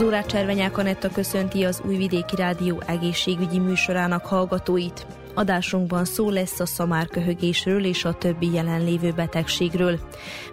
Zórát 0.00 0.26
Cservenyák 0.26 0.78
Anetta 0.78 1.08
köszönti 1.08 1.64
az 1.64 1.82
Újvidéki 1.86 2.36
Rádió 2.36 2.82
egészségügyi 2.86 3.58
műsorának 3.58 4.26
hallgatóit. 4.26 5.06
Adásunkban 5.34 6.04
szó 6.04 6.30
lesz 6.30 6.60
a 6.60 6.66
szamárköhögésről 6.66 7.84
és 7.84 8.04
a 8.04 8.12
többi 8.12 8.52
jelenlévő 8.52 9.12
betegségről. 9.12 9.98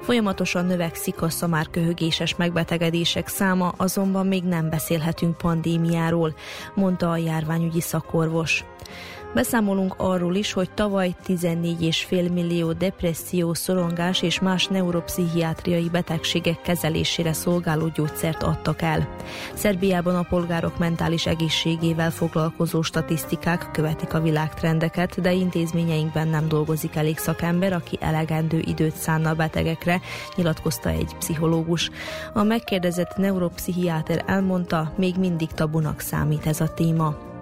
Folyamatosan 0.01 0.65
növekszik 0.65 1.21
a 1.21 1.29
szamárköhögéses 1.29 2.35
megbetegedések 2.35 3.27
száma, 3.27 3.73
azonban 3.77 4.27
még 4.27 4.43
nem 4.43 4.69
beszélhetünk 4.69 5.37
pandémiáról, 5.37 6.35
mondta 6.73 7.11
a 7.11 7.17
járványügyi 7.17 7.81
szakorvos. 7.81 8.65
Beszámolunk 9.37 9.93
arról 9.97 10.35
is, 10.35 10.53
hogy 10.53 10.69
tavaly 10.69 11.15
14,5 11.27 12.33
millió 12.33 12.71
depresszió, 12.71 13.53
szorongás 13.53 14.21
és 14.21 14.39
más 14.39 14.67
neuropszichiátriai 14.67 15.89
betegségek 15.89 16.61
kezelésére 16.61 17.33
szolgáló 17.33 17.87
gyógyszert 17.87 18.43
adtak 18.43 18.81
el. 18.81 19.15
Szerbiában 19.53 20.15
a 20.15 20.21
polgárok 20.21 20.77
mentális 20.77 21.25
egészségével 21.25 22.11
foglalkozó 22.11 22.81
statisztikák 22.81 23.71
követik 23.71 24.13
a 24.13 24.21
világtrendeket, 24.21 25.21
de 25.21 25.33
intézményeinkben 25.33 26.27
nem 26.27 26.47
dolgozik 26.47 26.95
elég 26.95 27.17
szakember, 27.17 27.73
aki 27.73 27.97
elegendő 28.01 28.59
időt 28.65 28.95
szánna 28.95 29.29
a 29.29 29.35
betegekre, 29.35 30.01
nyilatkozta 30.35 30.89
egy 30.89 31.15
pszichológus. 31.19 31.89
A 32.33 32.43
megkérdezett 32.43 33.15
neuropszichiáter 33.15 34.23
elmondta, 34.25 34.93
még 34.95 35.15
mindig 35.15 35.51
tabunak 35.51 35.99
számít 35.99 36.45
ez 36.45 36.61
a 36.61 36.73
téma. 36.73 37.35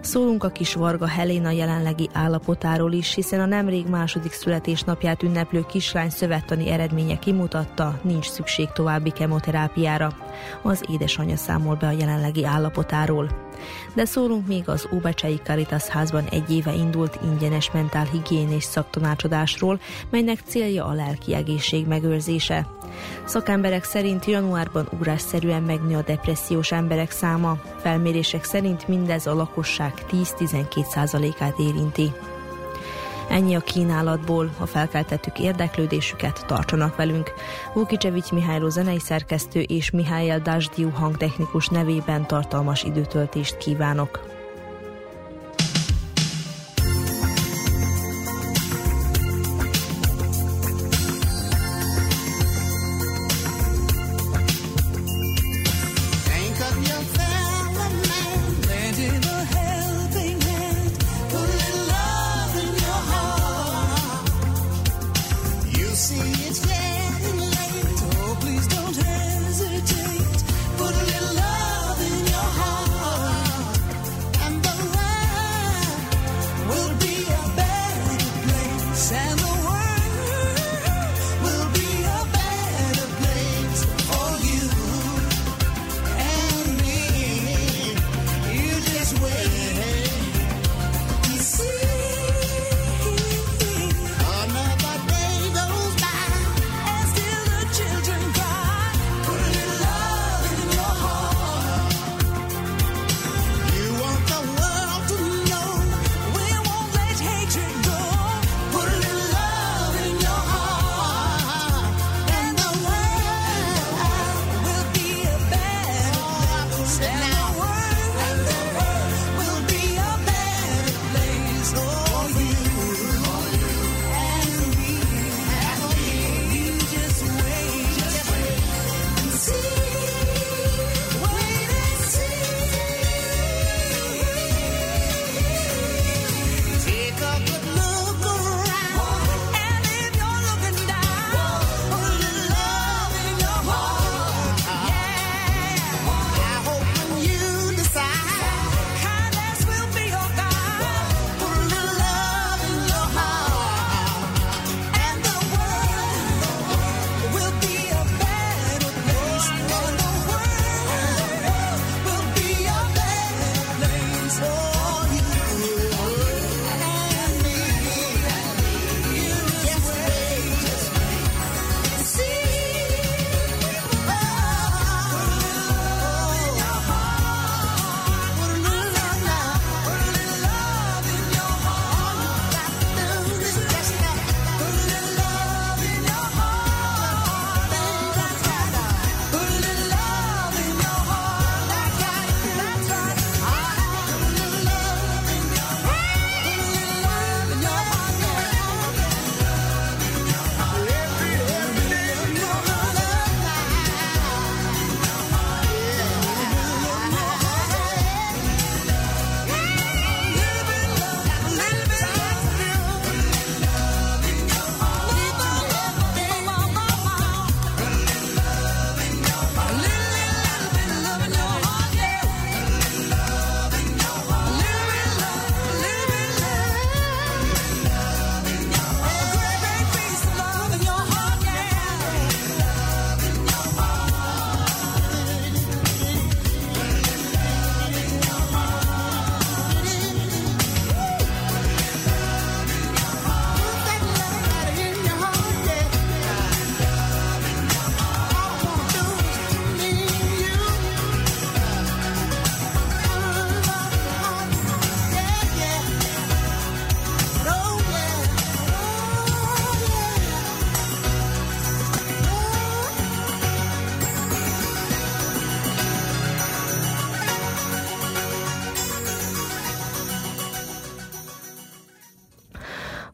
Szólunk 0.00 0.44
a 0.44 0.48
kis 0.48 0.74
Varga 0.74 1.08
Helena 1.08 1.50
jelenlegi 1.50 2.08
állapotáról 2.12 2.92
is, 2.92 3.14
hiszen 3.14 3.40
a 3.40 3.46
nemrég 3.46 3.86
második 3.86 4.32
születésnapját 4.32 5.22
ünneplő 5.22 5.64
kislány 5.68 6.10
szövettani 6.10 6.70
eredménye 6.70 7.18
kimutatta, 7.18 8.00
nincs 8.02 8.28
szükség 8.28 8.68
további 8.72 9.10
kemoterápiára. 9.10 10.12
Az 10.62 10.84
édesanyja 10.92 11.36
számol 11.36 11.74
be 11.74 11.86
a 11.86 11.90
jelenlegi 11.98 12.44
állapotáról. 12.44 13.49
De 13.94 14.04
szólunk 14.04 14.46
még 14.46 14.68
az 14.68 14.88
Óbecsei 14.92 15.40
Caritas 15.44 15.86
házban 15.86 16.24
egy 16.30 16.50
éve 16.50 16.72
indult 16.72 17.18
ingyenes 17.24 17.70
mentálhigiénés 17.70 18.64
szaktanácsadásról, 18.64 19.80
melynek 20.10 20.38
célja 20.46 20.84
a 20.84 20.92
lelki 20.92 21.34
egészség 21.34 21.86
megőrzése. 21.86 22.66
Szakemberek 23.24 23.84
szerint 23.84 24.24
januárban 24.24 24.88
ugrásszerűen 24.92 25.62
megnő 25.62 25.96
a 25.96 26.02
depressziós 26.02 26.72
emberek 26.72 27.10
száma, 27.10 27.58
felmérések 27.80 28.44
szerint 28.44 28.88
mindez 28.88 29.26
a 29.26 29.34
lakosság 29.34 29.92
10-12%-át 30.12 31.58
érinti. 31.58 32.12
Ennyi 33.30 33.54
a 33.54 33.60
kínálatból, 33.60 34.50
ha 34.58 34.66
felkeltettük 34.66 35.38
érdeklődésüket, 35.38 36.44
tartsanak 36.46 36.96
velünk. 36.96 37.32
Vukicevics 37.74 38.30
Mihályló 38.30 38.68
zenei 38.68 38.98
szerkesztő 38.98 39.60
és 39.60 39.90
Mihály 39.90 40.40
Dásdiú 40.42 40.90
hangtechnikus 40.90 41.68
nevében 41.68 42.26
tartalmas 42.26 42.82
időtöltést 42.82 43.56
kívánok. 43.56 44.29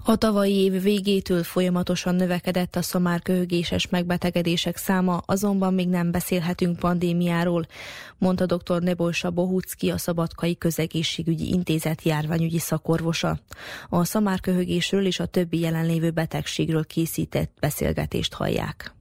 A 0.08 0.16
tavalyi 0.16 0.54
év 0.54 0.82
végétől 0.82 1.42
folyamatosan 1.42 2.14
növekedett 2.14 2.76
a 2.76 2.82
szamárköhögéses 2.82 3.88
megbetegedések 3.88 4.76
száma, 4.76 5.22
azonban 5.26 5.74
még 5.74 5.88
nem 5.88 6.10
beszélhetünk 6.10 6.78
pandémiáról, 6.78 7.66
mondta 8.18 8.46
dr. 8.46 8.82
Nebolsa 8.82 9.30
Bohucki, 9.30 9.90
a 9.90 9.98
Szabadkai 9.98 10.56
Közegészségügyi 10.56 11.48
Intézet 11.48 12.02
járványügyi 12.02 12.58
szakorvosa. 12.58 13.38
A 13.88 14.04
szamárköhögésről 14.04 15.06
és 15.06 15.20
a 15.20 15.26
többi 15.26 15.58
jelenlévő 15.58 16.10
betegségről 16.10 16.84
készített 16.84 17.52
beszélgetést 17.60 18.34
hallják. 18.34 18.94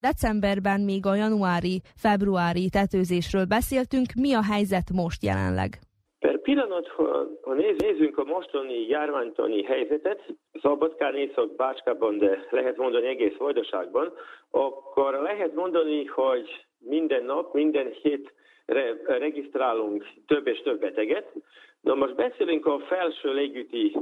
Decemberben 0.00 0.80
még 0.80 1.06
a 1.06 1.14
januári-februári 1.14 2.68
tetőzésről 2.68 3.44
beszéltünk. 3.44 4.12
Mi 4.12 4.32
a 4.32 4.42
helyzet 4.42 4.90
most 4.90 5.22
jelenleg? 5.22 5.85
Per 6.26 6.40
pillanat, 6.40 6.88
ha, 6.88 7.26
ha 7.42 7.52
néz, 7.54 7.76
nézzünk 7.78 8.18
a 8.18 8.24
mostani 8.24 8.86
járványtani 8.88 9.62
helyzetet, 9.62 10.34
Szabadkán, 10.62 11.14
Észak, 11.14 11.56
Bácskában, 11.56 12.18
de 12.18 12.46
lehet 12.50 12.76
mondani 12.76 13.06
egész 13.06 13.36
Vajdaságban, 13.36 14.12
akkor 14.50 15.14
lehet 15.14 15.54
mondani, 15.54 16.04
hogy 16.04 16.66
minden 16.78 17.24
nap, 17.24 17.54
minden 17.54 17.92
hétre 18.02 18.96
regisztrálunk 19.06 20.06
több 20.26 20.46
és 20.46 20.62
több 20.62 20.80
beteget. 20.80 21.32
Na 21.80 21.94
most 21.94 22.14
beszélünk 22.14 22.66
a 22.66 22.78
felső 22.78 23.32
légüti 23.32 23.96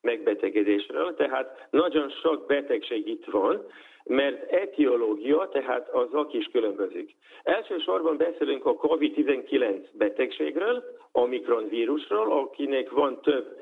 megbetegedésről, 0.00 1.14
tehát 1.14 1.68
nagyon 1.70 2.10
sok 2.10 2.46
betegség 2.46 3.08
itt 3.08 3.24
van, 3.24 3.66
mert 4.04 4.50
etiológia, 4.52 5.48
tehát 5.52 5.88
az 5.88 6.08
ok 6.12 6.32
is 6.32 6.48
különbözik. 6.52 7.16
Elsősorban 7.42 8.16
beszélünk 8.16 8.66
a 8.66 8.74
COVID-19 8.74 9.86
betegségről, 9.92 10.95
Omikron 11.16 11.68
vírusról, 11.68 12.32
akinek 12.32 12.90
van 12.90 13.20
több 13.20 13.60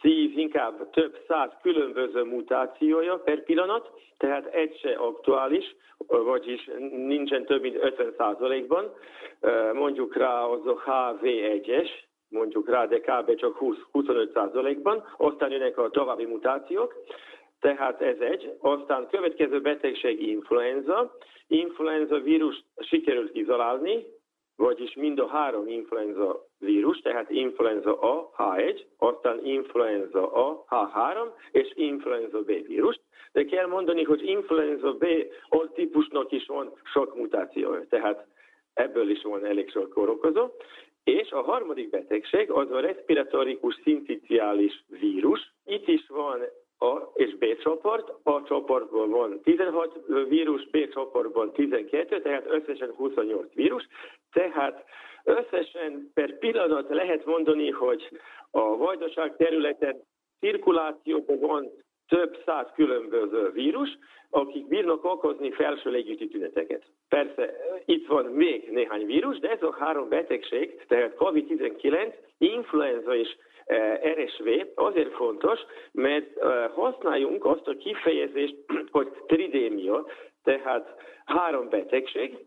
tíz, 0.00 0.36
inkább 0.36 0.90
több 0.90 1.18
száz 1.28 1.50
különböző 1.62 2.22
mutációja 2.22 3.16
per 3.16 3.42
pillanat, 3.42 3.90
tehát 4.16 4.46
egy 4.46 4.78
se 4.78 4.92
aktuális, 4.92 5.76
vagyis 6.06 6.70
nincsen 6.90 7.44
több 7.44 7.62
mint 7.62 7.76
50 7.82 8.14
százalékban. 8.16 8.92
Mondjuk 9.72 10.16
rá 10.16 10.42
az 10.42 10.66
a 10.66 10.82
HV1-es, 10.86 11.88
mondjuk 12.28 12.68
rá, 12.68 12.86
de 12.86 13.00
kb. 13.00 13.34
csak 13.34 13.58
20-25 13.92 14.32
százalékban, 14.32 15.04
aztán 15.16 15.50
jönnek 15.50 15.78
a 15.78 15.90
további 15.90 16.24
mutációk. 16.24 16.94
Tehát 17.60 18.00
ez 18.00 18.20
egy. 18.20 18.52
Aztán 18.60 19.08
következő 19.10 19.60
betegség 19.60 20.28
influenza. 20.28 21.16
Influenza 21.46 22.20
vírus 22.20 22.64
sikerült 22.76 23.36
izolálni, 23.36 24.06
vagyis 24.62 24.94
mind 24.94 25.18
a 25.18 25.26
három 25.26 25.68
influenza 25.68 26.46
vírus, 26.58 26.98
tehát 26.98 27.30
influenza 27.30 27.98
A, 28.00 28.30
H1, 28.36 28.80
aztán 28.98 29.44
influenza 29.44 30.32
A, 30.32 30.64
H3 30.68 31.16
és 31.52 31.72
influenza 31.74 32.42
B 32.42 32.66
vírus. 32.66 33.00
De 33.32 33.44
kell 33.44 33.66
mondani, 33.66 34.02
hogy 34.02 34.22
influenza 34.26 34.92
B 34.92 35.06
típusnak 35.74 36.32
is 36.32 36.46
van 36.46 36.72
sok 36.92 37.16
mutáció, 37.16 37.76
tehát 37.88 38.26
ebből 38.74 39.10
is 39.10 39.22
van 39.22 39.44
elég 39.44 39.70
sok 39.70 39.88
korokozó. 39.88 40.48
És 41.04 41.30
a 41.30 41.42
harmadik 41.42 41.90
betegség 41.90 42.50
az 42.50 42.70
a 42.70 42.80
respiratorikus 42.80 43.80
szinticiális 43.82 44.84
vírus. 45.00 45.52
Itt 45.64 45.88
is 45.88 46.06
van 46.08 46.40
a 46.78 47.10
és 47.14 47.34
B 47.34 47.44
csoport, 47.62 48.12
A 48.22 48.42
csoportból 48.42 49.08
van 49.08 49.40
16 49.42 50.00
vírus, 50.28 50.68
B 50.70 50.88
csoportban 50.92 51.52
12, 51.52 52.20
tehát 52.20 52.46
összesen 52.46 52.92
28 52.96 53.54
vírus, 53.54 53.86
tehát 54.32 54.84
összesen 55.24 56.10
per 56.14 56.38
pillanat 56.38 56.88
lehet 56.88 57.24
mondani, 57.24 57.70
hogy 57.70 58.20
a 58.50 58.76
vajdaság 58.76 59.36
területen 59.36 60.02
cirkulációban 60.40 61.38
van 61.38 61.70
több 62.08 62.42
száz 62.44 62.66
különböző 62.74 63.50
vírus, 63.50 63.98
akik 64.30 64.68
bírnak 64.68 65.04
okozni 65.04 65.50
felső 65.50 65.90
légüti 65.90 66.28
tüneteket. 66.28 66.82
Persze, 67.08 67.54
itt 67.84 68.06
van 68.06 68.24
még 68.24 68.70
néhány 68.70 69.06
vírus, 69.06 69.38
de 69.38 69.50
ez 69.50 69.62
a 69.62 69.76
három 69.78 70.08
betegség, 70.08 70.84
tehát 70.86 71.14
COVID-19, 71.16 72.12
influenza 72.38 73.14
és 73.14 73.36
Eh, 73.64 74.14
RSV 74.14 74.48
azért 74.74 75.12
fontos, 75.12 75.60
mert 75.92 76.36
eh, 76.36 76.70
használjunk 76.74 77.44
azt 77.44 77.68
a 77.68 77.76
kifejezést, 77.76 78.56
hogy 78.90 79.08
tridémia, 79.26 80.06
tehát 80.42 80.94
három 81.24 81.68
betegség 81.68 82.38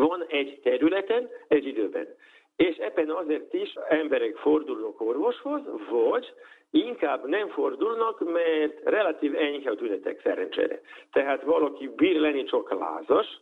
van 0.00 0.24
egy 0.28 0.60
területen, 0.62 1.28
egy 1.48 1.66
időben. 1.66 2.14
És 2.56 2.76
ebben 2.76 3.10
azért 3.10 3.54
is 3.54 3.74
emberek 3.88 4.36
fordulnak 4.36 5.00
orvoshoz, 5.00 5.60
vagy 5.90 6.32
inkább 6.70 7.26
nem 7.26 7.48
fordulnak, 7.48 8.32
mert 8.32 8.80
relatív 8.84 9.34
enyhe 9.34 9.70
a 9.70 9.74
tünetek 9.74 10.20
szerencsére. 10.22 10.80
Tehát 11.12 11.42
valaki 11.42 11.90
bír 11.96 12.20
lenni 12.20 12.44
csak 12.44 12.78
lázas, 12.78 13.40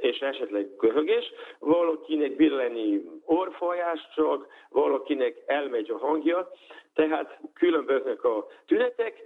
és 0.00 0.18
esetleg 0.18 0.68
köhögés, 0.78 1.32
valakinek 1.58 2.36
bír 2.36 2.50
lenni 2.50 3.04
orfolyás 3.24 4.08
csak, 4.14 4.46
valakinek 4.70 5.42
elmegy 5.46 5.90
a 5.90 5.98
hangja, 5.98 6.50
tehát 6.94 7.38
különböznek 7.54 8.24
a 8.24 8.46
tünetek, 8.66 9.22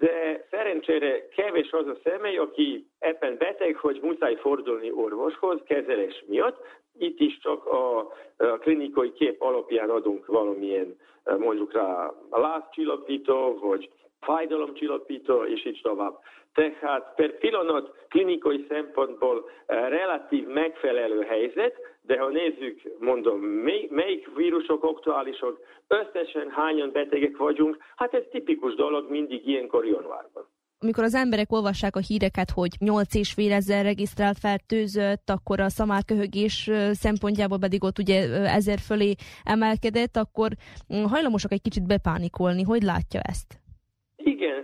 de 0.00 0.46
szerencsére 0.50 1.28
kevés 1.28 1.70
az 1.70 1.86
a 1.86 1.96
személy, 2.04 2.36
aki 2.36 2.86
ebben 2.98 3.36
beteg, 3.38 3.76
hogy 3.76 4.00
muszáj 4.02 4.36
fordulni 4.36 4.90
orvoshoz 4.90 5.60
kezelés 5.66 6.24
miatt. 6.26 6.66
Itt 6.98 7.20
is 7.20 7.38
csak 7.38 7.66
a, 7.66 7.98
a 8.36 8.58
klinikai 8.58 9.12
kép 9.12 9.42
alapján 9.42 9.90
adunk 9.90 10.26
valamilyen 10.26 10.96
mondjuk 11.38 11.72
rá 11.72 12.12
lázcsillapító, 12.30 13.58
vagy 13.60 13.90
fájdalomcsillapító, 14.20 15.44
és 15.44 15.66
így 15.66 15.80
tovább. 15.82 16.18
Tehát 16.54 17.14
per 17.14 17.38
pillanat 17.38 17.90
klinikai 18.08 18.66
szempontból 18.68 19.50
eh, 19.66 19.88
relatív 19.88 20.46
megfelelő 20.46 21.22
helyzet, 21.22 21.74
de 22.02 22.18
ha 22.18 22.28
nézzük, 22.28 22.80
mondom, 22.98 23.40
mely, 23.40 23.86
melyik 23.90 24.34
vírusok 24.36 24.84
aktuálisok, 24.84 25.60
összesen 25.88 26.50
hányan 26.50 26.92
betegek 26.92 27.36
vagyunk, 27.36 27.76
hát 27.96 28.14
ez 28.14 28.22
tipikus 28.30 28.74
dolog 28.74 29.10
mindig 29.10 29.48
ilyenkor 29.48 29.86
januárban. 29.86 30.48
Amikor 30.82 31.04
az 31.04 31.14
emberek 31.14 31.52
olvassák 31.52 31.96
a 31.96 32.00
híreket, 32.00 32.50
hogy 32.50 32.70
8 32.78 33.14
és 33.14 33.32
fél 33.32 33.52
ezer 33.52 33.84
regisztrált 33.84 34.38
fertőzött, 34.38 35.30
akkor 35.30 35.60
a 35.60 35.68
szamárköhögés 35.68 36.70
szempontjából 36.92 37.58
pedig 37.58 37.84
ott 37.84 37.98
ugye 37.98 38.44
ezer 38.44 38.78
fölé 38.78 39.14
emelkedett, 39.42 40.16
akkor 40.16 40.50
hm, 40.88 41.04
hajlamosak 41.04 41.52
egy 41.52 41.62
kicsit 41.62 41.86
bepánikolni. 41.86 42.62
Hogy 42.62 42.82
látja 42.82 43.20
ezt? 43.20 43.59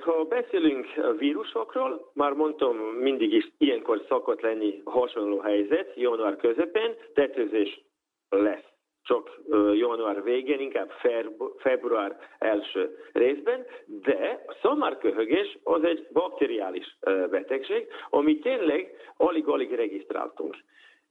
Ha 0.07 0.25
beszélünk 0.25 0.87
vírusokról, 1.19 2.11
már 2.15 2.33
mondtam, 2.33 2.77
mindig 2.77 3.33
is 3.33 3.53
ilyenkor 3.59 4.05
szokott 4.09 4.41
lenni 4.41 4.81
hasonló 4.85 5.39
helyzet, 5.39 5.93
január 5.97 6.37
közepén, 6.37 6.95
tetőzés 7.15 7.81
lesz 8.29 8.65
csak 9.03 9.41
január 9.73 10.23
végén, 10.23 10.61
inkább 10.61 10.91
február 11.57 12.19
első 12.39 12.99
részben, 13.13 13.67
de 13.87 14.45
a 14.47 14.57
szamárköhögés 14.63 15.59
az 15.63 15.85
egy 15.85 16.07
bakteriális 16.13 16.99
betegség, 17.31 17.87
ami 18.11 18.39
tényleg 18.39 18.97
alig-alig 19.17 19.75
regisztráltunk. 19.75 20.57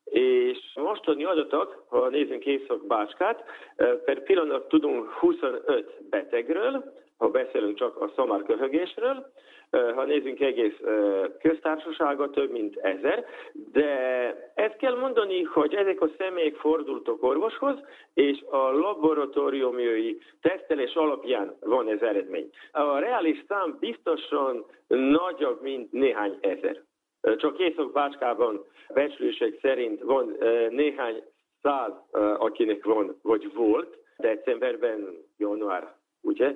És 0.04 0.58
mostani 0.76 1.24
adatok, 1.24 1.86
ha 1.88 2.10
nézzünk 2.10 2.46
Észak-Bácskát, 2.46 3.44
per 4.06 4.24
pillanat 4.24 4.68
tudunk 4.68 5.10
25 5.10 6.10
betegről, 6.10 7.04
ha 7.18 7.30
beszélünk 7.30 7.78
csak 7.78 8.02
a 8.02 8.12
szamárköhögésről, 8.16 9.32
ha 9.70 10.04
nézzünk 10.04 10.40
egész 10.40 10.80
köztársasága, 11.40 12.30
több 12.30 12.52
mint 12.52 12.78
ezer, 12.78 13.26
de 13.72 13.90
ezt 14.56 14.76
kell 14.78 14.96
mondani, 14.96 15.42
hogy 15.44 15.76
ezek 15.76 16.02
a 16.02 16.10
személyek 16.18 16.56
fordultak 16.56 17.24
orvoshoz, 17.24 17.80
és 18.14 18.44
a 18.50 18.72
laboratóriumi 18.72 20.18
tesztelés 20.42 20.94
alapján 20.94 21.56
van 21.60 21.90
ez 21.90 22.02
eredmény. 22.02 22.50
A 22.72 23.00
reális 23.00 23.44
szám 23.48 23.78
biztosan 23.80 24.66
nagyobb, 24.88 25.62
mint 25.62 25.92
néhány 25.92 26.38
ezer. 26.42 26.82
Csak 27.38 27.60
Észak-Bácskában 27.60 28.66
becslések 28.94 29.58
szerint 29.62 30.02
van 30.02 30.38
néhány 30.70 31.24
száz, 31.62 31.92
akinek 32.38 32.86
van, 32.86 33.20
vagy 33.22 33.54
volt, 33.54 33.98
decemberben, 34.18 35.24
január 35.38 35.95
ugye, 36.26 36.54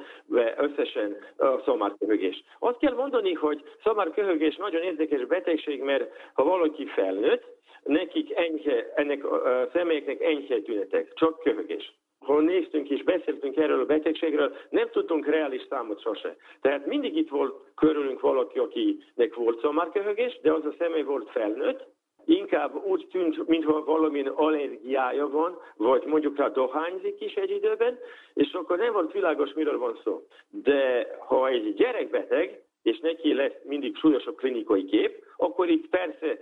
összesen 0.58 1.18
a 1.38 1.62
szamárköhögés. 1.66 2.44
Azt 2.60 2.78
kell 2.78 2.94
mondani, 2.94 3.34
hogy 3.34 3.64
szamárköhögés 3.84 4.56
nagyon 4.56 4.82
érdekes 4.82 5.26
betegség, 5.26 5.82
mert 5.82 6.12
ha 6.34 6.44
valaki 6.44 6.86
felnőtt, 6.86 7.44
nekik 7.84 8.36
enyhe, 8.36 8.94
ennek 8.96 9.26
a 9.26 9.70
személyeknek 9.74 10.22
enyhe 10.22 10.62
tünetek, 10.62 11.14
csak 11.14 11.40
köhögés. 11.40 11.94
Ha 12.20 12.40
néztünk 12.40 12.90
és 12.90 13.04
beszéltünk 13.04 13.58
erről 13.58 13.80
a 13.80 13.86
betegségről, 13.86 14.56
nem 14.70 14.90
tudtunk 14.90 15.26
reális 15.28 15.66
számot 15.70 16.02
sose. 16.02 16.36
Tehát 16.62 16.86
mindig 16.86 17.16
itt 17.16 17.30
volt 17.30 17.56
körülünk 17.76 18.20
valaki, 18.20 18.60
akinek 18.60 19.36
volt 19.36 19.62
szamárköhögés, 19.62 20.40
de 20.42 20.52
az 20.52 20.66
a 20.66 20.76
személy 20.78 21.02
volt 21.02 21.30
felnőtt, 21.30 21.88
inkább 22.30 22.86
úgy 22.86 23.08
tűnt, 23.12 23.48
mintha 23.48 23.84
valamilyen 23.84 24.28
allergiája 24.28 25.30
van, 25.30 25.58
vagy 25.76 26.04
mondjuk 26.06 26.38
rá 26.38 26.48
dohányzik 26.48 27.22
is 27.22 27.34
egy 27.34 27.52
időben, 27.52 28.00
és 28.34 28.54
akkor 28.54 28.78
nem 28.78 28.94
volt 28.94 29.12
világos, 29.12 29.54
miről 29.54 29.78
van 29.78 30.00
szó. 30.04 30.28
De 30.50 31.08
ha 31.20 31.48
egy 31.48 31.74
gyerek 31.74 32.10
beteg, 32.10 32.64
és 32.84 33.00
neki 33.00 33.34
lesz 33.34 33.56
mindig 33.64 33.96
súlyosabb 33.96 34.36
klinikai 34.36 34.86
kép, 34.86 35.24
akkor 35.38 35.70
itt 35.70 35.90
persze 35.90 36.38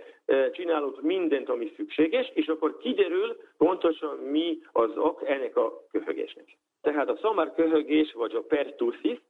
csinálunk 0.52 1.02
mindent, 1.02 1.48
ami 1.48 1.72
szükséges, 1.76 2.30
és 2.34 2.46
akkor 2.46 2.76
kiderül 2.76 3.36
pontosan 3.58 4.16
mi 4.16 4.58
az 4.72 4.96
ok 4.96 5.22
ennek 5.28 5.56
a 5.56 5.72
köhögésnek. 5.90 6.56
Tehát 6.82 7.08
a 7.08 7.18
szamár 7.20 7.54
köhögés, 7.54 8.12
vagy 8.12 8.34
a 8.34 8.40
pertussis, 8.40 9.20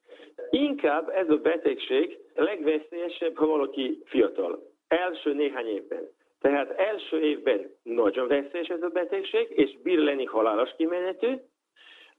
inkább 0.51 1.09
ez 1.09 1.31
a 1.31 1.37
betegség 1.37 2.19
legveszélyesebb, 2.35 3.37
ha 3.37 3.47
valaki 3.47 4.03
fiatal. 4.05 4.67
Első 4.89 5.33
néhány 5.33 5.67
évben. 5.67 6.09
Tehát 6.41 6.71
első 6.71 7.21
évben 7.21 7.75
nagyon 7.83 8.29
veszélyes 8.29 8.69
ez 8.69 8.83
a 8.83 8.89
betegség, 8.89 9.47
és 9.51 9.79
bír 9.83 9.99
lenni 9.99 10.25
halálos 10.25 10.71
kimenetű. 10.77 11.35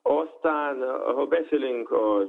Aztán, 0.01 1.01
ha 1.03 1.25
beszélünk 1.25 1.91
az 1.91 2.27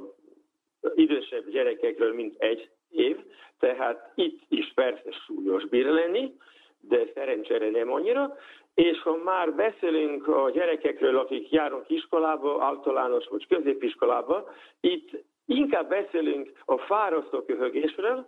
idősebb 0.95 1.49
gyerekekről, 1.49 2.13
mint 2.13 2.35
egy 2.37 2.69
év, 2.89 3.17
tehát 3.59 4.11
itt 4.15 4.41
is 4.49 4.71
persze 4.73 5.11
súlyos 5.25 5.65
bír 5.65 5.85
lenni, 5.85 6.35
de 6.79 6.99
szerencsére 7.13 7.69
nem 7.69 7.91
annyira. 7.91 8.37
És 8.73 9.01
ha 9.01 9.15
már 9.15 9.53
beszélünk 9.53 10.27
a 10.27 10.49
gyerekekről, 10.49 11.17
akik 11.17 11.51
járnak 11.51 11.89
iskolába, 11.89 12.63
általános 12.63 13.27
vagy 13.27 13.47
középiskolába, 13.47 14.49
itt 14.79 15.09
inkább 15.45 15.89
beszélünk 15.89 16.51
a 16.65 16.77
fárasztó 16.77 17.41
köhögésről, 17.41 18.27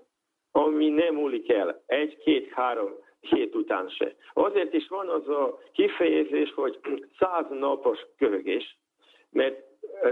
ami 0.52 0.90
nem 0.90 1.16
múlik 1.16 1.52
el 1.52 1.84
egy, 1.86 2.18
két, 2.18 2.50
három 2.50 2.92
hét 3.24 3.56
után 3.56 3.90
se. 3.90 4.16
Azért 4.34 4.74
is 4.74 4.88
van 4.88 5.10
az 5.10 5.28
a 5.30 5.60
kifejezés, 5.74 6.54
hogy 6.54 6.80
száz 7.20 7.46
napos 7.50 8.00
köhögés, 8.18 8.78
mert 9.32 9.62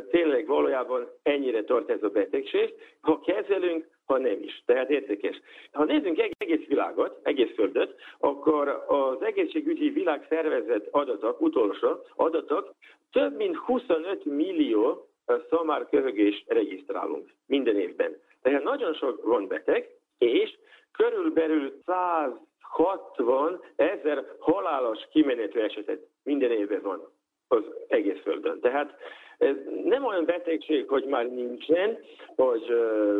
tényleg 0.09 0.47
valójában 0.47 1.07
ennyire 1.23 1.63
tart 1.63 1.89
ez 1.89 2.03
a 2.03 2.09
betegség, 2.09 2.73
ha 3.01 3.19
kezelünk, 3.19 3.87
ha 4.05 4.17
nem 4.17 4.41
is. 4.41 4.63
Tehát 4.65 4.89
érdekes. 4.89 5.41
Ha 5.71 5.83
nézzünk 5.83 6.33
egész 6.37 6.67
világot, 6.67 7.19
egész 7.23 7.53
Földet, 7.55 7.95
akkor 8.19 8.85
az 8.87 9.21
egészségügyi 9.21 9.89
világszervezet 9.89 10.87
adatok, 10.91 11.41
utolsó 11.41 11.87
adatok, 12.15 12.73
több 13.11 13.35
mint 13.35 13.57
25 13.57 14.25
millió 14.25 15.07
szamár 15.49 15.89
köhögés 15.89 16.43
regisztrálunk 16.47 17.29
minden 17.47 17.79
évben. 17.79 18.17
Tehát 18.41 18.63
nagyon 18.63 18.93
sok 18.93 19.23
van 19.23 19.47
beteg, 19.47 19.89
és 20.17 20.57
körülbelül 20.91 21.73
160 21.85 23.61
ezer 23.75 24.25
halálos 24.39 24.99
kimenetű 25.11 25.59
esetet 25.59 26.07
minden 26.23 26.51
évben 26.51 26.81
van 26.81 27.07
az 27.47 27.63
egész 27.87 28.21
Földön. 28.21 28.59
Tehát 28.59 28.95
ez 29.37 29.55
nem 29.83 30.05
olyan 30.05 30.25
betegség, 30.25 30.87
hogy 30.87 31.05
már 31.05 31.29
nincsen, 31.29 31.97
vagy 32.35 32.67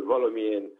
valamilyen 0.04 0.78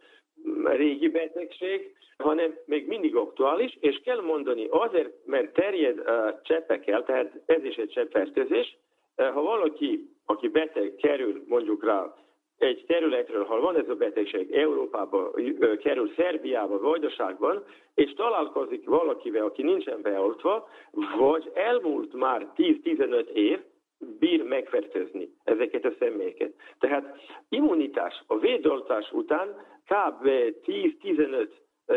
régi 0.64 1.08
betegség, 1.08 1.94
hanem 2.18 2.58
még 2.64 2.86
mindig 2.86 3.16
aktuális, 3.16 3.76
és 3.80 4.00
kell 4.04 4.20
mondani 4.20 4.66
azért, 4.70 5.26
mert 5.26 5.52
terjed 5.52 5.98
uh, 5.98 6.42
cseppekkel, 6.42 7.04
tehát 7.04 7.40
ez 7.46 7.64
is 7.64 7.76
egy 7.76 7.88
cseppfertőzés, 7.88 8.76
ha 9.16 9.42
valaki, 9.42 10.10
aki 10.26 10.48
beteg 10.48 10.94
kerül 10.94 11.42
mondjuk 11.46 11.84
rá 11.84 12.14
egy 12.62 12.84
területről, 12.86 13.44
ha 13.44 13.60
van 13.60 13.76
ez 13.76 13.88
a 13.88 13.94
betegség 13.94 14.52
Európába, 14.52 15.30
kerül 15.82 16.12
Szerbiába, 16.16 16.78
Vajdaságban, 16.78 17.64
és 17.94 18.12
találkozik 18.12 18.88
valakivel, 18.88 19.44
aki 19.44 19.62
nincsen 19.62 20.02
beoltva, 20.02 20.68
vagy 21.18 21.50
elmúlt 21.54 22.12
már 22.12 22.52
10-15 22.56 23.26
év, 23.26 23.60
bír 24.18 24.42
megfertőzni 24.42 25.28
ezeket 25.44 25.84
a 25.84 25.92
személyeket. 25.98 26.52
Tehát 26.78 27.16
immunitás 27.48 28.22
a 28.26 28.38
védoltás 28.38 29.12
után 29.12 29.48
kb. 29.84 30.28
10-15 30.66 31.48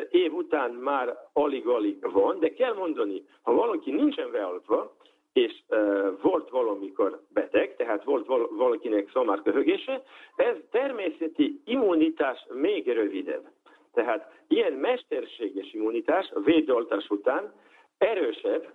év 0.10 0.34
után 0.34 0.72
már 0.72 1.18
alig-alig 1.34 2.12
van, 2.12 2.40
de 2.40 2.54
kell 2.54 2.74
mondani, 2.74 3.24
ha 3.42 3.54
valaki 3.54 3.92
nincsen 3.92 4.32
beoltva, 4.32 4.96
és 5.36 5.64
volt 6.22 6.50
valamikor 6.50 7.22
beteg, 7.34 7.76
tehát 7.76 8.04
volt 8.04 8.26
val- 8.26 8.50
valakinek 8.52 9.10
szamárköhögése, 9.14 10.04
ez 10.36 10.56
természeti 10.72 11.62
immunitás 11.66 12.46
még 12.54 12.88
rövidebb. 12.88 13.48
Tehát 13.94 14.32
ilyen 14.48 14.74
mesterséges 14.74 15.74
immunitás 15.74 16.32
a 16.34 16.40
védoltás 16.40 17.10
után 17.10 17.54
erősebb, 17.98 18.74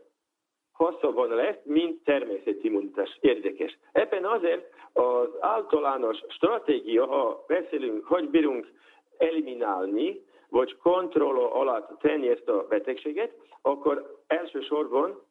hosszabban 0.72 1.28
lesz, 1.28 1.58
mint 1.62 2.04
természeti 2.04 2.66
immunitás. 2.66 3.18
Érdekes. 3.20 3.78
Ebben 3.92 4.24
azért 4.24 4.72
az 4.92 5.28
általános 5.40 6.18
stratégia, 6.28 7.06
ha 7.06 7.44
beszélünk, 7.46 8.04
hogy 8.04 8.28
bírunk 8.28 8.72
eliminálni, 9.18 10.24
vagy 10.48 10.76
kontroll 10.76 11.36
alatt 11.36 11.98
tenni 12.00 12.28
ezt 12.28 12.48
a 12.48 12.66
betegséget, 12.68 13.34
akkor 13.62 14.16
elsősorban 14.26 15.28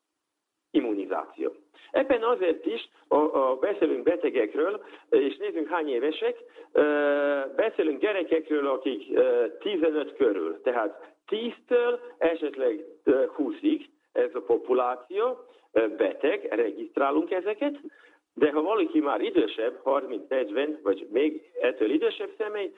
immunizáció. 0.72 1.54
Ebben 1.92 2.24
azért 2.24 2.66
is 2.66 2.90
a, 3.08 3.16
a 3.16 3.56
beszélünk 3.56 4.04
betegekről, 4.04 4.84
és 5.10 5.38
nézzünk 5.38 5.68
hány 5.68 5.90
évesek, 5.90 6.38
beszélünk 7.56 8.00
gyerekekről, 8.02 8.68
akik 8.68 9.20
15 9.60 10.16
körül, 10.16 10.62
tehát 10.62 11.14
10-től 11.28 12.00
esetleg 12.18 12.86
20-ig 13.06 13.86
ez 14.12 14.30
a 14.34 14.42
populáció 14.42 15.38
beteg, 15.98 16.48
regisztrálunk 16.50 17.32
ezeket, 17.32 17.80
de 18.34 18.52
ha 18.52 18.62
valaki 18.62 19.00
már 19.00 19.22
idősebb, 19.22 19.80
30-40, 19.86 20.78
vagy 20.84 21.08
még 21.12 21.52
ettől 21.62 21.90
idősebb 21.90 22.30
személy, 22.38 22.72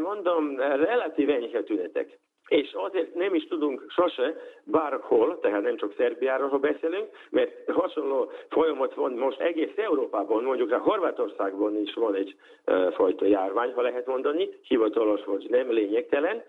mondom, 0.00 0.56
relatív 0.56 1.30
enyhe 1.30 1.62
tünetek. 1.62 2.18
És 2.48 2.72
azért 2.72 3.14
nem 3.14 3.34
is 3.34 3.46
tudunk 3.46 3.84
sose 3.88 4.34
bárhol, 4.64 5.38
tehát 5.40 5.62
nem 5.62 5.76
csak 5.76 5.94
Szerbiáról, 5.96 6.58
beszélünk, 6.58 7.08
mert 7.30 7.70
hasonló 7.70 8.30
folyamat 8.48 8.94
van 8.94 9.12
most 9.12 9.40
egész 9.40 9.76
Európában, 9.76 10.42
mondjuk 10.42 10.72
a 10.72 10.78
Horvátországban 10.78 11.76
is 11.76 11.94
van 11.94 12.14
egy 12.14 12.36
uh, 12.66 12.92
fajta 12.92 13.26
járvány, 13.26 13.72
ha 13.72 13.82
lehet 13.82 14.06
mondani, 14.06 14.48
hivatalos 14.62 15.24
vagy 15.24 15.46
nem 15.50 15.70
lényegtelen, 15.70 16.42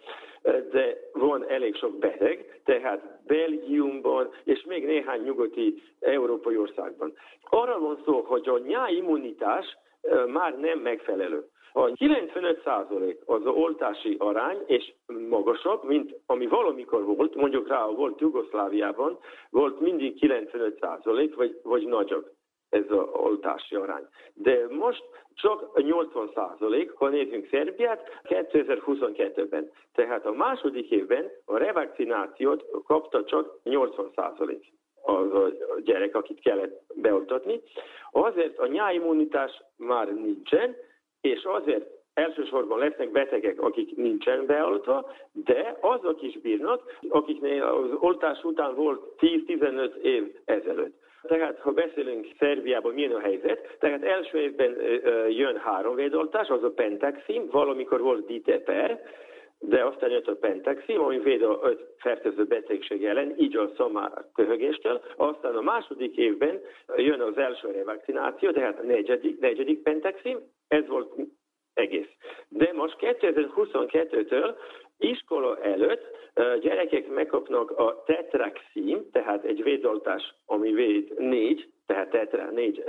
de 0.71 0.97
van 1.13 1.49
elég 1.49 1.75
sok 1.75 1.97
beteg, 1.97 2.61
tehát 2.65 3.19
Belgiumban 3.27 4.29
és 4.43 4.63
még 4.67 4.85
néhány 4.85 5.21
nyugati 5.21 5.83
európai 5.99 6.57
országban. 6.57 7.13
Arra 7.49 7.79
van 7.79 8.01
szó, 8.05 8.21
hogy 8.21 8.49
a 8.49 8.57
nyáimmunitás 8.57 9.77
uh, 10.01 10.27
már 10.27 10.59
nem 10.59 10.79
megfelelő. 10.79 11.47
A 11.79 11.91
95% 11.91 13.17
az 13.25 13.45
a 13.45 13.49
oltási 13.49 14.15
arány, 14.19 14.63
és 14.65 14.93
magasabb, 15.29 15.83
mint 15.83 16.15
ami 16.25 16.47
valamikor 16.47 17.05
volt, 17.05 17.35
mondjuk 17.35 17.67
rá, 17.67 17.85
volt 17.85 18.19
Jugoszláviában, 18.19 19.17
volt 19.49 19.79
mindig 19.79 20.17
95% 20.21 21.33
vagy, 21.35 21.59
vagy 21.63 21.87
nagyobb 21.87 22.31
ez 22.69 22.83
az 22.87 23.07
oltási 23.13 23.75
arány. 23.75 24.07
De 24.33 24.65
most 24.69 25.03
csak 25.33 25.81
80 25.81 26.31
százalék, 26.35 26.91
ha 26.91 27.07
nézzünk 27.07 27.47
Szerbiát, 27.51 28.21
2022-ben. 28.23 29.71
Tehát 29.93 30.25
a 30.25 30.31
második 30.31 30.89
évben 30.91 31.31
a 31.45 31.57
revakcinációt 31.57 32.65
kapta 32.85 33.23
csak 33.23 33.59
80 33.63 34.11
százalék 34.15 34.73
az 35.01 35.33
a 35.33 35.51
gyerek, 35.83 36.15
akit 36.15 36.39
kellett 36.39 36.81
beoltatni. 36.95 37.61
Azért 38.11 38.57
a 38.57 38.67
nyáimmunitás 38.67 39.63
már 39.77 40.13
nincsen, 40.13 40.75
és 41.21 41.43
azért 41.43 41.85
elsősorban 42.13 42.79
lesznek 42.79 43.11
betegek, 43.11 43.61
akik 43.61 43.95
nincsen 43.95 44.45
beoltva, 44.45 45.11
de 45.31 45.77
azok 45.79 46.21
is 46.21 46.39
bírnak, 46.39 46.97
akiknél 47.09 47.63
az 47.63 47.89
oltás 47.99 48.43
után 48.43 48.75
volt 48.75 49.01
10-15 49.19 49.95
év 49.95 50.35
ezelőtt. 50.45 50.97
Tehát, 51.21 51.59
ha 51.59 51.71
beszélünk 51.71 52.27
Szerbiában, 52.39 52.93
milyen 52.93 53.11
a 53.11 53.19
helyzet, 53.19 53.75
tehát 53.79 54.03
első 54.03 54.37
évben 54.37 54.75
jön 55.29 55.57
három 55.57 55.95
védoltás, 55.95 56.47
az 56.47 56.63
a 56.63 56.71
Pentaxim, 56.71 57.47
valamikor 57.51 58.01
volt 58.01 58.25
Diteper, 58.25 59.01
de 59.59 59.85
aztán 59.85 60.09
jött 60.09 60.27
a 60.27 60.35
Pentaxim, 60.35 61.01
ami 61.01 61.19
véd 61.19 61.41
a 61.41 61.59
öt 61.63 61.93
fertőző 61.97 62.43
betegség 62.43 63.05
ellen, 63.05 63.33
így 63.37 63.57
a 63.57 63.71
szamár 63.77 64.11
köhögéstől. 64.33 65.01
Aztán 65.15 65.55
a 65.55 65.61
második 65.61 66.17
évben 66.17 66.61
jön 66.95 67.21
az 67.21 67.37
első 67.37 67.71
revakcináció, 67.71 68.51
tehát 68.51 68.79
a 68.79 68.83
negyedik, 68.83 69.39
negyedik 69.39 69.81
Pentaxim, 69.81 70.39
ez 70.69 70.87
volt 70.87 71.13
egész. 71.73 72.09
De 72.47 72.73
most 72.73 72.95
2022-től 72.99 74.55
iskola 74.97 75.61
előtt 75.61 76.17
gyerekek 76.61 77.07
megkapnak 77.07 77.71
a 77.71 78.03
tetraxim, 78.05 79.11
tehát 79.11 79.43
egy 79.43 79.63
védoltás, 79.63 80.35
ami 80.45 80.73
véd 80.73 81.19
négy, 81.19 81.69
tehát 81.85 82.09
tetra, 82.09 82.49
négy 82.51 82.83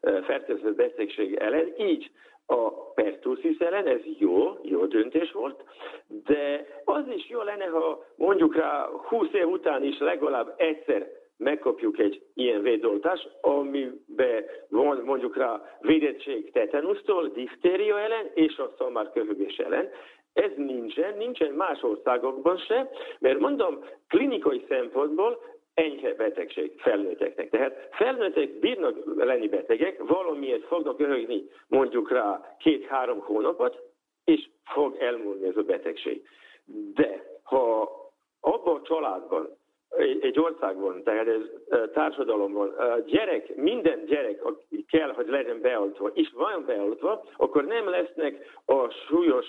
fertőző 0.00 0.72
betegség 0.74 1.34
ellen, 1.34 1.72
így 1.78 2.10
a 2.46 2.92
pertussis 2.94 3.58
ellen, 3.58 3.86
ez 3.86 4.00
jó, 4.18 4.58
jó 4.62 4.86
döntés 4.86 5.32
volt, 5.32 5.64
de 6.06 6.66
az 6.84 7.04
is 7.16 7.28
jó 7.28 7.42
lenne, 7.42 7.64
ha 7.64 8.04
mondjuk 8.16 8.56
rá 8.56 8.88
20 9.08 9.28
év 9.32 9.48
után 9.48 9.84
is 9.84 9.98
legalább 9.98 10.54
egyszer 10.56 11.08
megkapjuk 11.42 11.98
egy 11.98 12.22
ilyen 12.34 12.62
védoltást, 12.62 13.30
amiben 13.40 14.44
van 14.68 15.02
mondjuk 15.04 15.36
rá 15.36 15.78
védettség 15.80 16.50
tetanusztól, 16.52 17.28
diftéria 17.28 17.98
ellen 17.98 18.30
és 18.34 18.56
a 18.56 18.74
szamárköhögés 18.78 19.56
ellen. 19.56 19.88
Ez 20.32 20.50
nincsen, 20.56 21.16
nincsen 21.16 21.52
más 21.52 21.82
országokban 21.82 22.56
sem, 22.56 22.88
mert 23.18 23.38
mondom, 23.38 23.84
klinikai 24.08 24.64
szempontból 24.68 25.38
enyhe 25.74 26.14
betegség 26.14 26.72
felnőtteknek. 26.80 27.50
Tehát 27.50 27.88
felnőttek 27.90 28.58
bírnak 28.58 28.96
lenni 29.16 29.48
betegek, 29.48 30.02
valamiért 30.06 30.64
fognak 30.64 31.00
örögni 31.00 31.48
mondjuk 31.68 32.10
rá 32.10 32.56
két-három 32.58 33.18
hónapot, 33.20 33.82
és 34.24 34.48
fog 34.64 34.96
elmúlni 35.00 35.46
ez 35.46 35.56
a 35.56 35.62
betegség. 35.62 36.22
De 36.94 37.24
ha 37.42 37.90
abban 38.40 38.76
a 38.76 38.82
családban, 38.82 39.56
egy 40.20 40.38
országban, 40.38 41.02
tehát 41.02 41.26
ez 41.26 41.40
társadalomban, 41.92 42.74
gyerek, 43.06 43.56
minden 43.56 44.04
gyerek 44.04 44.42
kell, 44.90 45.12
hogy 45.12 45.28
legyen 45.28 45.60
beoltva, 45.60 46.10
és 46.14 46.30
van 46.34 46.64
beoltva, 46.66 47.24
akkor 47.36 47.64
nem 47.64 47.88
lesznek 47.88 48.60
a 48.66 48.88
súlyos 48.88 49.46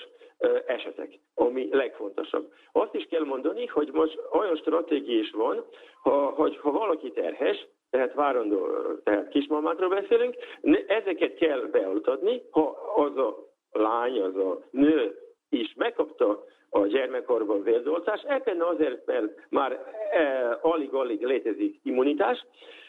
esetek, 0.66 1.20
ami 1.36 1.70
legfontosabb. 1.72 2.52
Azt 2.72 2.94
is 2.94 3.08
kell 3.10 3.24
mondani, 3.24 3.66
hogy 3.66 3.90
most 3.94 4.20
olyan 4.32 4.56
stratégia 4.56 5.20
is 5.20 5.32
van, 5.32 5.66
hogy 6.36 6.58
ha 6.58 6.72
valaki 6.72 7.12
terhes, 7.12 7.68
tehát 7.90 8.14
várandó, 8.14 8.68
tehát 9.04 9.28
kismamákról 9.28 9.90
beszélünk, 9.90 10.36
ezeket 10.88 11.34
kell 11.34 11.60
beoltatni, 11.60 12.42
ha 12.52 12.78
az 12.96 13.18
a 13.18 13.36
lány, 13.72 14.22
az 14.22 14.36
a 14.36 14.60
nő 14.72 15.20
is 15.50 15.74
megkapta 15.78 16.44
a 16.74 16.86
gyermekkorban 16.86 17.64
vérzoltás, 17.64 18.22
ebben 18.28 18.62
azért, 18.62 19.06
mert 19.06 19.26
már 19.50 19.72
e, 20.12 20.58
alig-alig 20.62 21.26
létezik 21.26 21.80
immunitás, 21.84 22.46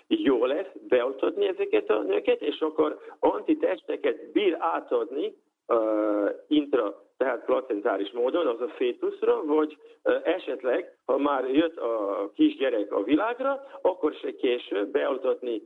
jó 0.07 0.45
lesz 0.45 0.71
beoltatni 0.89 1.47
ezeket 1.47 1.91
a 1.91 2.03
nőket, 2.03 2.41
és 2.41 2.61
akkor 2.61 2.99
antitesteket 3.19 4.33
bír 4.33 4.57
átadni 4.59 5.35
uh, 5.67 6.31
intra, 6.49 7.03
tehát 7.17 7.45
placentáris 7.45 8.11
módon, 8.11 8.47
az 8.47 8.61
a 8.61 8.69
fétuszra, 8.69 9.45
vagy 9.45 9.77
uh, 10.05 10.15
esetleg, 10.25 10.97
ha 11.05 11.19
már 11.19 11.51
jött 11.51 11.77
a 11.77 12.31
kisgyerek 12.35 12.93
a 12.93 13.03
világra, 13.03 13.67
akkor 13.83 14.13
se 14.13 14.35
később 14.35 14.89
beoltatni 14.89 15.63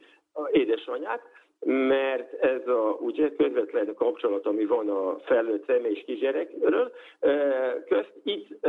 édesanyát, 0.52 1.20
mert 1.64 2.33
ez 2.33 2.66
a 2.66 2.97
ugye 3.01 3.37
közvetlen 3.37 3.94
kapcsolat, 3.94 4.47
ami 4.47 4.64
van 4.64 4.88
a 4.88 5.18
felnőtt 5.18 5.66
személy 5.66 5.90
és 5.90 6.05
kisgyerekről, 6.05 6.92
közt 7.88 8.12
itt 8.23 8.66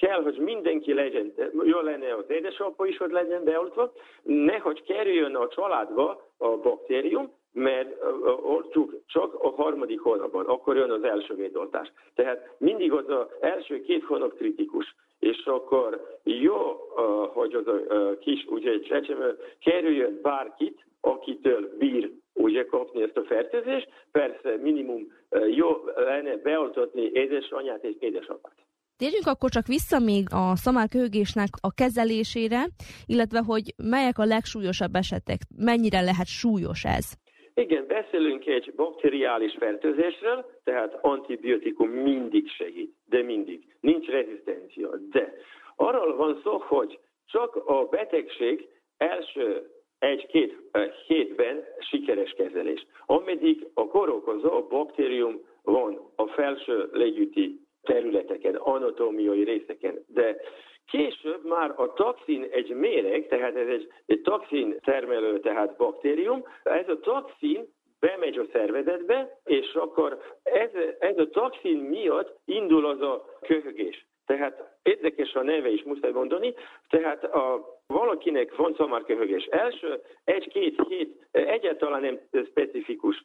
kell, 0.00 0.22
hogy 0.22 0.38
mindenki 0.38 0.94
legyen, 0.94 1.32
jó 1.64 1.80
lenne 1.80 2.14
az 2.14 2.24
édesapa 2.28 2.86
is, 2.86 2.96
hogy 2.96 3.10
legyen 3.10 3.44
beoltva, 3.44 3.92
nehogy 4.22 4.82
kerüljön 4.82 5.34
a 5.34 5.48
családba 5.48 6.28
a 6.38 6.48
baktérium, 6.48 7.32
mert 7.52 7.96
oltjuk 8.42 8.94
csak 9.06 9.34
a 9.34 9.50
harmadik 9.50 10.00
hónapban, 10.00 10.46
akkor 10.46 10.76
jön 10.76 10.90
az 10.90 11.04
első 11.04 11.34
védoltás. 11.34 11.92
Tehát 12.14 12.54
mindig 12.58 12.92
az, 12.92 13.08
az 13.08 13.26
első 13.40 13.80
két 13.80 14.04
hónap 14.04 14.34
kritikus, 14.36 14.94
és 15.18 15.44
akkor 15.44 16.18
jó, 16.22 16.56
hogy 17.32 17.54
az 17.54 17.66
a 17.66 18.18
kis 18.18 18.46
ugye, 18.48 18.80
csecsemő 18.80 19.38
kerüljön 19.60 20.18
bárkit, 20.22 20.84
akitől 21.00 21.76
bír 21.78 22.10
ugye 22.34 22.64
kapni 22.64 23.02
ezt 23.02 23.16
a 23.16 23.24
fertőzést, 23.24 23.88
persze 24.10 24.56
minimum 24.56 25.12
jó 25.50 25.68
lenne 25.96 26.36
beoltatni 26.36 27.10
édesanyát 27.12 27.84
és 27.84 27.94
édesapát. 27.98 28.54
Térjünk 28.96 29.26
akkor 29.26 29.50
csak 29.50 29.66
vissza 29.66 29.98
még 29.98 30.24
a 30.30 30.56
szamárköhögésnek 30.56 31.48
a 31.60 31.74
kezelésére, 31.74 32.60
illetve 33.06 33.40
hogy 33.46 33.74
melyek 33.76 34.18
a 34.18 34.24
legsúlyosabb 34.24 34.94
esetek, 34.94 35.40
mennyire 35.56 36.00
lehet 36.00 36.26
súlyos 36.26 36.84
ez? 36.84 37.06
Igen, 37.54 37.86
beszélünk 37.86 38.46
egy 38.46 38.72
bakteriális 38.76 39.56
fertőzésről, 39.58 40.44
tehát 40.64 40.98
antibiotikum 41.02 41.88
mindig 41.90 42.48
segít, 42.48 42.94
de 43.06 43.22
mindig. 43.22 43.76
Nincs 43.80 44.06
rezisztencia, 44.06 44.88
de 45.10 45.32
arról 45.76 46.16
van 46.16 46.40
szó, 46.42 46.58
hogy 46.58 46.98
csak 47.26 47.56
a 47.56 47.84
betegség 47.84 48.68
első 48.96 49.70
egy-két 50.00 50.56
hétben 51.06 51.64
sikeres 51.78 52.30
kezelés. 52.32 52.86
Ameddig 53.06 53.66
a 53.74 53.86
korokozó 53.86 54.52
a 54.52 54.66
baktérium 54.66 55.40
van 55.62 56.12
a 56.16 56.26
felső 56.26 56.88
légüti 56.92 57.60
területeken, 57.82 58.54
anatómiai 58.54 59.44
részeken, 59.44 60.04
de 60.06 60.36
később 60.86 61.44
már 61.44 61.72
a 61.76 61.92
toxin 61.92 62.46
egy 62.50 62.74
méreg, 62.74 63.28
tehát 63.28 63.56
ez 63.56 63.68
egy, 63.68 63.92
egy 64.06 64.20
toxin 64.20 64.76
termelő, 64.84 65.40
tehát 65.40 65.76
baktérium, 65.76 66.44
ez 66.62 66.88
a 66.88 67.00
toxin 67.00 67.68
bemegy 68.00 68.38
a 68.38 68.46
szervezetbe, 68.52 69.40
és 69.44 69.74
akkor 69.74 70.20
ez, 70.42 70.70
ez 70.98 71.18
a 71.18 71.28
toxin 71.28 71.78
miatt 71.78 72.38
indul 72.44 72.86
az 72.86 73.00
a 73.00 73.24
köhögés. 73.40 74.06
Tehát 74.30 74.78
érdekes 74.82 75.34
a 75.34 75.42
neve 75.42 75.68
is, 75.68 75.82
muszáj 75.82 76.10
mondani. 76.10 76.54
Tehát 76.88 77.24
a, 77.24 77.78
valakinek 77.86 78.56
van 78.56 78.74
szamárköhögés. 78.76 79.44
Első 79.44 80.02
egy-két 80.24 80.80
hét 80.88 81.26
egyáltalán 81.30 82.00
nem 82.00 82.20
specifikus, 82.46 83.24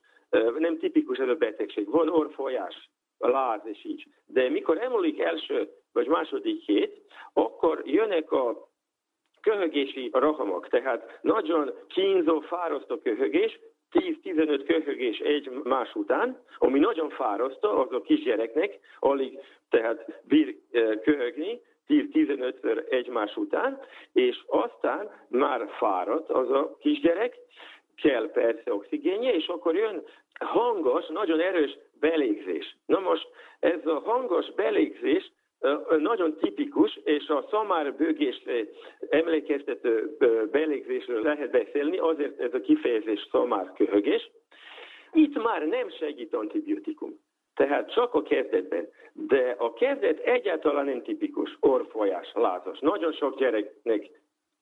nem 0.57 0.77
tipikus 0.77 1.17
ez 1.17 1.27
a 1.27 1.35
betegség. 1.35 1.89
Van 1.89 2.09
orfolyás, 2.09 2.89
láz 3.17 3.61
és 3.63 3.85
így. 3.85 4.07
De 4.25 4.49
mikor 4.49 4.77
emulik 4.77 5.19
első 5.19 5.69
vagy 5.93 6.07
második 6.07 6.61
hét, 6.61 7.01
akkor 7.33 7.81
jönnek 7.83 8.31
a 8.31 8.69
köhögési 9.41 10.09
rahamok, 10.13 10.67
tehát 10.67 11.19
nagyon 11.21 11.73
kínzó, 11.87 12.39
fárasztó 12.39 12.97
köhögés, 12.97 13.59
10-15 13.91 14.63
köhögés 14.67 15.19
egy 15.19 15.49
más 15.63 15.95
után, 15.95 16.39
ami 16.57 16.79
nagyon 16.79 17.09
fárasztó 17.09 17.69
az 17.69 17.91
a 17.91 18.01
kisgyereknek, 18.01 18.79
alig 18.99 19.39
tehát 19.69 20.21
bír 20.27 20.55
e, 20.71 20.99
köhögni, 20.99 21.61
10-15-ször 21.87 22.91
egymás 22.91 23.35
után, 23.35 23.79
és 24.13 24.43
aztán 24.47 25.09
már 25.27 25.69
fáradt 25.77 26.29
az 26.29 26.51
a 26.51 26.77
kisgyerek, 26.79 27.37
kell 27.95 28.31
persze 28.31 28.73
oxigénje, 28.73 29.33
és 29.33 29.47
akkor 29.47 29.75
jön 29.75 30.03
hangos, 30.39 31.07
nagyon 31.07 31.39
erős 31.39 31.77
belégzés. 31.99 32.77
Na 32.85 32.99
most 32.99 33.27
ez 33.59 33.85
a 33.85 33.99
hangos 33.99 34.51
belégzés 34.51 35.31
nagyon 35.97 36.37
tipikus, 36.37 36.99
és 37.03 37.27
a 37.27 37.47
szamárbőgésre 37.49 38.65
emlékeztető 39.09 40.17
belégzésről 40.51 41.21
lehet 41.21 41.51
beszélni, 41.51 41.97
azért 41.97 42.39
ez 42.39 42.53
a 42.53 42.61
kifejezés 42.61 43.27
szamárköhögés. 43.31 44.31
Itt 45.11 45.43
már 45.43 45.67
nem 45.67 45.89
segít 45.89 46.33
antibiotikum. 46.33 47.19
Tehát 47.55 47.93
csak 47.93 48.13
a 48.13 48.21
kezdetben. 48.21 48.87
De 49.13 49.55
a 49.57 49.73
kezdet 49.73 50.19
egyáltalán 50.19 50.85
nem 50.85 51.03
tipikus, 51.03 51.57
orfolyás, 51.59 52.31
lázas. 52.33 52.79
Nagyon 52.79 53.13
sok 53.13 53.37
gyereknek 53.37 54.09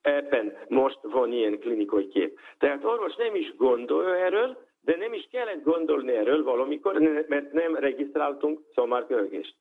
ebben 0.01 0.57
most 0.67 0.99
van 1.01 1.31
ilyen 1.31 1.59
klinikai 1.59 2.07
kép. 2.07 2.39
Tehát 2.59 2.83
orvos 2.83 3.15
nem 3.15 3.35
is 3.35 3.55
gondol 3.55 4.15
erről, 4.15 4.57
de 4.81 4.95
nem 4.97 5.13
is 5.13 5.27
kellett 5.31 5.63
gondolni 5.63 6.11
erről 6.11 6.43
valamikor, 6.43 6.99
mert 7.27 7.51
nem 7.51 7.75
regisztráltunk 7.75 8.59
szamárköhögést. 8.75 9.55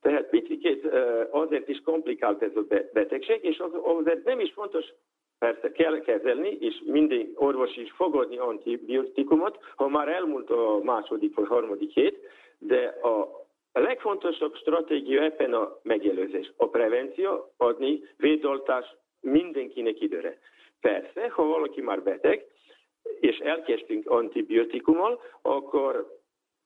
Tehát 0.00 0.28
picit 0.28 0.88
azért 1.30 1.68
is 1.68 1.80
komplikált 1.84 2.42
ez 2.42 2.56
a 2.56 2.64
betegség, 2.92 3.44
és 3.44 3.58
az, 3.58 3.70
azért 3.82 4.24
nem 4.24 4.40
is 4.40 4.52
fontos, 4.52 4.84
persze 5.38 5.72
kell 5.72 6.00
kezelni, 6.00 6.56
és 6.60 6.82
minden 6.84 7.32
orvos 7.34 7.76
is 7.76 7.92
fogadni 7.92 8.38
antibiotikumot, 8.38 9.58
ha 9.76 9.88
már 9.88 10.08
elmúlt 10.08 10.50
a 10.50 10.80
második 10.82 11.34
vagy 11.34 11.46
harmadik 11.46 11.92
hét, 11.92 12.18
de 12.58 12.84
a 13.02 13.46
legfontosabb 13.72 14.54
stratégia 14.54 15.22
ebben 15.22 15.52
a 15.54 15.78
megelőzés, 15.82 16.52
a 16.56 16.68
prevenció, 16.68 17.52
adni 17.56 18.00
védoltás 18.16 18.96
mindenkinek 19.20 20.00
időre. 20.00 20.38
Persze, 20.80 21.28
ha 21.28 21.44
valaki 21.44 21.80
már 21.80 22.02
beteg, 22.02 22.44
és 23.20 23.38
elkezdtünk 23.38 24.10
antibiotikummal, 24.10 25.20
akkor 25.42 26.19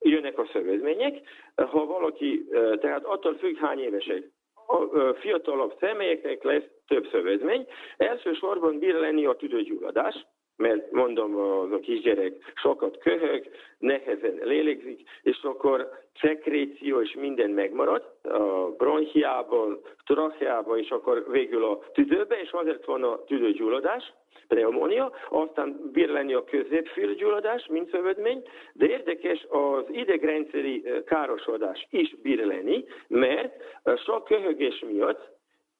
jönnek 0.09 0.39
a 0.39 0.49
szövődmények. 0.53 1.21
Ha 1.55 1.87
valaki, 1.87 2.49
tehát 2.81 3.05
attól 3.05 3.35
függ, 3.35 3.57
hány 3.57 3.79
évesek, 3.79 4.23
a 4.67 5.13
fiatalabb 5.21 5.75
személyeknek 5.81 6.43
lesz 6.43 6.69
több 6.87 7.09
szövődmény. 7.11 7.67
Elsősorban 7.97 8.79
bír 8.79 8.95
lenni 8.95 9.25
a 9.25 9.37
tüdőgyulladás, 9.37 10.27
mert 10.57 10.91
mondom, 10.93 11.37
az 11.37 11.73
a 11.73 11.79
kisgyerek 11.79 12.33
sokat 12.55 12.99
köhög, 12.99 13.49
nehezen 13.79 14.41
lélegzik, 14.43 15.09
és 15.23 15.43
akkor 15.43 15.89
szekréció 16.21 17.01
és 17.01 17.15
minden 17.15 17.51
megmarad 17.51 18.15
a 18.23 18.71
bronchiából, 18.77 19.81
tracheába, 20.07 20.79
és 20.79 20.91
akkor 20.91 21.25
végül 21.31 21.65
a 21.65 21.79
tüdőbe, 21.93 22.41
és 22.41 22.51
azért 22.51 22.85
van 22.85 23.03
a 23.03 23.25
tüdőgyulladás, 23.25 24.13
pneumonia, 24.49 25.13
aztán 25.29 25.91
bír 25.93 26.09
lenni 26.09 26.35
a 26.35 26.45
középfülgyulladás, 26.45 27.67
mint 27.67 27.91
szövődmény, 27.91 28.43
de 28.73 28.87
érdekes 28.87 29.47
az 29.49 29.85
idegrendszeri 29.91 30.85
károsodás 31.07 31.87
is 31.91 32.15
bír 32.23 32.47
lenni, 32.47 32.85
mert 33.09 33.63
sok 34.05 34.25
köhögés 34.25 34.85
miatt 34.91 35.33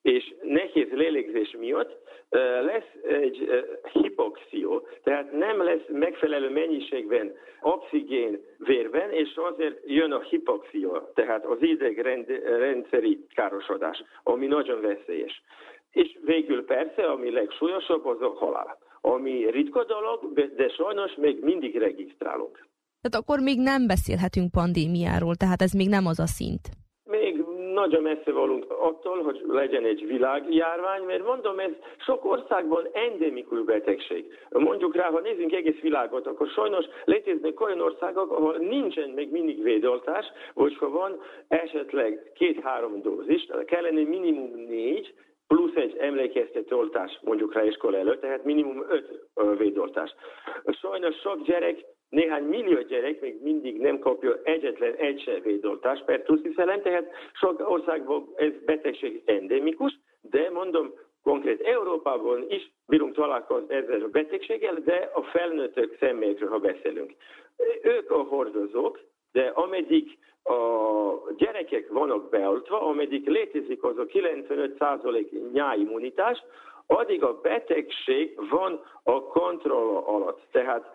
és 0.05 0.35
nehéz 0.43 0.89
lélegzés 0.91 1.57
miatt 1.59 1.97
lesz 2.63 2.91
egy 3.09 3.65
hipoxió, 3.93 4.87
tehát 5.03 5.33
nem 5.33 5.63
lesz 5.63 5.87
megfelelő 5.89 6.51
mennyiségben 6.51 7.37
oxigén 7.63 8.45
vérben, 8.59 9.11
és 9.11 9.35
azért 9.35 9.81
jön 9.87 10.13
a 10.13 10.21
hipoxió, 10.21 10.99
tehát 11.15 11.45
az 11.45 11.63
idegrendszeri 11.63 13.27
károsodás, 13.35 14.03
ami 14.23 14.47
nagyon 14.47 14.81
veszélyes. 14.81 15.43
És 15.95 16.19
végül 16.25 16.65
persze, 16.65 17.03
ami 17.03 17.31
legsúlyosabb, 17.31 18.07
az 18.07 18.21
a 18.21 18.33
halál, 18.37 18.79
ami 19.01 19.51
ritka 19.51 19.85
dolog, 19.85 20.33
de 20.57 20.69
sajnos 20.69 21.15
még 21.15 21.43
mindig 21.43 21.77
regisztrálunk. 21.77 22.67
Tehát 23.01 23.23
akkor 23.23 23.39
még 23.41 23.59
nem 23.59 23.87
beszélhetünk 23.87 24.51
pandémiáról, 24.51 25.35
tehát 25.35 25.63
ez 25.63 25.73
még 25.73 25.89
nem 25.89 26.07
az 26.07 26.19
a 26.19 26.27
szint 26.27 26.69
nagyon 27.75 28.03
messze 28.03 28.33
volunk 28.33 28.65
attól, 28.69 29.23
hogy 29.23 29.45
legyen 29.47 29.85
egy 29.85 30.07
világjárvány, 30.07 31.03
mert 31.03 31.25
mondom, 31.25 31.59
ez 31.59 31.71
sok 31.99 32.25
országban 32.25 32.89
endemikus 32.93 33.65
betegség. 33.65 34.25
Mondjuk 34.51 34.97
rá, 34.97 35.11
ha 35.11 35.21
nézzünk 35.21 35.53
egész 35.53 35.81
világot, 35.81 36.27
akkor 36.27 36.49
sajnos 36.49 36.85
léteznek 37.05 37.61
olyan 37.61 37.81
országok, 37.81 38.33
ahol 38.33 38.57
nincsen 38.57 39.11
még 39.11 39.31
mindig 39.31 39.63
védoltás, 39.63 40.27
vagy 40.55 40.77
ha 40.77 40.89
van 40.91 41.21
esetleg 41.49 42.33
két-három 42.35 43.03
dózis, 43.03 43.49
kellene 43.67 44.03
minimum 44.03 44.65
négy, 44.69 45.15
plusz 45.55 45.75
egy 45.75 45.97
emlékeztető 45.99 46.77
oltás 46.77 47.19
mondjuk 47.23 47.55
rá 47.55 47.65
iskola 47.65 47.97
előtt, 47.97 48.21
tehát 48.21 48.45
minimum 48.45 48.85
öt 48.89 49.29
védoltás. 49.59 50.15
Sajnos 50.81 51.17
sok 51.17 51.43
gyerek 51.43 51.85
néhány 52.09 52.45
millió 52.45 52.83
gyerek 52.83 53.21
még 53.21 53.43
mindig 53.43 53.81
nem 53.81 53.99
kapja 53.99 54.41
egyetlen 54.43 54.95
egy 54.95 55.23
se 55.23 55.41
védoltást 55.41 56.05
per 56.05 56.23
tusziszelen, 56.23 56.83
tehát 56.83 57.11
sok 57.33 57.71
országban 57.71 58.29
ez 58.37 58.53
betegség 58.65 59.23
endemikus, 59.25 59.99
de 60.21 60.51
mondom, 60.51 60.93
konkrét 61.23 61.61
Európában 61.61 62.45
is 62.49 62.73
bírunk 62.87 63.15
találkozni 63.15 63.75
ezzel 63.75 64.03
a 64.03 64.09
betegséggel, 64.09 64.75
de 64.85 65.11
a 65.15 65.23
felnőttök 65.23 65.97
személyekről, 66.01 66.49
ha 66.49 66.59
beszélünk. 66.59 67.13
Ők 67.83 68.11
a 68.11 68.23
hordozók, 68.23 69.01
de 69.35 69.53
ameddig 69.55 70.19
a 70.43 71.33
gyerekek 71.37 71.89
vannak 71.89 72.29
beoltva, 72.29 72.81
ameddig 72.81 73.29
létezik 73.29 73.85
az 73.85 73.99
a 73.99 74.05
95% 74.05 75.53
nyáimmunitás, 75.53 76.43
addig 76.87 77.23
a 77.23 77.41
betegség 77.41 78.39
van 78.51 78.81
a 79.03 79.23
kontroll 79.23 79.97
alatt. 79.97 80.41
Tehát 80.51 80.91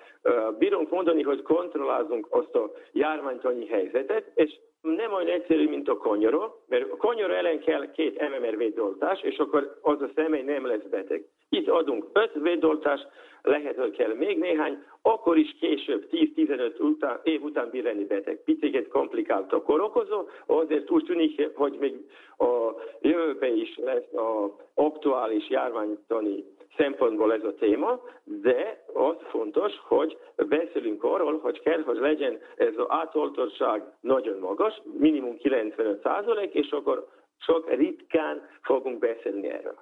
bírunk 0.58 0.90
mondani, 0.90 1.22
hogy 1.22 1.42
kontrollázunk 1.42 2.28
azt 2.30 2.56
a 2.56 2.72
járványtani 2.92 3.68
helyzetet, 3.68 4.32
és 4.34 4.60
nem 4.82 5.14
olyan 5.14 5.28
egyszerű, 5.28 5.70
mint 5.70 5.90
a 5.90 5.98
konyora, 5.98 6.56
mert 6.68 6.92
a 6.92 6.98
konyora 6.98 7.34
ellen 7.34 7.60
kell 7.60 7.92
két 7.92 8.30
MMR 8.30 8.58
védoltás, 8.58 9.22
és 9.22 9.38
akkor 9.38 9.80
az 9.82 10.02
a 10.02 10.10
személy 10.16 10.42
nem 10.42 10.66
lesz 10.66 10.88
beteg. 10.90 11.26
Itt 11.50 11.68
adunk 11.68 12.06
öt 12.14 12.34
védoltást, 12.34 13.08
lehet, 13.42 13.76
hogy 13.76 13.96
kell 13.96 14.14
még 14.14 14.38
néhány, 14.38 14.84
akkor 15.02 15.38
is 15.38 15.56
később, 15.60 16.08
10-15 16.12 16.80
után, 16.80 17.20
év 17.24 17.44
után 17.44 17.70
bír 17.70 17.84
lenni 17.84 18.06
beteg. 18.06 18.42
Picit 18.44 18.88
komplikált 18.88 19.54
a 19.54 19.62
korokozó, 19.62 20.28
azért 20.46 20.92
úgy 20.92 21.04
tűnik, 21.04 21.56
hogy 21.56 21.78
még 21.80 21.96
a 22.38 22.74
jövőben 23.02 23.56
is 23.56 23.78
lesz 23.78 24.14
a 24.14 24.56
aktuális 24.74 25.50
járványtani 25.50 26.44
szempontból 26.78 27.34
ez 27.34 27.44
a 27.44 27.54
téma, 27.54 28.02
de 28.24 28.84
az 28.94 29.16
fontos, 29.30 29.74
hogy 29.88 30.18
beszélünk 30.48 31.04
arról, 31.04 31.40
hogy 31.40 31.60
kell, 31.60 31.82
hogy 31.82 31.98
legyen 31.98 32.40
ez 32.56 32.78
az 32.78 32.86
átoltottság 32.88 33.84
nagyon 34.02 34.40
magas, 34.40 34.82
minimum 34.98 35.38
95 35.38 36.02
százalék, 36.02 36.54
és 36.54 36.72
akkor 36.72 37.08
sok 37.38 37.70
ritkán 37.70 38.48
fogunk 38.62 39.00
beszélni 39.00 39.48
erről. 39.48 39.76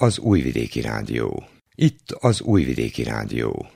Az 0.00 0.18
Újvidéki 0.18 0.80
Rádió. 0.80 1.44
Itt 1.74 2.10
az 2.10 2.40
Újvidéki 2.40 3.02
Rádió. 3.02 3.69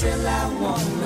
till 0.00 0.26
I 0.26 0.46
want 0.60 0.97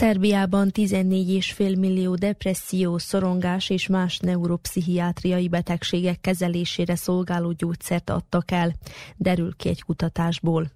Szerbiában 0.00 0.70
14,5 0.72 1.78
millió 1.78 2.14
depresszió, 2.14 2.98
szorongás 2.98 3.70
és 3.70 3.86
más 3.86 4.18
neuropszichiátriai 4.18 5.48
betegségek 5.48 6.20
kezelésére 6.20 6.96
szolgáló 6.96 7.52
gyógyszert 7.52 8.10
adtak 8.10 8.50
el, 8.50 8.74
derül 9.16 9.56
ki 9.56 9.68
egy 9.68 9.82
kutatásból. 9.82 10.70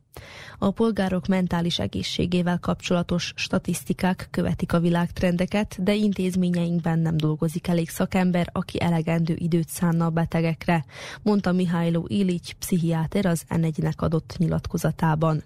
A 0.59 0.71
polgárok 0.71 1.27
mentális 1.27 1.79
egészségével 1.79 2.59
kapcsolatos 2.59 3.33
statisztikák 3.37 4.29
követik 4.31 4.73
a 4.73 4.81
világtrendeket, 4.81 5.83
de 5.83 5.95
intézményeinkben 5.95 6.99
nem 6.99 7.17
dolgozik 7.17 7.69
elég 7.69 7.89
szakember, 7.89 8.49
aki 8.53 8.81
elegendő 8.81 9.35
időt 9.39 9.69
szánna 9.69 10.05
a 10.07 10.11
betegekre, 10.11 10.85
mondta 11.23 11.53
Mihály 11.53 11.93
Ilics, 12.07 12.53
pszichiáter 12.53 13.27
az 13.27 13.43
N1-nek 13.49 13.97
adott 13.97 14.35
nyilatkozatában. 14.39 15.43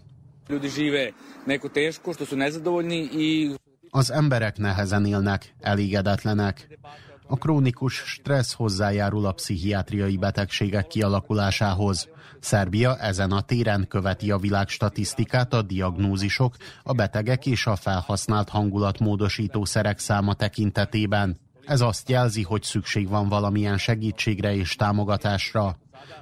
Az 3.90 4.10
emberek 4.10 4.58
nehezen 4.58 5.04
élnek, 5.04 5.54
elégedetlenek. 5.60 6.78
A 7.26 7.36
krónikus 7.36 7.94
stressz 7.94 8.52
hozzájárul 8.52 9.26
a 9.26 9.32
pszichiátriai 9.32 10.16
betegségek 10.16 10.86
kialakulásához. 10.86 12.08
Szerbia 12.40 12.96
ezen 12.96 13.30
a 13.30 13.40
téren 13.40 13.86
követi 13.88 14.30
a 14.30 14.38
világ 14.38 14.68
statisztikát 14.68 15.54
a 15.54 15.62
diagnózisok, 15.62 16.56
a 16.82 16.92
betegek 16.92 17.46
és 17.46 17.66
a 17.66 17.76
felhasznált 17.76 18.48
hangulatmódosító 18.48 19.64
szerek 19.64 19.98
száma 19.98 20.34
tekintetében. 20.34 21.38
Ez 21.64 21.80
azt 21.80 22.08
jelzi, 22.08 22.42
hogy 22.42 22.62
szükség 22.62 23.08
van 23.08 23.28
valamilyen 23.28 23.78
segítségre 23.78 24.54
és 24.54 24.74
támogatásra. 24.74 25.76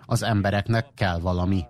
Az 0.06 0.22
embereknek 0.22 0.86
kell 0.94 1.18
valami. 1.18 1.64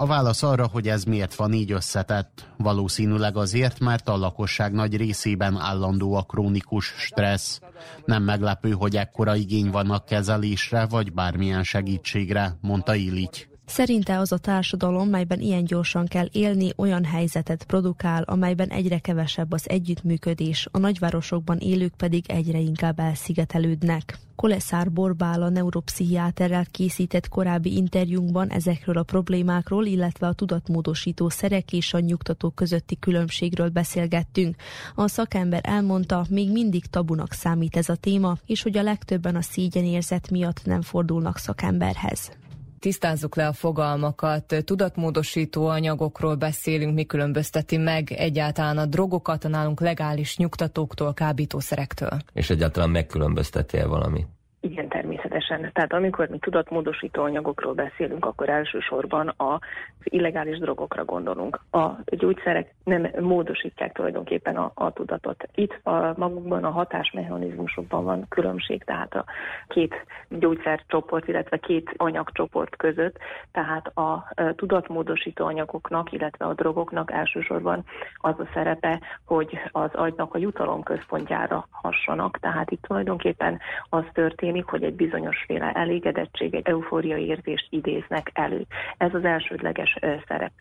A 0.00 0.06
válasz 0.06 0.42
arra, 0.42 0.66
hogy 0.66 0.88
ez 0.88 1.04
miért 1.04 1.34
van 1.34 1.52
így 1.52 1.72
összetett, 1.72 2.48
valószínűleg 2.56 3.36
azért, 3.36 3.80
mert 3.80 4.08
a 4.08 4.16
lakosság 4.16 4.72
nagy 4.72 4.96
részében 4.96 5.56
állandó 5.56 6.14
a 6.14 6.22
krónikus 6.22 6.86
stressz. 6.96 7.60
Nem 8.04 8.22
meglepő, 8.22 8.70
hogy 8.70 8.96
ekkora 8.96 9.34
igény 9.34 9.70
van 9.70 9.90
a 9.90 10.04
kezelésre 10.04 10.86
vagy 10.86 11.12
bármilyen 11.12 11.62
segítségre, 11.62 12.56
mondta 12.60 12.94
Illich. 12.94 13.49
Szerinte 13.70 14.18
az 14.18 14.32
a 14.32 14.38
társadalom, 14.38 15.08
melyben 15.08 15.40
ilyen 15.40 15.64
gyorsan 15.64 16.06
kell 16.06 16.28
élni, 16.32 16.72
olyan 16.76 17.04
helyzetet 17.04 17.64
produkál, 17.64 18.22
amelyben 18.22 18.68
egyre 18.68 18.98
kevesebb 18.98 19.52
az 19.52 19.68
együttműködés, 19.68 20.68
a 20.70 20.78
nagyvárosokban 20.78 21.58
élők 21.58 21.94
pedig 21.94 22.24
egyre 22.30 22.58
inkább 22.58 22.98
elszigetelődnek. 22.98 24.18
Koleszár 24.36 24.92
Borbál 24.92 25.42
a 25.42 25.48
neuropszichiáterrel 25.48 26.66
készített 26.70 27.28
korábbi 27.28 27.76
interjúnkban 27.76 28.48
ezekről 28.48 28.96
a 28.96 29.02
problémákról, 29.02 29.86
illetve 29.86 30.26
a 30.26 30.32
tudatmódosító 30.32 31.28
szerek 31.28 31.72
és 31.72 31.94
a 31.94 31.98
nyugtató 31.98 32.50
közötti 32.50 32.98
különbségről 32.98 33.68
beszélgettünk. 33.68 34.56
A 34.94 35.08
szakember 35.08 35.60
elmondta, 35.62 36.24
még 36.30 36.52
mindig 36.52 36.86
tabunak 36.86 37.32
számít 37.32 37.76
ez 37.76 37.88
a 37.88 37.96
téma, 37.96 38.36
és 38.46 38.62
hogy 38.62 38.76
a 38.76 38.82
legtöbben 38.82 39.36
a 39.36 39.42
szégyenérzet 39.42 40.30
miatt 40.30 40.64
nem 40.64 40.82
fordulnak 40.82 41.38
szakemberhez 41.38 42.39
tisztázzuk 42.80 43.36
le 43.36 43.46
a 43.46 43.52
fogalmakat, 43.52 44.54
tudatmódosító 44.64 45.66
anyagokról 45.66 46.34
beszélünk, 46.34 46.94
mi 46.94 47.04
különbözteti 47.04 47.76
meg 47.76 48.12
egyáltalán 48.12 48.78
a 48.78 48.86
drogokat 48.86 49.44
a 49.44 49.48
nálunk 49.48 49.80
legális 49.80 50.36
nyugtatóktól, 50.36 51.14
kábítószerektől. 51.14 52.18
És 52.32 52.50
egyáltalán 52.50 52.90
megkülönbözteti-e 52.90 53.86
valami? 53.86 54.26
Igen, 54.62 54.88
természetesen. 54.88 55.70
Tehát 55.72 55.92
amikor 55.92 56.28
mi 56.28 56.38
tudatmódosító 56.38 57.22
anyagokról 57.22 57.74
beszélünk, 57.74 58.24
akkor 58.24 58.48
elsősorban 58.48 59.34
az 59.36 59.58
illegális 60.02 60.58
drogokra 60.58 61.04
gondolunk. 61.04 61.60
A 61.70 61.88
gyógyszerek 62.04 62.74
nem 62.84 63.10
módosítják 63.20 63.92
tulajdonképpen 63.92 64.56
a, 64.56 64.70
a 64.74 64.92
tudatot. 64.92 65.48
Itt 65.54 65.80
a 65.82 66.14
magukban 66.16 66.64
a 66.64 66.70
hatásmechanizmusokban 66.70 68.04
van 68.04 68.26
különbség, 68.28 68.84
tehát 68.84 69.14
a 69.14 69.24
két 69.68 69.94
gyógyszercsoport, 70.28 71.28
illetve 71.28 71.56
két 71.56 71.94
anyagcsoport 71.96 72.76
között, 72.76 73.16
tehát 73.52 73.86
a 73.86 74.32
tudatmódosító 74.56 75.44
anyagoknak, 75.44 76.12
illetve 76.12 76.44
a 76.44 76.54
drogoknak 76.54 77.10
elsősorban 77.10 77.84
az 78.16 78.34
a 78.38 78.48
szerepe, 78.54 79.00
hogy 79.24 79.58
az 79.72 79.90
agynak 79.92 80.34
a 80.34 80.38
jutalom 80.38 80.82
központjára 80.82 81.68
hassanak, 81.70 82.38
tehát 82.40 82.70
itt 82.70 82.82
tulajdonképpen 82.82 83.60
az 83.88 84.04
történik, 84.12 84.48
történik, 84.50 84.70
hogy 84.70 84.82
egy 84.82 84.94
bizonyosféle 84.94 85.72
elégedettség, 85.72 86.54
egy 86.54 86.66
eufóriai 86.66 87.26
érzést 87.26 87.66
idéznek 87.70 88.30
elő. 88.34 88.66
Ez 88.96 89.14
az 89.14 89.24
elsődleges 89.24 89.98
szerep. 90.28 90.52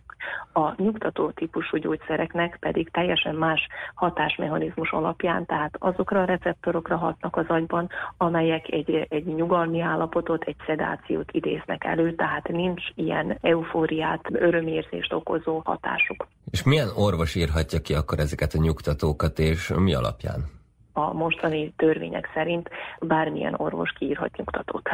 A 0.53 0.81
nyugtató 0.81 1.29
típusú 1.29 1.77
gyógyszereknek 1.77 2.57
pedig 2.59 2.89
teljesen 2.91 3.35
más 3.35 3.67
hatásmechanizmus 3.93 4.91
alapján, 4.91 5.45
tehát 5.45 5.75
azokra 5.79 6.21
a 6.21 6.25
receptorokra 6.25 6.97
hatnak 6.97 7.35
az 7.35 7.45
agyban, 7.47 7.89
amelyek 8.17 8.71
egy, 8.71 9.05
egy 9.09 9.25
nyugalmi 9.25 9.81
állapotot, 9.81 10.43
egy 10.43 10.57
szedációt 10.65 11.31
idéznek 11.31 11.83
elő, 11.83 12.15
tehát 12.15 12.47
nincs 12.47 12.83
ilyen 12.95 13.37
eufóriát, 13.41 14.21
örömérzést 14.31 15.13
okozó 15.13 15.61
hatásuk. 15.65 16.27
És 16.51 16.63
milyen 16.63 16.89
orvos 16.95 17.35
írhatja 17.35 17.79
ki 17.79 17.93
akkor 17.93 18.19
ezeket 18.19 18.53
a 18.53 18.61
nyugtatókat, 18.61 19.39
és 19.39 19.73
mi 19.75 19.93
alapján? 19.93 20.58
A 20.99 21.13
mostani 21.13 21.73
törvények 21.75 22.29
szerint 22.33 22.69
bármilyen 22.99 23.53
orvos 23.57 23.91
kiírhat 23.91 24.37
nyugtatót. 24.37 24.89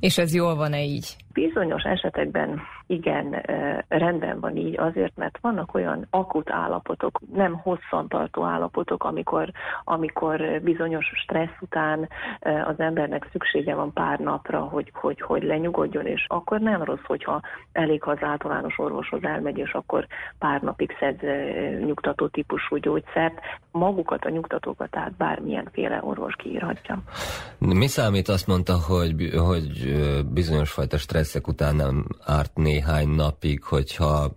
És 0.00 0.18
ez 0.18 0.34
jól 0.34 0.54
van-e 0.54 0.82
így? 0.82 1.16
Bizonyos 1.32 1.82
esetekben 1.82 2.60
igen, 2.90 3.42
rendben 3.88 4.40
van 4.40 4.56
így 4.56 4.78
azért, 4.78 5.16
mert 5.16 5.38
vannak 5.40 5.74
olyan 5.74 6.06
akut 6.10 6.50
állapotok, 6.50 7.20
nem 7.34 7.54
hosszantartó 7.54 8.44
állapotok, 8.44 9.04
amikor, 9.04 9.50
amikor 9.84 10.60
bizonyos 10.62 11.12
stressz 11.14 11.60
után 11.60 12.08
az 12.40 12.74
embernek 12.80 13.28
szüksége 13.32 13.74
van 13.74 13.92
pár 13.92 14.18
napra, 14.18 14.60
hogy, 14.60 14.90
hogy, 14.94 15.20
hogy 15.20 15.42
lenyugodjon, 15.42 16.06
és 16.06 16.24
akkor 16.28 16.60
nem 16.60 16.82
rossz, 16.82 17.04
hogyha 17.06 17.40
elég, 17.72 18.02
ha 18.02 18.10
az 18.10 18.22
általános 18.22 18.78
orvoshoz 18.78 19.24
elmegy, 19.24 19.58
és 19.58 19.72
akkor 19.72 20.06
pár 20.38 20.60
napig 20.60 20.96
szed 20.98 21.22
nyugtató 21.84 22.26
típusú 22.26 22.76
gyógyszert. 22.76 23.40
Magukat 23.70 24.24
a 24.24 24.30
nyugtatókat 24.30 24.90
tehát 24.90 25.16
bármilyenféle 25.28 26.00
orvos 26.02 26.34
kiírhatja. 26.36 27.02
Mi 27.58 27.86
számít 27.86 28.28
azt 28.28 28.46
mondta, 28.46 28.78
hogy, 28.78 29.30
hogy 29.36 29.96
bizonyos 30.32 30.70
fajta 30.70 30.98
stresszek 30.98 31.46
után 31.46 31.76
nem 31.76 32.06
árt 32.24 32.56
néhány 32.56 33.08
napig, 33.08 33.62
hogyha 33.62 34.36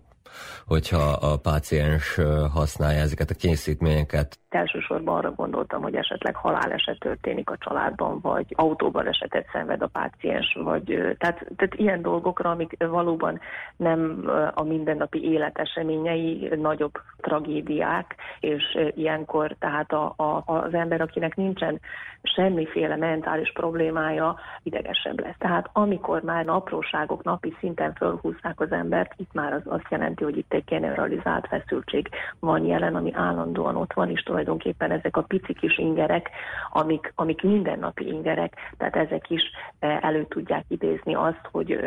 hogyha 0.66 1.10
a 1.20 1.36
páciens 1.36 2.18
használja 2.54 3.00
ezeket 3.00 3.30
a 3.30 3.34
készítményeket. 3.34 4.38
Elsősorban 4.48 5.16
arra 5.16 5.30
gondoltam, 5.30 5.82
hogy 5.82 5.94
esetleg 5.94 6.34
haláleset 6.34 6.98
történik 6.98 7.50
a 7.50 7.56
családban, 7.58 8.18
vagy 8.20 8.46
autóban 8.50 9.06
esetet 9.06 9.46
szenved 9.52 9.82
a 9.82 9.86
páciens, 9.86 10.56
vagy 10.62 10.84
tehát, 11.18 11.46
tehát 11.56 11.74
ilyen 11.74 12.02
dolgokra, 12.02 12.50
amik 12.50 12.76
valóban 12.78 13.40
nem 13.76 14.30
a 14.54 14.62
mindennapi 14.62 15.30
élet 15.30 15.58
eseményei, 15.58 16.48
nagyobb 16.56 16.92
tragédiák, 17.20 18.14
és 18.40 18.78
ilyenkor 18.94 19.56
tehát 19.58 19.92
a, 19.92 20.14
a, 20.16 20.42
az 20.46 20.74
ember, 20.74 21.00
akinek 21.00 21.36
nincsen 21.36 21.80
semmiféle 22.22 22.96
mentális 22.96 23.52
problémája, 23.52 24.38
idegesebb 24.62 25.20
lesz. 25.20 25.36
Tehát 25.38 25.70
amikor 25.72 26.22
már 26.22 26.48
apróságok 26.48 27.22
napi 27.22 27.56
szinten 27.58 27.94
fölhúzzák 27.94 28.60
az 28.60 28.72
embert, 28.72 29.12
itt 29.16 29.32
már 29.32 29.52
az 29.52 29.62
azt 29.64 29.86
jelenti, 29.90 30.24
hogy 30.24 30.31
itt 30.36 30.52
egy 30.52 30.64
generalizált 30.64 31.46
feszültség 31.46 32.08
van 32.38 32.64
jelen, 32.64 32.94
ami 32.94 33.12
állandóan 33.14 33.76
ott 33.76 33.92
van, 33.92 34.10
és 34.10 34.22
tulajdonképpen 34.22 34.90
ezek 34.90 35.16
a 35.16 35.22
pici 35.22 35.54
kis 35.54 35.78
ingerek, 35.78 36.30
amik, 36.70 37.12
amik 37.14 37.42
mindennapi 37.42 38.06
ingerek, 38.06 38.54
tehát 38.76 38.96
ezek 38.96 39.30
is 39.30 39.42
e, 39.78 39.98
elő 40.02 40.24
tudják 40.28 40.64
idézni 40.68 41.14
azt, 41.14 41.48
hogy 41.50 41.78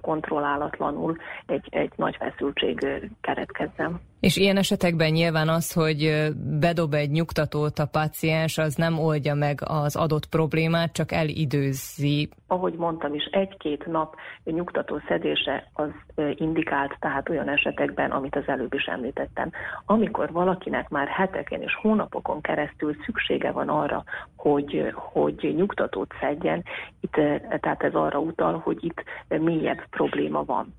kontrollálatlanul 0.00 1.16
egy, 1.46 1.66
egy 1.70 1.92
nagy 1.96 2.16
feszültség 2.16 2.86
keretkezzen. 3.20 4.00
És 4.22 4.36
ilyen 4.36 4.56
esetekben 4.56 5.10
nyilván 5.10 5.48
az, 5.48 5.72
hogy 5.72 6.28
bedob 6.60 6.94
egy 6.94 7.10
nyugtatót 7.10 7.78
a 7.78 7.86
paciens, 7.86 8.58
az 8.58 8.74
nem 8.74 8.98
oldja 8.98 9.34
meg 9.34 9.58
az 9.64 9.96
adott 9.96 10.26
problémát, 10.26 10.92
csak 10.92 11.12
elidőzi. 11.12 12.28
Ahogy 12.46 12.74
mondtam 12.74 13.14
is, 13.14 13.24
egy-két 13.24 13.86
nap 13.86 14.14
nyugtató 14.44 15.00
szedése 15.08 15.70
az 15.72 15.90
indikált, 16.34 16.96
tehát 17.00 17.28
olyan 17.28 17.48
esetekben, 17.48 18.10
amit 18.10 18.36
az 18.36 18.42
előbb 18.46 18.74
is 18.74 18.84
említettem. 18.84 19.50
Amikor 19.86 20.32
valakinek 20.32 20.88
már 20.88 21.08
heteken 21.08 21.62
és 21.62 21.74
hónapokon 21.80 22.40
keresztül 22.40 22.96
szüksége 23.04 23.50
van 23.50 23.68
arra, 23.68 24.04
hogy, 24.36 24.92
hogy 24.94 25.52
nyugtatót 25.56 26.12
szedjen, 26.20 26.64
itt, 27.00 27.12
tehát 27.60 27.82
ez 27.82 27.94
arra 27.94 28.18
utal, 28.18 28.60
hogy 28.64 28.84
itt 28.84 29.02
mélyebb 29.28 29.86
probléma 29.90 30.44
van. 30.44 30.74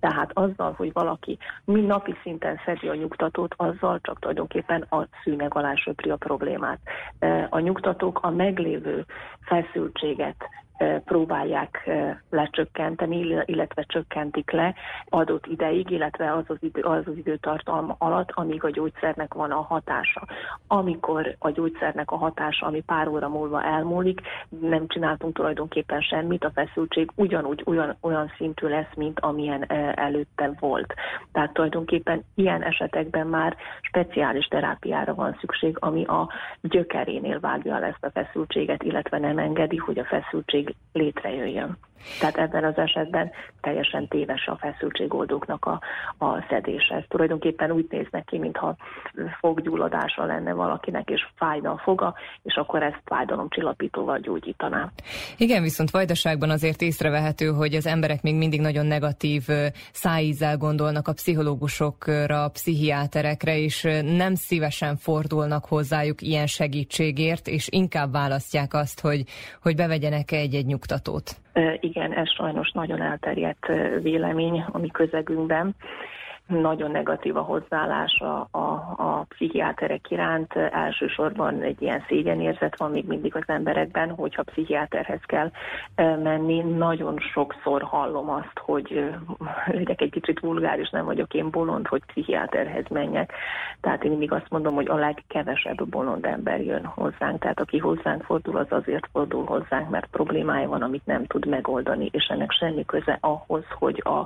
Tehát 0.00 0.30
azzal, 0.32 0.72
hogy 0.76 0.92
valaki 0.92 1.38
mi 1.64 1.80
napi 1.80 2.14
szinten 2.22 2.60
szedi 2.64 2.88
a 2.88 2.94
nyugtatót, 2.94 3.54
azzal 3.56 4.00
csak 4.00 4.18
tulajdonképpen 4.18 4.80
a 4.90 5.06
szűnyeg 5.22 5.54
alá 5.54 5.74
söpri 5.74 6.10
a 6.10 6.16
problémát. 6.16 6.78
A 7.48 7.58
nyugtatók 7.58 8.18
a 8.22 8.30
meglévő 8.30 9.04
feszültséget 9.40 10.36
próbálják 11.04 11.90
lecsökkenteni, 12.30 13.18
illetve 13.44 13.82
csökkentik 13.82 14.50
le 14.50 14.74
adott 15.08 15.46
ideig, 15.46 15.90
illetve 15.90 16.32
az 16.32 16.44
az, 16.46 16.56
idő, 16.60 16.80
az 16.80 17.02
az 17.06 17.16
időtartalma 17.16 17.94
alatt, 17.98 18.30
amíg 18.32 18.64
a 18.64 18.70
gyógyszernek 18.70 19.34
van 19.34 19.50
a 19.50 19.60
hatása. 19.60 20.26
Amikor 20.66 21.36
a 21.38 21.50
gyógyszernek 21.50 22.10
a 22.10 22.16
hatása, 22.16 22.66
ami 22.66 22.80
pár 22.80 23.08
óra 23.08 23.28
múlva 23.28 23.62
elmúlik, 23.64 24.20
nem 24.60 24.86
csináltunk 24.86 25.34
tulajdonképpen 25.34 26.00
semmit, 26.00 26.44
a 26.44 26.50
feszültség 26.54 27.10
ugyanúgy 27.14 27.62
olyan, 27.66 27.96
olyan 28.00 28.32
szintű 28.36 28.66
lesz, 28.66 28.94
mint 28.96 29.20
amilyen 29.20 29.64
előtte 29.94 30.50
volt. 30.60 30.94
Tehát 31.32 31.52
tulajdonképpen 31.52 32.24
ilyen 32.34 32.62
esetekben 32.62 33.26
már 33.26 33.56
speciális 33.80 34.46
terápiára 34.46 35.14
van 35.14 35.36
szükség, 35.40 35.76
ami 35.80 36.04
a 36.04 36.28
gyökerénél 36.60 37.40
vágja 37.40 37.78
le 37.78 37.86
ezt 37.86 38.04
a 38.04 38.10
feszültséget, 38.10 38.82
illetve 38.82 39.18
nem 39.18 39.38
engedi, 39.38 39.76
hogy 39.76 39.98
a 39.98 40.04
feszültség 40.04 40.63
létrejöjjön. 40.92 41.78
Tehát 42.20 42.36
ebben 42.36 42.64
az 42.64 42.76
esetben 42.76 43.30
teljesen 43.60 44.08
téves 44.08 44.46
a 44.46 44.56
feszültségoldóknak 44.56 45.64
a, 45.64 45.80
a 46.18 46.44
szedése. 46.48 46.94
Ez 46.94 47.02
tulajdonképpen 47.08 47.70
úgy 47.70 47.86
néznek 47.90 48.30
mintha 48.30 48.76
foggyulladása 49.40 50.24
lenne 50.24 50.52
valakinek, 50.52 51.10
és 51.10 51.26
fájna 51.36 51.70
a 51.70 51.78
foga, 51.78 52.14
és 52.42 52.54
akkor 52.54 52.82
ezt 52.82 53.02
fájdalomcsillapítóval 53.04 54.18
gyógyítaná. 54.18 54.90
Igen, 55.36 55.62
viszont 55.62 55.90
vajdaságban 55.90 56.50
azért 56.50 56.80
észrevehető, 56.80 57.46
hogy 57.46 57.74
az 57.74 57.86
emberek 57.86 58.22
még 58.22 58.34
mindig 58.34 58.60
nagyon 58.60 58.86
negatív 58.86 59.42
szájízzel 59.92 60.56
gondolnak 60.56 61.08
a 61.08 61.12
pszichológusokra, 61.12 62.44
a 62.44 62.48
pszichiáterekre, 62.48 63.58
és 63.58 63.82
nem 64.16 64.34
szívesen 64.34 64.96
fordulnak 64.96 65.64
hozzájuk 65.64 66.22
ilyen 66.22 66.46
segítségért, 66.46 67.48
és 67.48 67.68
inkább 67.70 68.12
választják 68.12 68.74
azt, 68.74 69.00
hogy, 69.00 69.24
hogy 69.62 69.76
bevegyenek 69.76 70.32
egy-egy 70.32 70.66
nyugtatót. 70.66 71.42
Igen, 71.80 72.12
ez 72.12 72.30
sajnos 72.30 72.70
nagyon 72.70 73.02
elterjedt 73.02 73.66
vélemény 74.02 74.64
a 74.72 74.78
mi 74.78 74.88
közegünkben 74.88 75.74
nagyon 76.46 76.90
negatív 76.90 77.36
a 77.36 77.40
hozzáállás 77.40 78.20
a, 78.20 78.48
a, 78.50 78.94
a 78.96 79.24
pszichiáterek 79.28 80.10
iránt. 80.10 80.52
Elsősorban 80.56 81.62
egy 81.62 81.82
ilyen 81.82 82.04
szégyenérzet 82.08 82.78
van 82.78 82.90
még 82.90 83.06
mindig 83.06 83.36
az 83.36 83.42
emberekben, 83.46 84.10
hogyha 84.10 84.42
pszichiáterhez 84.42 85.20
kell 85.26 85.50
menni. 86.22 86.60
Nagyon 86.60 87.18
sokszor 87.32 87.82
hallom 87.82 88.30
azt, 88.30 88.58
hogy 88.58 89.10
legyek 89.66 90.00
egy 90.00 90.10
kicsit 90.10 90.40
vulgáris, 90.40 90.90
nem 90.90 91.04
vagyok 91.04 91.34
én 91.34 91.50
bolond, 91.50 91.86
hogy 91.86 92.02
pszichiáterhez 92.06 92.84
menjek. 92.88 93.32
Tehát 93.80 94.04
én 94.04 94.10
mindig 94.10 94.32
azt 94.32 94.50
mondom, 94.50 94.74
hogy 94.74 94.88
a 94.88 94.94
legkevesebb 94.94 95.88
bolond 95.88 96.24
ember 96.24 96.60
jön 96.60 96.84
hozzánk. 96.84 97.40
Tehát 97.40 97.60
aki 97.60 97.78
hozzánk 97.78 98.22
fordul, 98.22 98.56
az 98.56 98.66
azért 98.70 99.08
fordul 99.12 99.44
hozzánk, 99.44 99.90
mert 99.90 100.06
problémája 100.10 100.68
van, 100.68 100.82
amit 100.82 101.06
nem 101.06 101.26
tud 101.26 101.46
megoldani, 101.46 102.08
és 102.12 102.24
ennek 102.24 102.50
semmi 102.50 102.84
köze 102.84 103.18
ahhoz, 103.20 103.64
hogy 103.78 104.02
a, 104.04 104.18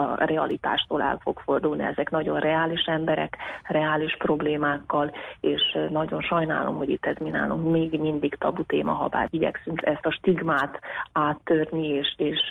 a 0.00 0.24
realitástól 0.24 1.02
el 1.02 1.18
fog 1.22 1.38
fordulni 1.38 1.54
fordulni, 1.56 1.82
ezek 1.82 2.10
nagyon 2.10 2.40
reális 2.40 2.84
emberek, 2.84 3.36
reális 3.62 4.16
problémákkal, 4.18 5.12
és 5.40 5.78
nagyon 5.90 6.20
sajnálom, 6.20 6.76
hogy 6.76 6.88
itt 6.88 7.06
ez 7.06 7.16
mi 7.16 7.30
nálunk 7.30 7.70
még 7.70 8.00
mindig 8.00 8.34
tabu 8.34 8.64
téma, 8.64 8.92
ha 8.92 9.08
bár 9.08 9.28
igyekszünk 9.30 9.82
ezt 9.82 10.06
a 10.06 10.10
stigmát 10.10 10.80
áttörni, 11.12 11.86
és, 11.86 12.14
és 12.16 12.48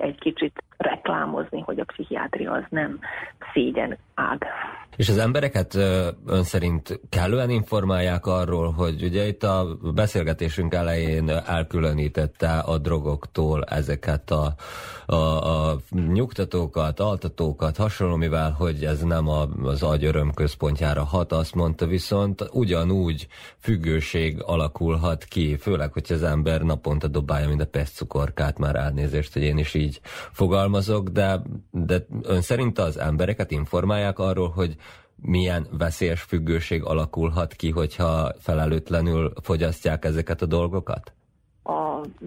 egy 0.00 0.18
kicsit 0.18 0.62
reklámozni, 0.76 1.60
hogy 1.60 1.80
a 1.80 1.84
pszichiátria 1.84 2.52
az 2.52 2.64
nem 2.68 2.98
szégyen 3.52 3.96
ág. 4.14 4.46
És 4.96 5.08
az 5.08 5.18
embereket 5.18 5.74
ön 6.26 6.44
szerint 6.44 7.00
kellően 7.08 7.50
informálják 7.50 8.26
arról, 8.26 8.72
hogy 8.72 9.02
ugye 9.02 9.26
itt 9.26 9.42
a 9.42 9.78
beszélgetésünk 9.94 10.74
elején 10.74 11.28
elkülönítette 11.28 12.58
a 12.58 12.78
drogoktól 12.78 13.64
ezeket 13.64 14.30
a, 14.30 14.54
a, 15.06 15.14
a 15.14 15.78
nyugtatókat, 16.12 17.00
altatókat, 17.00 17.76
hasonló, 17.76 18.16
mivel 18.16 18.50
hogy 18.50 18.84
ez 18.84 19.00
nem 19.00 19.28
a, 19.28 19.48
az 19.62 19.82
agy 19.82 20.04
öröm 20.04 20.32
központjára 20.34 21.04
hat, 21.04 21.32
azt 21.32 21.54
mondta 21.54 21.86
viszont 21.86 22.48
ugyanúgy 22.52 23.26
függőség 23.58 24.42
alakulhat 24.42 25.24
ki, 25.24 25.56
főleg, 25.56 25.92
hogy 25.92 26.06
az 26.08 26.22
ember 26.22 26.62
naponta 26.62 27.08
dobálja 27.08 27.48
mind 27.48 27.60
a 27.60 27.66
pestcukorkát, 27.66 28.58
már 28.58 28.76
elnézést, 28.76 29.32
hogy 29.32 29.42
én 29.42 29.58
is 29.58 29.74
így 29.74 30.00
fogalmazok, 30.32 31.08
de, 31.08 31.42
de 31.70 32.06
ön 32.22 32.40
szerint 32.40 32.78
az 32.78 32.98
embereket 32.98 33.50
informálják 33.50 34.18
arról, 34.18 34.48
hogy 34.48 34.76
milyen 35.16 35.66
veszélyes 35.70 36.22
függőség 36.22 36.82
alakulhat 36.82 37.54
ki, 37.54 37.70
hogyha 37.70 38.32
felelőtlenül 38.38 39.32
fogyasztják 39.42 40.04
ezeket 40.04 40.42
a 40.42 40.46
dolgokat? 40.46 41.13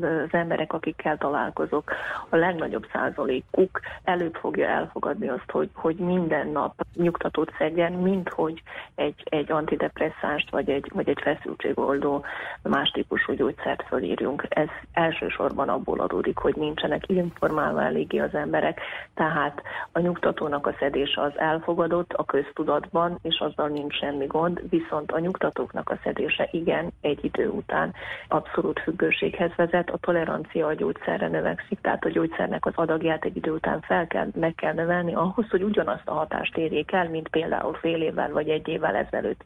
Az 0.01 0.31
emberek, 0.31 0.73
akikkel 0.73 1.17
találkozok, 1.17 1.91
a 2.29 2.35
legnagyobb 2.35 2.87
százalékuk 2.93 3.79
előbb 4.03 4.35
fogja 4.35 4.67
elfogadni 4.67 5.27
azt, 5.27 5.51
hogy, 5.51 5.69
hogy 5.73 5.95
minden 5.95 6.47
nap 6.47 6.73
nyugtatót 6.95 7.53
szedjen, 7.57 7.93
mint 7.93 8.29
hogy 8.29 8.63
egy, 8.95 9.23
egy 9.23 9.51
antidepresszánst 9.51 10.49
vagy 10.49 10.69
egy, 10.69 10.91
vagy 10.93 11.09
egy 11.09 11.19
feszültségoldó 11.21 12.25
más 12.61 12.89
típusú 12.89 13.33
gyógyszert 13.33 13.83
fölírjunk. 13.87 14.45
Ez 14.49 14.67
elsősorban 14.91 15.69
abból 15.69 15.99
adódik, 15.99 16.37
hogy 16.37 16.55
nincsenek 16.55 17.09
informálva 17.09 17.83
eléggé 17.83 18.19
az 18.19 18.33
emberek, 18.33 18.81
tehát 19.13 19.61
a 19.91 19.99
nyugtatónak 19.99 20.67
a 20.67 20.75
szedése 20.79 21.21
az 21.21 21.37
elfogadott 21.37 22.13
a 22.13 22.25
köztudatban, 22.25 23.17
és 23.21 23.39
azzal 23.39 23.67
nincs 23.67 23.95
semmi 23.97 24.25
gond, 24.25 24.61
viszont 24.69 25.11
a 25.11 25.19
nyugtatóknak 25.19 25.89
a 25.89 25.99
szedése 26.03 26.47
igen, 26.51 26.91
egy 27.01 27.25
idő 27.25 27.47
után 27.47 27.93
abszolút 28.27 28.79
függőséghez 28.79 29.51
vezet, 29.55 29.66
a 29.73 29.97
tolerancia 30.01 30.67
a 30.67 30.73
gyógyszerre 30.73 31.27
növekszik, 31.27 31.79
tehát 31.81 32.05
a 32.05 32.09
gyógyszernek 32.09 32.65
az 32.65 32.73
adagját 32.75 33.25
egy 33.25 33.35
idő 33.35 33.51
után 33.51 33.81
fel 33.81 34.07
kell, 34.07 34.27
meg 34.35 34.55
kell 34.55 34.73
növelni 34.73 35.13
ahhoz, 35.13 35.49
hogy 35.49 35.63
ugyanazt 35.63 36.07
a 36.07 36.13
hatást 36.13 36.57
érjék 36.57 36.91
el, 36.91 37.09
mint 37.09 37.27
például 37.27 37.73
fél 37.73 38.01
évvel 38.01 38.31
vagy 38.31 38.49
egy 38.49 38.67
évvel 38.67 38.95
ezelőtt. 38.95 39.41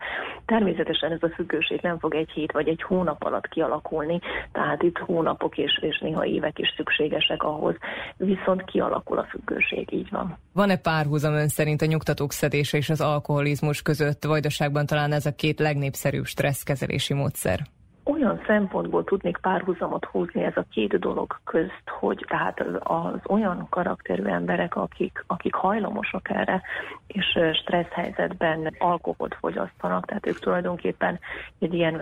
Természetesen 0.46 1.12
ez 1.12 1.24
a 1.24 1.30
függőség 1.30 1.80
nem 1.82 2.00
fog 2.00 2.16
egy 2.16 2.30
hét 2.30 2.52
vagy 2.52 2.68
egy 2.68 2.82
hónap 2.82 3.24
alatt 3.24 3.48
kialakulni, 3.48 4.20
tehát 4.52 4.84
itt 4.84 4.98
hónapok 4.98 5.58
és, 5.58 5.80
és 5.82 6.00
néha 6.00 6.26
évek 6.26 6.60
is 6.60 6.74
szükségesek 6.76 7.44
ahhoz, 7.44 7.76
viszont 8.18 8.64
kialakul 8.64 9.18
a 9.18 9.24
függőség, 9.30 9.94
így 9.94 10.10
van. 10.10 10.38
Van-e 10.54 10.78
párhuzam 10.78 11.34
ön 11.34 11.48
szerint 11.48 11.82
a 11.82 11.86
nyugtatók 11.86 12.32
szedése 12.32 12.78
és 12.78 12.90
az 12.90 13.02
alkoholizmus 13.02 13.82
között? 13.82 14.26
Vajdaságban 14.26 14.86
talán 14.86 15.12
ez 15.12 15.26
a 15.26 15.36
két 15.36 15.60
legnépszerűbb 15.60 16.26
stresszkezelési 16.26 17.14
módszer 17.14 17.60
olyan 18.04 18.42
szempontból 18.46 19.04
tudnék 19.04 19.38
párhuzamot 19.38 20.06
húzni 20.06 20.44
ez 20.44 20.58
a 20.58 20.66
két 20.72 21.00
dolog 21.00 21.40
közt, 21.44 21.84
hogy 22.00 22.26
tehát 22.28 22.60
az 22.80 23.20
olyan 23.28 23.68
karakterű 23.70 24.24
emberek, 24.24 24.76
akik, 24.76 25.24
akik 25.28 25.54
hajlamosak 25.54 26.30
erre, 26.30 26.62
és 27.08 27.40
stressz 27.54 27.92
helyzetben 27.92 28.76
alkoholt 28.80 29.36
fogyasztanak, 29.40 30.06
tehát 30.06 30.28
ők 30.28 30.40
tulajdonképpen 30.40 31.20
egy 31.60 31.74
ilyen 31.74 32.00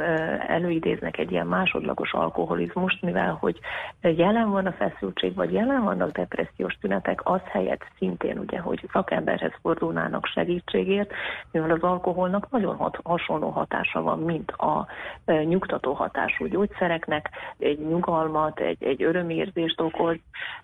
előidéznek 0.47 1.17
egy 1.17 1.31
ilyen 1.31 1.47
másodlagos 1.47 2.13
alkoholizmust, 2.13 3.01
mivel 3.01 3.37
hogy 3.39 3.59
jelen 4.01 4.49
van 4.49 4.65
a 4.65 4.71
feszültség, 4.71 5.35
vagy 5.35 5.53
jelen 5.53 5.83
vannak 5.83 6.11
depressziós 6.11 6.77
tünetek, 6.81 7.21
az 7.23 7.41
helyett 7.43 7.85
szintén 7.97 8.37
ugye, 8.37 8.59
hogy 8.59 8.89
szakemberhez 8.91 9.53
fordulnának 9.61 10.25
segítségért, 10.25 11.11
mivel 11.51 11.71
az 11.71 11.81
alkoholnak 11.81 12.49
nagyon 12.49 12.75
hat, 12.75 12.99
hasonló 13.03 13.49
hatása 13.49 14.01
van, 14.01 14.19
mint 14.19 14.51
a 14.51 14.87
nyugtató 15.25 15.88
hatású 15.93 16.45
gyógyszereknek, 16.45 17.29
egy 17.57 17.79
nyugalmat, 17.79 18.59
egy, 18.59 18.83
egy 18.83 19.03
örömérzést 19.03 19.81
okoz, 19.81 20.17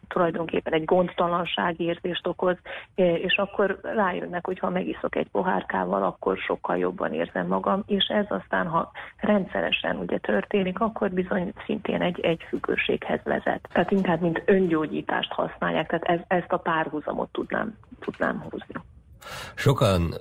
tulajdonképpen 0.07 0.73
egy 0.73 1.80
érzést 1.80 2.28
okoz, 2.28 2.55
és 2.95 3.38
akkor 3.38 3.80
rájönnek, 3.82 4.45
hogy 4.45 4.59
ha 4.59 4.69
megiszok 4.69 5.15
egy 5.15 5.28
pohárkával, 5.32 6.03
akkor 6.03 6.38
sokkal 6.38 6.78
jobban 6.78 7.13
érzem 7.13 7.47
magam, 7.47 7.84
és 7.88 8.05
ez 8.05 8.26
aztán, 8.30 8.67
ha 8.67 8.91
rendszeresen 9.17 9.97
ugye 9.97 10.17
történik, 10.17 10.80
akkor 10.80 11.11
bizony 11.11 11.53
szintén 11.65 12.01
egy, 12.01 12.19
egy 12.19 12.45
függőséghez 12.47 13.19
vezet. 13.23 13.67
Tehát 13.71 13.91
inkább 13.91 14.21
mint 14.21 14.41
öngyógyítást 14.45 15.32
használják, 15.32 15.88
tehát 15.88 16.05
ez, 16.05 16.19
ezt 16.28 16.51
a 16.51 16.57
párhuzamot 16.57 17.32
tudnám, 17.32 17.78
tudnám 17.99 18.45
húzni. 18.49 18.76
Sokan, 19.55 20.17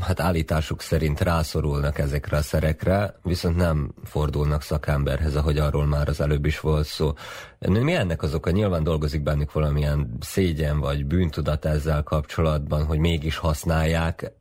hát 0.00 0.20
állításuk 0.20 0.80
szerint 0.80 1.20
rászorulnak 1.20 1.98
ezekre 1.98 2.36
a 2.36 2.42
szerekre, 2.42 3.14
viszont 3.22 3.56
nem 3.56 3.92
fordulnak 4.04 4.62
szakemberhez, 4.62 5.36
ahogy 5.36 5.58
arról 5.58 5.86
már 5.86 6.08
az 6.08 6.20
előbb 6.20 6.44
is 6.44 6.60
volt 6.60 6.86
szó. 6.86 7.12
Mi 7.58 7.94
ennek 7.94 8.22
az 8.22 8.34
oka? 8.34 8.50
Nyilván 8.50 8.82
dolgozik 8.82 9.22
bennük 9.22 9.52
valamilyen 9.52 10.16
szégyen 10.20 10.80
vagy 10.80 11.06
bűntudat 11.06 11.64
ezzel 11.64 12.02
kapcsolatban, 12.02 12.84
hogy 12.84 12.98
mégis 12.98 13.36
használják 13.36 14.32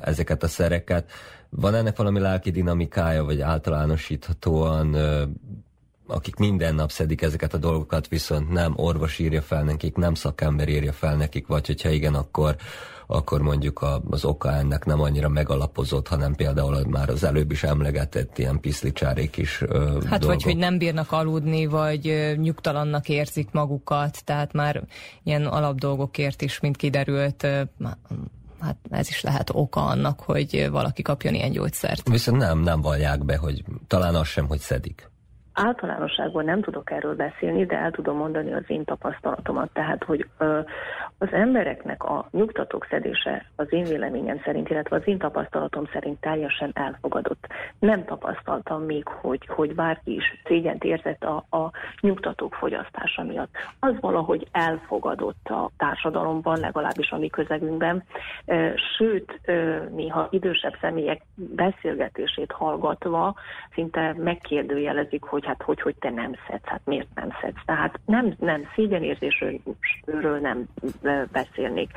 ezeket 0.00 0.42
a 0.42 0.48
szereket. 0.48 1.10
Van 1.48 1.74
ennek 1.74 1.96
valami 1.96 2.20
lelki 2.20 2.50
dinamikája, 2.50 3.24
vagy 3.24 3.40
általánosíthatóan 3.40 4.96
akik 6.10 6.36
minden 6.36 6.74
nap 6.74 6.90
szedik 6.90 7.22
ezeket 7.22 7.54
a 7.54 7.58
dolgokat, 7.58 8.08
viszont 8.08 8.50
nem 8.50 8.72
orvos 8.76 9.18
írja 9.18 9.42
fel 9.42 9.62
nekik, 9.62 9.96
nem 9.96 10.14
szakember 10.14 10.68
írja 10.68 10.92
fel 10.92 11.16
nekik, 11.16 11.46
vagy 11.46 11.66
hogyha 11.66 11.88
igen, 11.88 12.14
akkor 12.14 12.56
akkor 13.12 13.40
mondjuk 13.40 13.84
az 14.10 14.24
oka 14.24 14.52
ennek 14.52 14.84
nem 14.84 15.00
annyira 15.00 15.28
megalapozott, 15.28 16.08
hanem 16.08 16.34
például 16.34 16.84
már 16.88 17.08
az 17.08 17.24
előbb 17.24 17.50
is 17.50 17.62
emlegetett 17.62 18.38
ilyen 18.38 18.60
piszlicsárék 18.60 19.36
is 19.36 19.58
Hát 19.58 19.68
dolgok. 20.08 20.24
vagy 20.24 20.42
hogy 20.42 20.56
nem 20.56 20.78
bírnak 20.78 21.12
aludni, 21.12 21.66
vagy 21.66 22.34
nyugtalannak 22.36 23.08
érzik 23.08 23.48
magukat, 23.52 24.24
tehát 24.24 24.52
már 24.52 24.82
ilyen 25.22 25.46
alapdolgokért 25.46 26.42
is, 26.42 26.60
mint 26.60 26.76
kiderült, 26.76 27.42
hát 28.60 28.76
ez 28.90 29.08
is 29.08 29.22
lehet 29.22 29.50
oka 29.52 29.80
annak, 29.86 30.20
hogy 30.20 30.68
valaki 30.70 31.02
kapjon 31.02 31.34
ilyen 31.34 31.50
gyógyszert. 31.50 32.08
Viszont 32.08 32.38
nem, 32.38 32.58
nem 32.58 32.80
vallják 32.80 33.24
be, 33.24 33.36
hogy 33.36 33.64
talán 33.86 34.14
az 34.14 34.26
sem, 34.26 34.46
hogy 34.46 34.58
szedik. 34.58 35.10
általánosságban 35.52 36.44
nem 36.44 36.62
tudok 36.62 36.90
erről 36.90 37.16
beszélni, 37.16 37.66
de 37.66 37.76
el 37.76 37.90
tudom 37.90 38.16
mondani 38.16 38.52
az 38.52 38.64
én 38.66 38.84
tapasztalatomat. 38.84 39.70
Tehát, 39.72 40.04
hogy 40.04 40.28
az 41.20 41.32
embereknek 41.32 42.04
a 42.04 42.28
nyugtatók 42.30 42.86
szedése 42.90 43.44
az 43.56 43.72
én 43.72 43.84
véleményem 43.84 44.40
szerint, 44.44 44.70
illetve 44.70 44.96
az 44.96 45.02
én 45.04 45.18
tapasztalatom 45.18 45.84
szerint 45.92 46.20
teljesen 46.20 46.70
elfogadott. 46.74 47.46
Nem 47.78 48.04
tapasztaltam 48.04 48.82
még, 48.82 49.06
hogy, 49.06 49.46
hogy 49.46 49.74
bárki 49.74 50.14
is 50.14 50.24
szégyent 50.44 50.84
érzett 50.84 51.24
a, 51.24 51.36
a 51.56 51.70
nyugtatók 52.00 52.54
fogyasztása 52.54 53.22
miatt. 53.22 53.50
Az 53.80 53.94
valahogy 54.00 54.48
elfogadott 54.52 55.48
a 55.48 55.70
társadalomban, 55.76 56.58
legalábbis 56.60 57.10
a 57.10 57.18
mi 57.18 57.28
közegünkben. 57.28 58.04
Sőt, 58.96 59.40
néha 59.90 60.28
idősebb 60.30 60.76
személyek 60.80 61.22
beszélgetését 61.34 62.52
hallgatva 62.52 63.34
szinte 63.74 64.14
megkérdőjelezik, 64.18 65.22
hogy 65.22 65.46
hát 65.46 65.62
hogy, 65.62 65.80
hogy 65.80 65.94
te 65.98 66.10
nem 66.10 66.32
szedsz, 66.48 66.66
hát 66.66 66.80
miért 66.84 67.14
nem 67.14 67.28
szedsz. 67.40 67.64
Tehát 67.66 68.00
nem, 68.04 68.34
nem 68.38 68.62
szégyenérzésről 68.74 70.38
nem 70.40 70.68
beszélnék. 71.32 71.90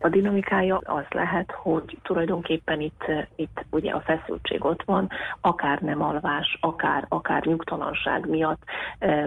A 0.00 0.08
dinamikája 0.08 0.80
az 0.84 1.04
lehet, 1.10 1.50
hogy 1.50 1.98
tulajdonképpen 2.02 2.80
itt, 2.80 3.04
itt 3.36 3.64
ugye 3.70 3.92
a 3.92 4.00
feszültség 4.00 4.64
ott 4.64 4.82
van, 4.82 5.08
akár 5.40 5.80
nem 5.80 6.02
alvás, 6.02 6.58
akár, 6.60 7.04
akár 7.08 7.44
nyugtalanság 7.44 8.28
miatt 8.28 8.62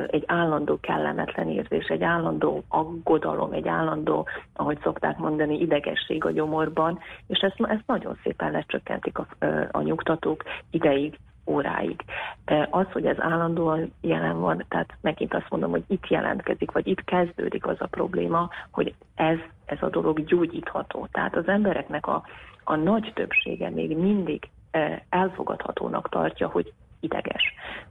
egy 0.07 0.23
állandó 0.27 0.79
kellemetlen 0.79 1.49
érzés, 1.49 1.87
egy 1.87 2.03
állandó 2.03 2.63
aggodalom, 2.67 3.51
egy 3.51 3.67
állandó, 3.67 4.27
ahogy 4.53 4.77
szokták 4.83 5.17
mondani, 5.17 5.59
idegesség 5.59 6.25
a 6.25 6.31
gyomorban, 6.31 6.99
és 7.27 7.39
ezt, 7.39 7.55
ezt 7.59 7.83
nagyon 7.85 8.17
szépen 8.23 8.51
lecsökkentik 8.51 9.17
a, 9.17 9.27
a 9.71 9.81
nyugtatók 9.81 10.43
ideig, 10.69 11.19
óráig. 11.45 12.03
De 12.45 12.67
az, 12.71 12.85
hogy 12.91 13.05
ez 13.05 13.19
állandóan 13.19 13.93
jelen 14.01 14.39
van, 14.39 14.65
tehát 14.67 14.93
megint 15.01 15.33
azt 15.33 15.49
mondom, 15.49 15.71
hogy 15.71 15.83
itt 15.87 16.07
jelentkezik, 16.07 16.71
vagy 16.71 16.87
itt 16.87 17.03
kezdődik 17.03 17.65
az 17.65 17.75
a 17.79 17.87
probléma, 17.87 18.49
hogy 18.71 18.93
ez, 19.15 19.37
ez 19.65 19.77
a 19.81 19.89
dolog 19.89 20.23
gyógyítható. 20.23 21.07
Tehát 21.11 21.35
az 21.35 21.47
embereknek 21.47 22.07
a, 22.07 22.23
a 22.63 22.75
nagy 22.75 23.11
többsége 23.15 23.69
még 23.69 23.97
mindig 23.97 24.49
eh, 24.71 24.99
elfogadhatónak 25.09 26.09
tartja, 26.09 26.47
hogy 26.47 26.73
ideges. 27.05 27.43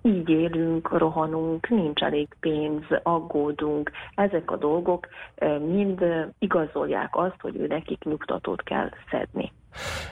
Így 0.02 0.28
élünk, 0.28 0.98
rohanunk, 0.98 1.68
nincs 1.68 2.02
elég 2.02 2.28
pénz, 2.40 2.84
aggódunk. 3.02 3.90
Ezek 4.14 4.50
a 4.50 4.56
dolgok 4.56 5.08
mind 5.66 6.04
igazolják 6.38 7.08
azt, 7.12 7.40
hogy 7.40 7.56
ő 7.56 7.66
nekik 7.66 8.04
nyugtatót 8.04 8.62
kell 8.62 8.88
szedni. 9.10 9.52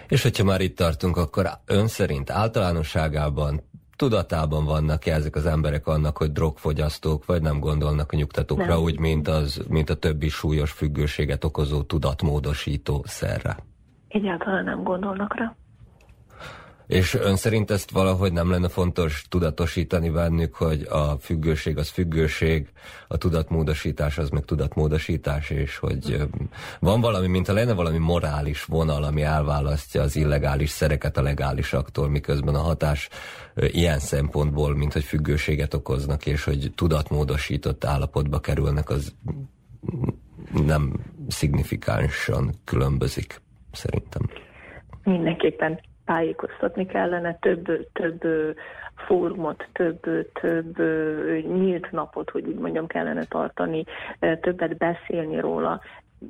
És 0.09 0.23
hogyha 0.23 0.45
már 0.45 0.61
itt 0.61 0.77
tartunk, 0.77 1.17
akkor 1.17 1.47
ön 1.67 1.87
szerint 1.87 2.31
általánosságában 2.31 3.61
tudatában 3.97 4.65
vannak 4.65 5.07
-e 5.07 5.13
ezek 5.13 5.37
az 5.37 5.47
emberek 5.47 5.87
annak, 5.87 6.17
hogy 6.17 6.33
drogfogyasztók, 6.33 7.27
vagy 7.27 7.43
nem 7.43 7.61
gondolnak 7.61 8.13
a 8.13 8.17
nyugtatókra, 8.17 8.67
nem. 8.67 8.83
úgy, 8.83 8.99
mint, 8.99 9.29
az, 9.29 9.67
mint 9.69 9.91
a 9.91 9.95
többi 9.95 10.29
súlyos 10.29 10.71
függőséget 10.71 11.45
okozó 11.45 11.83
tudatmódosító 11.83 13.03
szerre? 13.07 13.57
Egyáltalán 14.09 14.65
nem 14.65 14.83
gondolnak 14.83 15.37
rá. 15.37 15.55
És 16.93 17.15
ön 17.15 17.37
szerint 17.37 17.71
ezt 17.71 17.91
valahogy 17.91 18.33
nem 18.33 18.51
lenne 18.51 18.69
fontos 18.69 19.25
tudatosítani 19.29 20.11
bennük, 20.11 20.55
hogy 20.55 20.87
a 20.91 21.17
függőség 21.21 21.79
az 21.79 21.89
függőség, 21.89 22.69
a 23.09 23.17
tudatmódosítás 23.17 24.19
az 24.19 24.29
meg 24.31 24.45
tudatmódosítás, 24.45 25.51
és 25.51 25.77
hogy 25.79 26.29
van 26.81 27.01
valami, 27.01 27.27
mint 27.27 27.49
a 27.49 27.53
lenne 27.53 27.73
valami 27.73 27.99
morális 27.99 28.65
vonal, 28.65 29.03
ami 29.03 29.23
elválasztja 29.23 30.03
az 30.03 30.17
illegális 30.17 30.71
szereket 30.71 31.17
a 31.17 31.23
legálisaktól, 31.23 32.09
miközben 32.09 32.55
a 32.55 32.61
hatás 32.61 33.09
ilyen 33.55 33.99
szempontból, 33.99 34.77
mint 34.77 34.93
hogy 34.93 35.05
függőséget 35.05 35.75
okoznak, 35.75 36.27
és 36.27 36.45
hogy 36.45 36.73
tudatmódosított 36.75 37.85
állapotba 37.85 38.41
kerülnek, 38.41 38.91
az 38.91 39.15
nem 40.67 40.93
szignifikánsan 41.29 42.55
különbözik, 42.65 43.41
szerintem. 43.71 44.23
Mindenképpen 45.05 45.81
tájékoztatni 46.05 46.87
kellene, 46.87 47.37
több, 47.41 47.87
több 47.93 48.23
fórumot, 49.07 49.69
több, 49.73 50.01
több 50.33 50.79
nyílt 51.47 51.91
napot, 51.91 52.31
hogy 52.31 52.47
úgy 52.47 52.59
mondjam, 52.59 52.87
kellene 52.87 53.25
tartani, 53.25 53.85
többet 54.41 54.77
beszélni 54.77 55.41
róla 55.41 55.81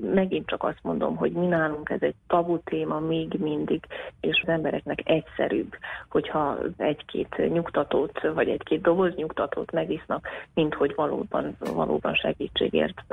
megint 0.01 0.47
csak 0.47 0.63
azt 0.65 0.79
mondom, 0.83 1.17
hogy 1.17 1.33
mi 1.33 1.47
nálunk 1.47 1.91
ez 1.91 2.03
egy 2.03 2.15
tabu 2.27 2.59
téma 2.59 2.99
még 2.99 3.37
mindig, 3.39 3.85
és 4.21 4.43
az 4.47 4.49
embereknek 4.49 5.01
egyszerűbb, 5.05 5.75
hogyha 6.09 6.59
egy-két 6.77 7.51
nyugtatót, 7.53 8.21
vagy 8.35 8.49
egy-két 8.49 8.81
doboz 8.81 9.15
nyugtatót 9.15 9.73
megisznak, 9.73 10.29
mint 10.55 10.75
hogy 10.75 10.93
valóban, 10.97 11.57
valóban 11.75 12.15
segítségért 12.15 13.05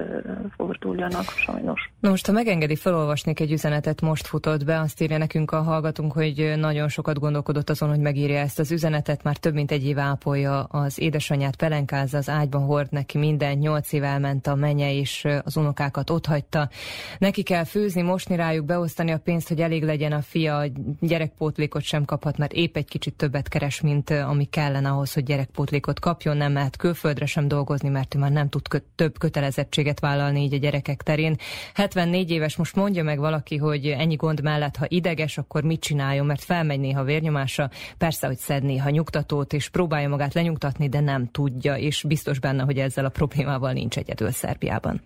forduljanak, 0.56 1.24
sajnos. 1.24 1.92
Na 2.00 2.10
most, 2.10 2.26
ha 2.26 2.32
megengedi, 2.32 2.76
felolvasnék 2.76 3.40
egy 3.40 3.52
üzenetet, 3.52 4.02
most 4.02 4.28
futott 4.28 4.66
be, 4.66 4.80
azt 4.80 5.02
írja 5.02 5.18
nekünk 5.18 5.52
a 5.52 5.62
hallgatunk, 5.62 6.12
hogy 6.12 6.54
nagyon 6.58 6.88
sokat 6.88 7.20
gondolkodott 7.20 7.70
azon, 7.70 7.90
hogy 7.90 8.00
megírja 8.00 8.40
ezt 8.40 8.60
az 8.60 8.72
üzenetet, 8.72 9.24
már 9.24 9.38
több 9.38 9.54
mint 9.54 9.72
egy 9.72 9.86
év 9.86 10.00
ápolja 10.00 10.64
az 10.64 11.00
édesanyját, 11.00 11.56
pelenkázza, 11.56 12.18
az 12.18 12.30
ágyban 12.30 12.66
hord 12.66 12.88
neki 12.92 13.18
minden, 13.18 13.58
nyolc 13.58 13.94
év 13.94 14.04
elment 14.04 14.48
a 14.48 14.56
menye, 14.56 14.94
és 14.94 15.28
az 15.44 15.58
unokákat 15.58 16.10
ott 16.10 16.26
hagyta, 16.70 17.18
Neki 17.20 17.44
kell 17.44 17.64
főzni, 17.64 18.02
mosni 18.02 18.36
rájuk, 18.36 18.66
beosztani 18.66 19.12
a 19.12 19.18
pénzt, 19.18 19.48
hogy 19.48 19.62
elég 19.62 19.84
legyen 19.84 20.12
a 20.12 20.22
fia, 20.22 20.58
a 20.58 20.66
gyerekpótlékot 21.00 21.82
sem 21.82 22.06
kaphat, 22.06 22.38
mert 22.38 22.54
épp 22.54 22.76
egy 22.76 22.88
kicsit 22.88 23.14
többet 23.14 23.48
keres, 23.48 23.82
mint 23.82 24.10
ami 24.10 24.46
kellene 24.46 24.90
ahhoz, 24.90 25.14
hogy 25.14 25.24
gyerekpótlékot 25.24 26.00
kapjon, 26.00 26.38
nem 26.38 26.52
mehet 26.52 26.78
külföldre 26.78 27.26
sem 27.26 27.48
dolgozni, 27.48 27.90
mert 27.90 28.16
ő 28.16 28.20
már 28.20 28.32
nem 28.32 28.50
tud 28.50 28.68
kö- 28.68 28.86
több 28.96 29.18
kötelezettséget 29.18 30.00
vállalni 30.00 30.42
így 30.42 30.54
a 30.54 30.58
gyerekek 30.58 31.02
terén. 31.02 31.36
74 31.74 32.32
éves, 32.32 32.56
most 32.56 32.76
mondja 32.76 33.04
meg 33.04 33.20
valaki, 33.20 33.58
hogy 33.58 33.88
ennyi 33.88 34.16
gond 34.16 34.42
mellett, 34.42 34.76
ha 34.76 34.86
ideges, 34.88 35.38
akkor 35.38 35.64
mit 35.64 35.80
csináljon, 35.80 36.26
mert 36.26 36.44
felmegy 36.44 36.80
néha 36.80 37.04
vérnyomása, 37.04 37.70
persze, 37.98 38.28
hogy 38.28 38.38
szed 38.38 38.64
néha 38.64 38.90
nyugtatót, 38.90 39.54
és 39.54 39.70
próbálja 39.70 40.10
magát 40.10 40.34
lenyugtatni, 40.34 40.90
de 40.90 41.00
nem 41.00 41.32
tudja, 41.32 41.76
és 41.76 42.04
biztos 42.08 42.40
benne, 42.40 42.64
hogy 42.64 42.78
ezzel 42.78 43.06
a 43.06 43.10
problémával 43.10 43.72
nincs 43.72 43.98
egyedül 43.98 44.32
Szerbiában. 44.32 45.02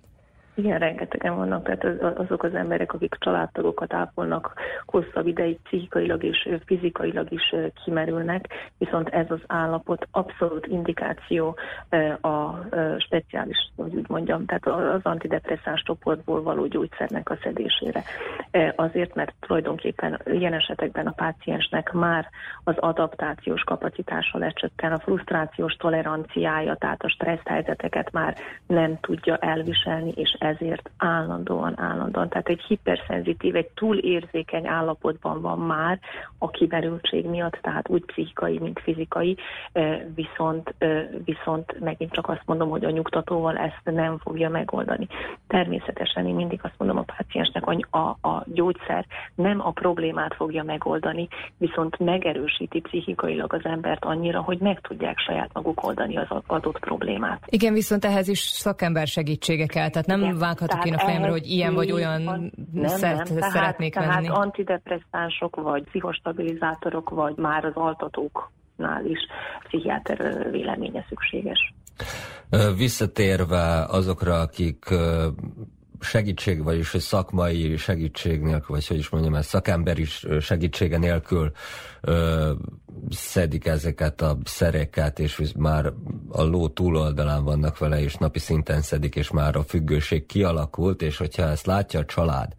Igen, 0.56 0.80
rengetegen 0.80 1.36
vannak, 1.36 1.64
tehát 1.64 2.18
azok 2.18 2.44
az 2.44 2.56
emberek, 2.56 2.94
akik 2.94 3.16
családtagokat 3.20 3.94
ápolnak, 3.94 4.54
hosszabb 4.86 5.28
ideig 5.28 5.60
pszichikailag 5.64 6.24
és 6.24 6.50
fizikailag 6.66 7.32
is 7.32 7.56
kimerülnek, 7.84 8.48
viszont 8.78 9.10
ez 9.10 9.26
az 9.30 9.40
állapot 9.48 10.08
abszolút 10.12 10.68
indikáció 10.68 11.56
a 12.22 12.54
speciális, 12.98 13.58
hogy 13.76 13.96
úgy 13.96 14.10
mondjam, 14.10 14.46
tehát 14.46 14.66
az 14.94 15.02
antidepresszáns 15.04 15.82
csoportból 15.82 16.44
való 16.44 16.66
gyógyszernek 16.66 17.30
a 17.30 17.38
szedésére. 17.44 18.04
Azért, 18.76 19.16
mert 19.16 19.34
tulajdonképpen 19.40 20.20
ilyen 20.26 20.54
esetekben 20.54 21.08
a 21.08 21.12
páciensnek 21.12 21.92
már 21.92 22.30
az 22.64 22.78
adaptációs 22.78 23.62
kapacitása 23.62 24.38
lecsökken, 24.38 24.92
a 24.92 25.00
frusztrációs 25.00 25.74
toleranciája, 25.74 26.76
tehát 26.76 27.04
a 27.04 27.10
stressz 27.10 27.46
helyzeteket 27.46 28.12
már 28.12 28.36
nem 28.68 29.00
tudja 29.00 29.38
elviselni, 29.38 30.12
és 30.16 30.36
ezért 30.44 30.90
állandóan, 30.98 31.80
állandóan. 31.80 32.30
Tehát 32.30 32.48
egy 32.48 32.62
hiperszenzitív, 32.68 33.56
egy 33.56 33.70
túlérzékeny 33.74 34.68
állapotban 34.68 35.42
van 35.42 35.60
már 35.60 36.00
a 36.38 36.50
kiberültség 36.50 37.26
miatt, 37.26 37.60
tehát 37.62 37.90
úgy 37.90 38.06
pszichikai, 38.06 38.60
mint 38.60 38.80
fizikai, 38.84 39.38
viszont, 40.16 40.76
viszont 41.26 41.80
megint 41.80 42.12
csak 42.12 42.30
azt 42.30 42.42
mondom, 42.46 42.70
hogy 42.70 42.86
a 42.86 42.90
nyugtatóval 42.90 43.58
ezt 43.58 43.82
nem 43.84 44.18
fogja 44.18 44.50
megoldani. 44.50 45.08
Természetesen 45.48 46.28
én 46.28 46.36
mindig 46.36 46.60
azt 46.64 46.78
mondom 46.78 46.98
a 46.98 47.06
páciensnek, 47.18 47.64
hogy 47.64 47.86
a, 47.90 48.28
a 48.28 48.44
gyógyszer 48.46 49.06
nem 49.36 49.66
a 49.66 49.72
problémát 49.72 50.34
fogja 50.36 50.64
megoldani, 50.64 51.28
viszont 51.58 52.00
megerősíti 52.00 52.80
pszichikailag 52.80 53.54
az 53.54 53.66
embert 53.66 54.06
annyira, 54.06 54.42
hogy 54.42 54.58
meg 54.58 54.80
tudják 54.82 55.20
saját 55.20 55.50
maguk 55.54 55.84
oldani 55.84 56.18
az 56.18 56.28
adott 56.48 56.80
problémát. 56.80 57.44
Igen, 57.46 57.74
viszont 57.74 58.06
ehhez 58.06 58.28
is 58.28 58.40
szakember 58.40 59.08
segítsége 59.08 59.66
kell, 59.66 59.90
tehát 59.90 60.08
nem 60.08 60.33
nem 60.34 60.42
vághatok 60.42 60.86
én 60.86 60.94
a 60.94 61.00
fejemre, 61.00 61.30
hogy 61.30 61.46
ilyen 61.48 61.74
vagy 61.74 61.92
olyan 61.92 62.22
nem, 62.72 62.88
szert 62.88 63.30
nem. 63.30 63.38
Tehát, 63.38 63.52
szeretnék 63.52 63.94
tehát 63.94 64.14
venni. 64.14 64.28
Tehát 64.28 64.42
antidepresszánsok, 64.44 65.56
vagy 65.56 65.84
pszichostabilizátorok, 65.84 67.10
vagy 67.10 67.36
már 67.36 67.66
az 67.66 67.74
altatóknál 67.76 69.06
is 69.06 69.20
pszichiáter 69.64 70.50
véleménye 70.52 71.06
szükséges. 71.10 71.74
Visszatérve 72.78 73.86
azokra, 73.86 74.40
akik 74.40 74.86
segítség, 76.04 76.64
vagyis 76.64 76.92
hogy 76.92 77.02
szakmai 77.02 77.78
segítség 77.78 78.42
nélkül, 78.42 78.76
vagy 78.76 78.88
hogy 78.88 78.98
is 78.98 79.10
mondjam, 79.10 79.36
ez 79.36 79.46
szakemberi 79.46 80.06
segítsége 80.40 80.98
nélkül 80.98 81.52
ö, 82.02 82.52
szedik 83.10 83.66
ezeket 83.66 84.22
a 84.22 84.38
szereket, 84.44 85.20
és 85.20 85.42
már 85.58 85.94
a 86.30 86.44
ló 86.44 86.68
túloldalán 86.68 87.44
vannak 87.44 87.78
vele, 87.78 88.02
és 88.02 88.16
napi 88.16 88.40
szinten 88.40 88.82
szedik, 88.82 89.16
és 89.16 89.32
már 89.32 89.56
a 89.56 89.64
függőség 89.64 90.26
kialakult, 90.26 91.02
és 91.02 91.18
hogyha 91.18 91.44
ezt 91.44 91.66
látja 91.66 92.00
a 92.00 92.06
család, 92.06 92.54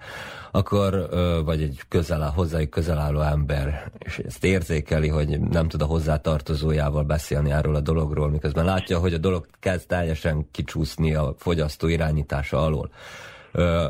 akkor, 0.50 1.08
vagy 1.44 1.62
egy 1.62 1.80
közel, 1.88 2.32
hozzájuk 2.34 2.70
közel 2.70 2.98
álló 2.98 3.20
ember, 3.20 3.90
és 3.98 4.18
ezt 4.18 4.44
érzékeli, 4.44 5.08
hogy 5.08 5.40
nem 5.40 5.68
tud 5.68 5.82
a 5.82 5.86
hozzátartozójával 5.86 7.02
beszélni 7.02 7.50
erről 7.50 7.74
a 7.74 7.80
dologról, 7.80 8.30
miközben 8.30 8.64
látja, 8.64 8.98
hogy 8.98 9.14
a 9.14 9.18
dolog 9.18 9.46
kezd 9.60 9.86
teljesen 9.86 10.48
kicsúszni 10.50 11.14
a 11.14 11.34
fogyasztó 11.38 11.88
irányítása 11.88 12.64
alól, 12.64 12.90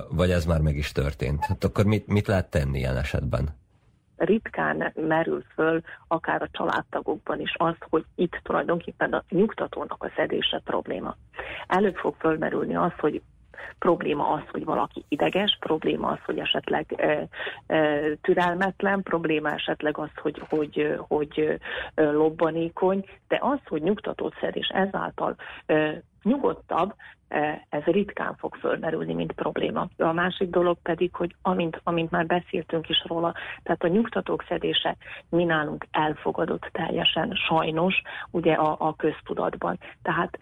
vagy 0.08 0.30
ez 0.30 0.44
már 0.44 0.60
meg 0.60 0.76
is 0.76 0.92
történt. 0.92 1.44
Hát 1.44 1.64
akkor 1.64 1.84
mit, 1.84 2.06
mit 2.06 2.26
lehet 2.26 2.50
tenni 2.50 2.78
ilyen 2.78 2.96
esetben? 2.96 3.62
ritkán 4.16 4.92
merül 4.94 5.44
föl 5.54 5.80
akár 6.08 6.42
a 6.42 6.48
családtagokban 6.52 7.40
is 7.40 7.54
az, 7.56 7.74
hogy 7.90 8.04
itt 8.14 8.40
tulajdonképpen 8.42 9.12
a 9.12 9.24
nyugtatónak 9.28 10.02
a 10.02 10.12
szedése 10.16 10.60
probléma. 10.64 11.16
Előbb 11.66 11.96
fog 11.96 12.14
fölmerülni 12.18 12.76
az, 12.76 12.92
hogy 12.98 13.22
probléma 13.78 14.28
az, 14.28 14.42
hogy 14.50 14.64
valaki 14.64 15.04
ideges, 15.08 15.56
probléma 15.60 16.08
az, 16.08 16.18
hogy 16.24 16.38
esetleg 16.38 16.94
e, 16.96 17.28
e, 17.74 18.00
türelmetlen, 18.20 19.02
probléma 19.02 19.50
esetleg 19.50 19.98
az, 19.98 20.10
hogy, 20.16 20.42
hogy, 20.48 20.98
hogy 21.08 21.58
e, 21.94 22.02
lobbanékony, 22.02 23.04
de 23.28 23.38
az, 23.40 23.58
hogy 23.68 23.82
nyugtatót 23.82 24.34
szed, 24.40 24.56
és 24.56 24.68
ezáltal 24.68 25.36
e, 25.66 26.02
nyugodtabb, 26.24 26.94
ez 27.68 27.82
ritkán 27.82 28.36
fog 28.36 28.54
fölmerülni, 28.54 29.14
mint 29.14 29.32
probléma. 29.32 29.88
A 29.96 30.12
másik 30.12 30.50
dolog 30.50 30.76
pedig, 30.82 31.14
hogy 31.14 31.34
amint, 31.42 31.80
amint 31.84 32.10
már 32.10 32.26
beszéltünk 32.26 32.88
is 32.88 33.04
róla, 33.06 33.34
tehát 33.62 33.82
a 33.82 33.88
nyugtatók 33.88 34.44
szedése 34.48 34.96
mi 35.28 35.44
nálunk 35.44 35.86
elfogadott 35.90 36.68
teljesen, 36.72 37.32
sajnos, 37.48 38.02
ugye 38.30 38.52
a, 38.52 38.76
a 38.78 38.96
köztudatban. 38.96 39.78
Tehát 40.02 40.38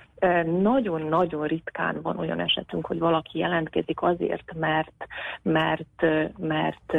nagyon-nagyon 0.61 1.47
ritkán 1.47 2.03
van 2.03 2.19
olyan 2.19 2.41
esetünk, 2.41 2.87
hogy 2.87 2.99
valaki 2.99 3.39
jelentkezik 3.39 4.03
azért, 4.03 4.55
mert, 4.55 5.07
mert, 5.43 6.07
mert 6.39 6.97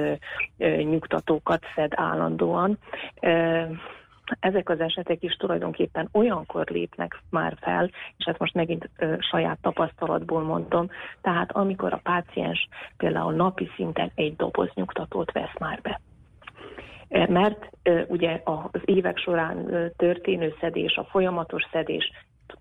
nyugtatókat 0.84 1.64
szed 1.76 1.92
állandóan 1.96 2.78
ezek 4.40 4.70
az 4.70 4.80
esetek 4.80 5.24
is 5.24 5.34
tulajdonképpen 5.34 6.10
olyankor 6.12 6.68
lépnek 6.68 7.22
már 7.30 7.58
fel, 7.62 7.90
és 8.18 8.26
ezt 8.26 8.40
most 8.40 8.54
megint 8.54 8.90
ö, 8.98 9.16
saját 9.20 9.58
tapasztalatból 9.62 10.42
mondom, 10.42 10.90
tehát 11.22 11.52
amikor 11.52 11.94
a 11.94 12.00
páciens 12.04 12.68
például 12.98 13.34
napi 13.34 13.70
szinten 13.76 14.12
egy 14.16 14.36
doboz 14.36 14.70
nyugtatót 14.74 15.32
vesz 15.32 15.58
már 15.60 15.82
be. 15.82 16.02
Mert 17.28 17.70
ugye 18.08 18.42
az 18.44 18.82
évek 18.86 19.18
során 19.18 19.92
történő 19.98 20.54
szedés, 20.60 20.96
a 20.96 21.04
folyamatos 21.04 21.64
szedés 21.72 22.12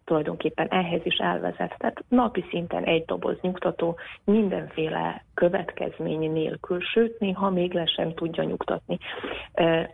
tulajdonképpen 0.05 0.69
ehhez 0.69 1.01
is 1.05 1.17
elvezet. 1.17 1.75
Tehát 1.79 2.05
napi 2.09 2.45
szinten 2.51 2.85
egy 2.85 3.05
doboz 3.05 3.37
nyugtató 3.41 3.99
mindenféle 4.25 5.25
következmény 5.35 6.33
nélkül, 6.33 6.81
sőt, 6.81 7.19
néha 7.19 7.51
még 7.51 7.73
le 7.73 7.87
sem 7.87 8.15
tudja 8.15 8.45
nyugtatni. 8.45 8.99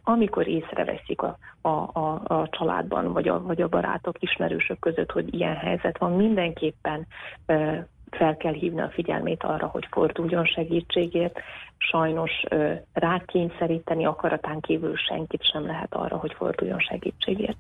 Amikor 0.03 0.49
észreveszik 0.49 1.23
a, 1.23 1.39
a, 1.61 1.69
a, 1.69 2.21
a 2.25 2.49
családban, 2.51 3.13
vagy 3.13 3.29
a, 3.29 3.43
vagy 3.43 3.63
a 3.63 3.69
barátok, 3.69 4.23
ismerősök 4.23 4.79
között, 4.79 5.11
hogy 5.11 5.35
ilyen 5.35 5.57
helyzet 5.57 5.99
van, 5.99 6.13
mindenképpen 6.13 7.07
fel 8.11 8.37
kell 8.37 8.53
hívni 8.53 8.81
a 8.81 8.91
figyelmét 8.91 9.43
arra, 9.43 9.67
hogy 9.67 9.87
forduljon 9.91 10.45
segítségért. 10.45 11.41
Sajnos 11.79 12.45
rákényszeríteni 12.93 14.05
akaratán 14.05 14.61
kívül 14.61 14.97
senkit 14.97 15.45
sem 15.45 15.67
lehet 15.67 15.95
arra, 15.95 16.17
hogy 16.17 16.33
forduljon 16.35 16.79
segítségért. 16.79 17.57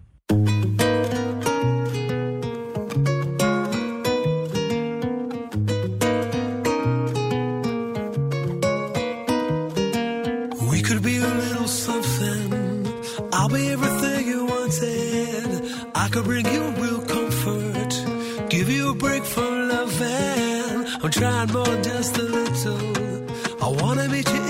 I'll 13.48 13.54
be 13.54 13.70
everything 13.70 14.28
you 14.28 14.44
wanted. 14.44 15.72
I 15.94 16.08
could 16.10 16.24
bring 16.24 16.44
you 16.52 16.60
real 16.82 17.00
comfort, 17.00 18.50
give 18.50 18.68
you 18.68 18.90
a 18.90 18.94
break 18.94 19.24
from 19.24 19.70
loving. 19.70 20.86
I'm 21.02 21.10
trying 21.10 21.50
more 21.52 21.80
just 21.80 22.18
a 22.18 22.24
little. 22.24 23.24
I 23.62 23.68
wanna 23.82 24.06
meet 24.08 24.28
you 24.28 24.47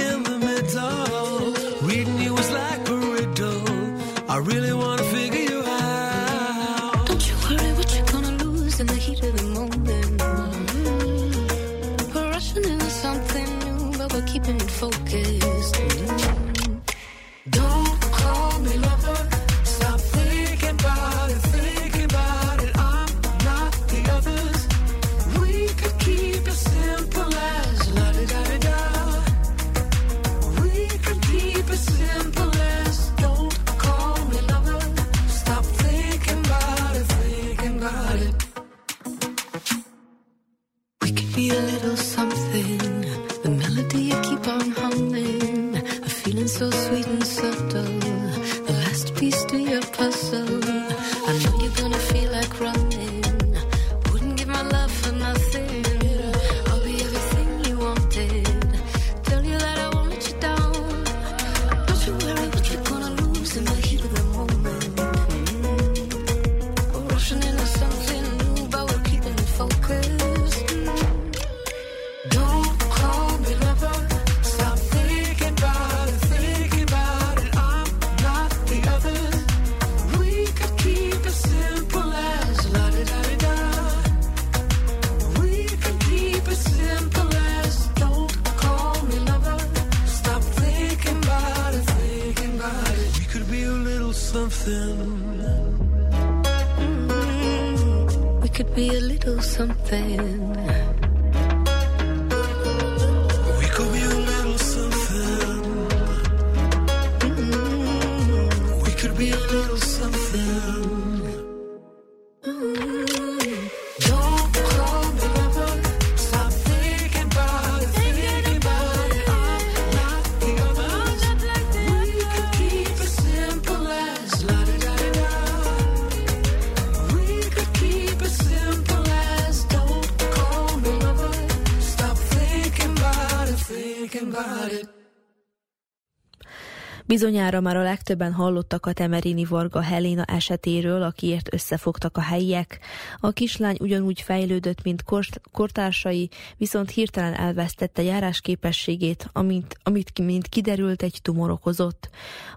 Bizonyára 137.18 137.60
már 137.60 137.76
a 137.76 137.82
legtöbben 137.82 138.32
hallottak 138.32 138.86
a 138.86 138.92
Temerini 138.92 139.44
Varga 139.44 139.80
Helena 139.80 140.24
esetéről, 140.24 141.02
akiért 141.02 141.54
összefogtak 141.54 142.16
a 142.16 142.20
helyiek. 142.20 142.78
A 143.20 143.30
kislány 143.30 143.76
ugyanúgy 143.80 144.20
fejlődött, 144.20 144.82
mint 144.82 145.04
kortársai, 145.52 146.30
viszont 146.56 146.90
hirtelen 146.90 147.34
elvesztette 147.34 148.02
járásképességét, 148.02 149.28
amint, 149.32 149.76
amit 149.82 150.18
mint 150.18 150.48
kiderült 150.48 151.02
egy 151.02 151.18
tumor 151.22 151.50
okozott. 151.50 152.10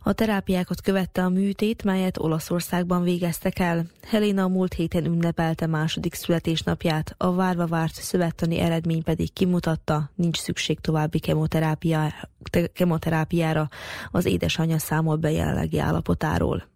A 0.03 0.13
terápiákat 0.13 0.81
követte 0.81 1.23
a 1.23 1.29
műtét, 1.29 1.83
melyet 1.83 2.17
Olaszországban 2.17 3.03
végeztek 3.03 3.59
el. 3.59 3.85
Helena 4.07 4.47
múlt 4.47 4.73
héten 4.73 5.05
ünnepelte 5.05 5.67
második 5.67 6.13
születésnapját, 6.13 7.15
a 7.17 7.33
várva 7.33 7.67
várt 7.67 7.93
szövettani 7.93 8.59
eredmény 8.59 9.03
pedig 9.03 9.33
kimutatta, 9.33 10.11
nincs 10.15 10.37
szükség 10.37 10.79
további 10.79 11.19
kemoterápiára. 12.73 13.69
Az 14.11 14.25
édesanyja 14.25 14.79
számol 14.79 15.15
be 15.15 15.31
jelenlegi 15.31 15.79
állapotáról. 15.79 16.70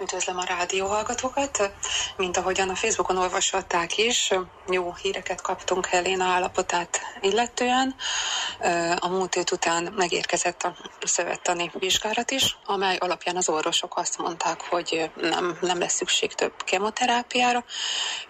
Üdvözlöm 0.00 0.38
a 0.38 0.44
rádió 0.44 0.86
hallgatókat. 0.86 1.70
Mint 2.16 2.36
ahogyan 2.36 2.68
a 2.68 2.74
Facebookon 2.74 3.16
olvashatták 3.16 3.98
is, 3.98 4.30
jó 4.70 4.94
híreket 4.94 5.40
kaptunk 5.40 5.86
Helena 5.86 6.24
állapotát 6.24 7.00
illetően. 7.20 7.94
A 8.98 9.08
múlt 9.08 9.34
hét 9.34 9.50
után 9.50 9.92
megérkezett 9.96 10.62
a 10.62 10.76
szövettani 11.00 11.70
vizsgálat 11.74 12.30
is, 12.30 12.56
amely 12.64 12.96
alapján 12.96 13.36
az 13.36 13.48
orvosok 13.48 13.96
azt 13.96 14.18
mondták, 14.18 14.60
hogy 14.68 15.10
nem, 15.20 15.58
nem 15.60 15.78
lesz 15.78 15.94
szükség 15.94 16.34
több 16.34 16.62
kemoterápiára, 16.64 17.64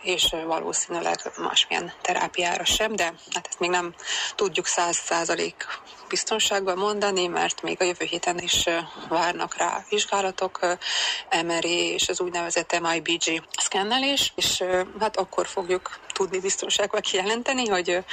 és 0.03 0.35
valószínűleg 0.47 1.33
másmilyen 1.37 1.93
terápiára 2.03 2.64
sem, 2.64 2.97
de 2.97 3.05
hát 3.33 3.47
ezt 3.49 3.61
még 3.61 3.71
nem 3.71 3.95
tudjuk 4.35 4.67
száz 4.67 4.97
százalék 4.97 5.67
biztonságban 6.09 6.79
mondani, 6.79 7.27
mert 7.27 7.63
még 7.63 7.81
a 7.81 7.85
jövő 7.85 8.05
héten 8.05 8.39
is 8.39 8.65
várnak 9.09 9.57
rá 9.57 9.85
vizsgálatok, 9.89 10.77
MRI 11.47 11.93
és 11.93 12.09
az 12.09 12.21
úgynevezett 12.21 12.81
MIBG 12.81 13.43
szkennelés, 13.59 14.33
és 14.37 14.65
hát 15.01 15.17
akkor 15.17 15.47
fogjuk 15.47 15.99
tudni 16.17 16.39
biztonságban 16.39 17.01
kijelenteni, 17.01 17.67
hogy, 17.69 18.05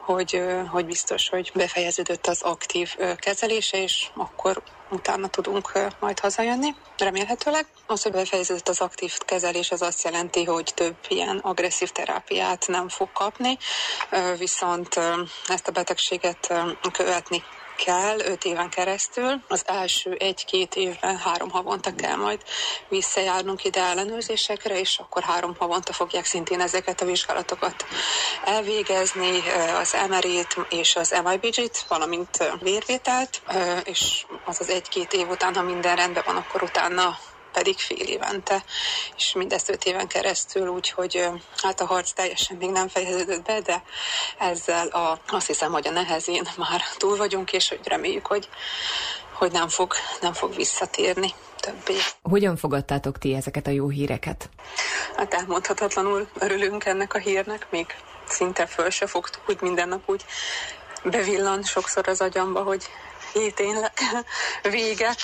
hogy, 0.00 0.42
hogy 0.70 0.86
biztos, 0.86 1.28
hogy 1.28 1.50
befejeződött 1.54 2.26
az 2.26 2.42
aktív 2.42 2.96
kezelése, 3.16 3.82
és 3.82 4.06
akkor 4.16 4.62
utána 4.90 5.28
tudunk 5.28 5.72
majd 6.00 6.20
hazajönni, 6.20 6.74
remélhetőleg. 6.98 7.66
Az, 7.86 8.02
hogy 8.02 8.12
befejeződött 8.12 8.68
az 8.68 8.80
aktív 8.80 9.18
kezelés, 9.18 9.70
az 9.70 9.82
azt 9.82 10.02
jelenti, 10.04 10.44
hogy 10.44 10.72
több 10.74 10.96
ilyen 11.08 11.38
agresszív 11.38 11.90
terápiát 11.90 12.66
nem 12.66 12.88
fog 12.88 13.12
kapni, 13.12 13.58
viszont 14.38 15.00
ezt 15.46 15.68
a 15.68 15.72
betegséget 15.72 16.54
követni 16.92 17.44
kell 17.84 18.18
öt 18.18 18.44
éven 18.44 18.68
keresztül. 18.68 19.42
Az 19.48 19.62
első 19.66 20.16
egy-két 20.18 20.74
évben 20.74 21.16
három 21.16 21.50
havonta 21.50 21.94
kell 21.94 22.16
majd 22.16 22.42
visszajárnunk 22.88 23.64
ide 23.64 23.80
ellenőrzésekre, 23.80 24.78
és 24.78 24.98
akkor 24.98 25.22
három 25.22 25.56
havonta 25.58 25.92
fogják 25.92 26.24
szintén 26.24 26.60
ezeket 26.60 27.00
a 27.00 27.04
vizsgálatokat 27.04 27.86
elvégezni, 28.44 29.42
az 29.80 29.96
MRI-t 30.08 30.56
és 30.68 30.96
az 30.96 31.14
MIBG-t, 31.24 31.84
valamint 31.88 32.52
vérvételt, 32.60 33.42
és 33.84 34.26
az 34.44 34.60
az 34.60 34.68
egy-két 34.68 35.12
év 35.12 35.28
után, 35.28 35.54
ha 35.54 35.62
minden 35.62 35.96
rendben 35.96 36.22
van, 36.26 36.36
akkor 36.36 36.62
utána 36.62 37.18
pedig 37.52 37.78
fél 37.78 38.06
évente, 38.06 38.64
és 39.16 39.32
mindezt 39.32 39.70
öt 39.70 39.84
éven 39.84 40.06
keresztül, 40.06 40.68
úgyhogy 40.68 41.28
hát 41.62 41.80
a 41.80 41.86
harc 41.86 42.12
teljesen 42.12 42.56
még 42.56 42.70
nem 42.70 42.88
fejeződött 42.88 43.44
be, 43.44 43.60
de 43.60 43.82
ezzel 44.38 44.86
a, 44.86 45.20
azt 45.26 45.46
hiszem, 45.46 45.72
hogy 45.72 45.86
a 45.86 45.90
nehezén 45.90 46.48
már 46.56 46.80
túl 46.96 47.16
vagyunk, 47.16 47.52
és 47.52 47.68
hogy 47.68 47.80
reméljük, 47.84 48.26
hogy, 48.26 48.48
hogy 49.32 49.52
nem, 49.52 49.68
fog, 49.68 49.92
nem 50.20 50.32
fog 50.32 50.54
visszatérni 50.54 51.34
többé. 51.60 51.98
Hogyan 52.22 52.56
fogadtátok 52.56 53.18
ti 53.18 53.34
ezeket 53.34 53.66
a 53.66 53.70
jó 53.70 53.88
híreket? 53.88 54.48
Hát 55.16 55.34
elmondhatatlanul 55.34 56.28
örülünk 56.38 56.84
ennek 56.84 57.14
a 57.14 57.18
hírnek, 57.18 57.66
még 57.70 57.86
szinte 58.28 58.66
föl 58.66 58.90
se 58.90 59.06
fogtuk, 59.06 59.42
hogy 59.44 59.58
minden 59.60 59.88
nap 59.88 60.02
úgy 60.06 60.24
bevillan 61.04 61.62
sokszor 61.62 62.08
az 62.08 62.20
agyamba, 62.20 62.62
hogy 62.62 62.88
hé, 63.32 63.50
tényleg 63.50 63.92
vége 64.62 65.14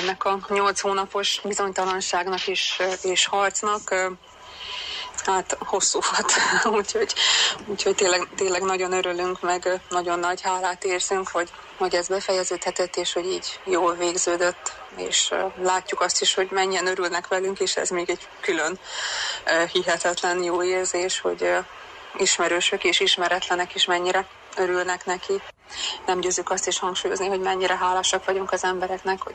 ennek 0.00 0.24
a 0.24 0.38
nyolc 0.48 0.80
hónapos 0.80 1.40
bizonytalanságnak 1.44 2.46
is, 2.46 2.80
és 3.02 3.26
harcnak. 3.26 3.94
Hát 5.24 5.56
hosszú 5.60 5.98
volt, 6.10 6.32
úgyhogy, 6.78 7.14
úgyhogy 7.66 7.94
tényleg, 7.94 8.28
tényleg 8.36 8.62
nagyon 8.62 8.92
örülünk, 8.92 9.40
meg 9.40 9.80
nagyon 9.88 10.18
nagy 10.18 10.40
hálát 10.40 10.84
érzünk, 10.84 11.28
hogy, 11.28 11.50
hogy 11.76 11.94
ez 11.94 12.08
befejeződhetett, 12.08 12.96
és 12.96 13.12
hogy 13.12 13.26
így 13.26 13.60
jól 13.64 13.94
végződött, 13.94 14.72
és 14.96 15.34
látjuk 15.62 16.00
azt 16.00 16.20
is, 16.20 16.34
hogy 16.34 16.48
mennyien 16.50 16.86
örülnek 16.86 17.28
velünk, 17.28 17.60
és 17.60 17.76
ez 17.76 17.88
még 17.90 18.10
egy 18.10 18.28
külön 18.40 18.78
hihetetlen 19.72 20.42
jó 20.42 20.62
érzés, 20.62 21.20
hogy 21.20 21.50
ismerősök 22.18 22.84
és 22.84 23.00
ismeretlenek 23.00 23.74
is 23.74 23.84
mennyire 23.84 24.26
örülnek 24.56 25.04
neki. 25.04 25.42
Nem 26.06 26.20
győzük 26.20 26.50
azt 26.50 26.66
is 26.66 26.78
hangsúlyozni, 26.78 27.26
hogy 27.26 27.40
mennyire 27.40 27.76
hálásak 27.76 28.24
vagyunk 28.24 28.52
az 28.52 28.64
embereknek, 28.64 29.22
hogy 29.22 29.34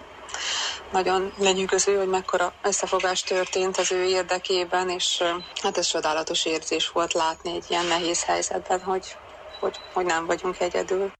nagyon 0.91 1.33
lenyűgöző, 1.37 1.97
hogy 1.97 2.07
mekkora 2.07 2.53
összefogás 2.61 3.23
történt 3.23 3.77
az 3.77 3.91
ő 3.91 4.03
érdekében, 4.03 4.89
és 4.89 5.23
hát 5.61 5.77
ez 5.77 5.87
csodálatos 5.87 6.45
érzés 6.45 6.89
volt 6.89 7.13
látni 7.13 7.55
egy 7.55 7.65
ilyen 7.69 7.85
nehéz 7.85 8.23
helyzetben, 8.23 8.81
hogy, 8.81 9.17
hogy, 9.59 9.79
hogy 9.93 10.05
nem 10.05 10.25
vagyunk 10.25 10.59
egyedül. 10.59 11.11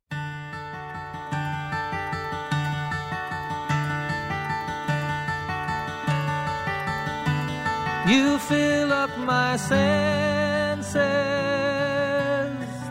You 8.08 8.38
fill 8.38 8.92
up 8.92 9.16
my 9.26 9.58
senses 9.58 11.51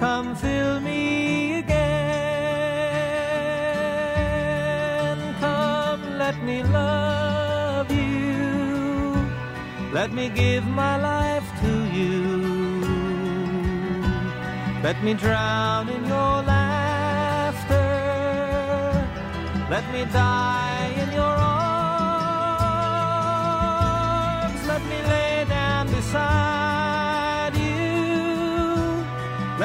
come 0.00 0.34
fill 0.34 0.80
me 0.80 1.58
again. 1.58 1.78
Come, 5.40 6.02
let 6.18 6.36
me 6.42 6.62
love 6.62 7.88
you. 7.92 9.28
Let 9.92 10.10
me 10.12 10.30
give 10.30 10.64
my 10.66 10.96
life 11.10 11.48
to 11.62 11.72
you. 11.98 12.20
Let 14.82 14.96
me 15.04 15.12
drown 15.14 15.90
in 15.90 16.02
your 16.14 16.42
laughter. 16.54 17.90
Let 19.74 19.84
me 19.92 20.02
die 20.06 20.92
in 21.02 21.08
your 21.20 21.36
arms. 24.44 24.60
Let 24.72 24.82
me 24.90 24.98
lay 25.12 25.44
down 25.56 25.86
beside 25.88 26.49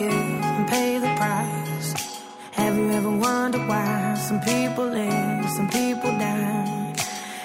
and 0.00 0.68
pay 0.68 0.98
the 0.98 1.12
price. 1.16 2.22
Have 2.52 2.76
you 2.76 2.90
ever 2.90 3.10
wondered 3.10 3.66
why 3.66 4.14
some 4.14 4.40
people 4.40 4.86
live, 4.86 5.50
some 5.50 5.68
people 5.68 6.10
die? 6.10 6.94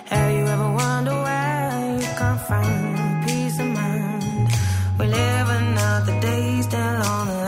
Have 0.06 0.32
you 0.32 0.46
ever 0.46 0.72
wondered 0.72 1.14
why 1.14 1.98
you 2.00 2.08
can't 2.20 2.42
find 2.42 3.26
peace 3.26 3.60
of 3.60 3.68
mind? 3.68 4.50
We 5.00 5.08
live 5.08 5.50
another 5.50 6.20
day 6.22 6.62
still 6.62 7.02
on 7.16 7.28
the 7.28 7.43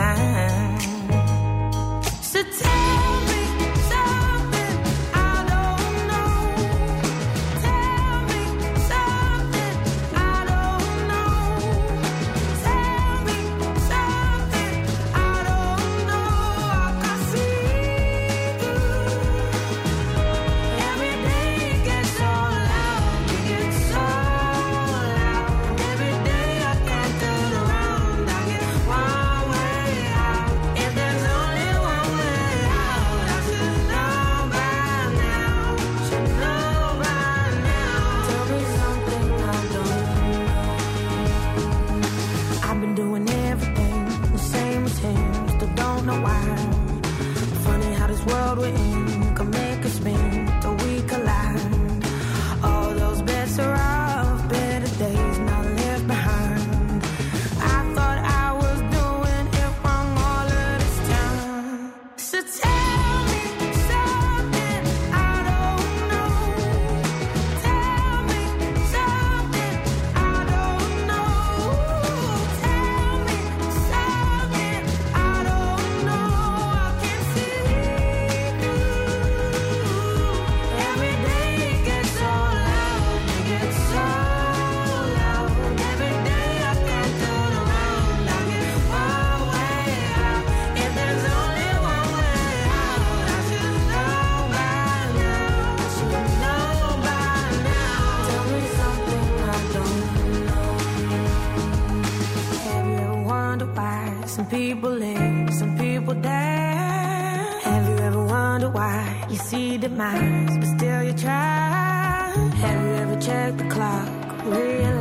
demise, 109.78 110.57
but 110.57 110.78
still 110.78 111.03
you 111.03 111.13
try. 111.13 112.34
Have 112.61 112.84
you 112.86 112.93
ever 112.95 113.21
checked 113.21 113.57
the 113.57 113.69
clock? 113.69 114.09
Really? 114.45 114.94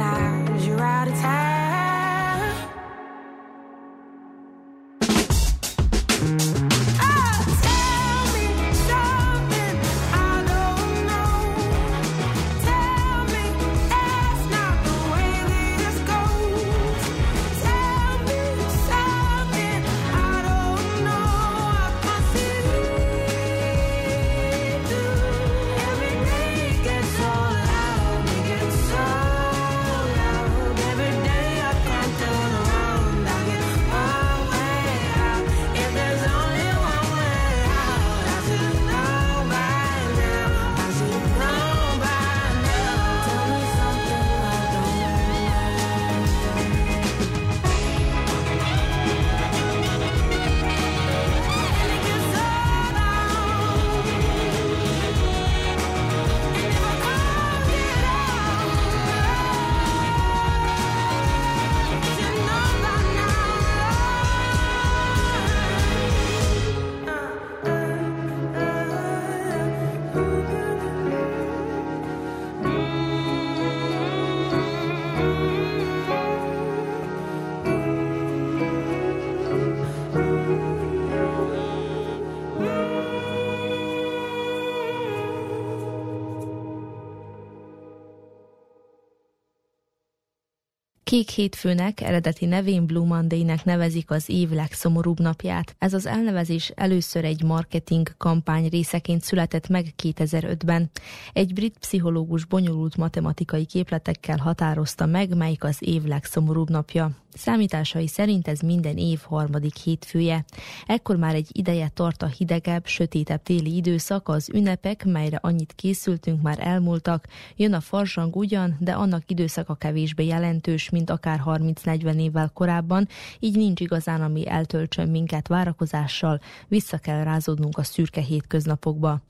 Kék 91.14 91.28
hétfőnek, 91.28 92.00
eredeti 92.00 92.46
nevén 92.46 92.86
Blue 92.86 93.06
Monday-nek 93.06 93.64
nevezik 93.64 94.10
az 94.10 94.28
év 94.28 94.50
legszomorúbb 94.50 95.20
napját. 95.20 95.74
Ez 95.78 95.94
az 95.94 96.06
elnevezés 96.06 96.72
először 96.74 97.24
egy 97.24 97.42
marketing 97.42 98.16
kampány 98.16 98.68
részeként 98.68 99.22
született 99.22 99.68
meg 99.68 99.94
2005-ben. 100.02 100.90
Egy 101.32 101.52
brit 101.52 101.78
pszichológus 101.78 102.44
bonyolult 102.44 102.96
matematikai 102.96 103.64
képletekkel 103.64 104.38
határozta 104.38 105.06
meg, 105.06 105.36
melyik 105.36 105.64
az 105.64 105.76
év 105.80 106.04
legszomorúbb 106.04 106.70
napja. 106.70 107.10
Számításai 107.34 108.06
szerint 108.06 108.48
ez 108.48 108.60
minden 108.60 108.96
év 108.96 109.20
harmadik 109.22 109.76
hétfője. 109.76 110.44
Ekkor 110.86 111.16
már 111.16 111.34
egy 111.34 111.48
ideje 111.52 111.88
tart 111.88 112.22
a 112.22 112.26
hidegebb, 112.26 112.86
sötétebb 112.86 113.42
téli 113.42 113.76
időszak, 113.76 114.28
az 114.28 114.50
ünnepek, 114.52 115.04
melyre 115.04 115.38
annyit 115.42 115.72
készültünk, 115.72 116.42
már 116.42 116.58
elmúltak. 116.60 117.26
Jön 117.56 117.72
a 117.72 117.80
farsang 117.80 118.36
ugyan, 118.36 118.76
de 118.80 118.92
annak 118.92 119.30
időszaka 119.30 119.74
kevésbé 119.74 120.26
jelentős, 120.26 120.90
mint 120.90 121.10
akár 121.10 121.42
30-40 121.44 122.20
évvel 122.20 122.50
korábban, 122.54 123.08
így 123.38 123.56
nincs 123.56 123.80
igazán, 123.80 124.22
ami 124.22 124.48
eltöltsön 124.48 125.08
minket 125.08 125.48
várakozással, 125.48 126.40
vissza 126.68 126.98
kell 126.98 127.24
rázódnunk 127.24 127.78
a 127.78 127.82
szürke 127.82 128.20
hétköznapokba. 128.20 129.22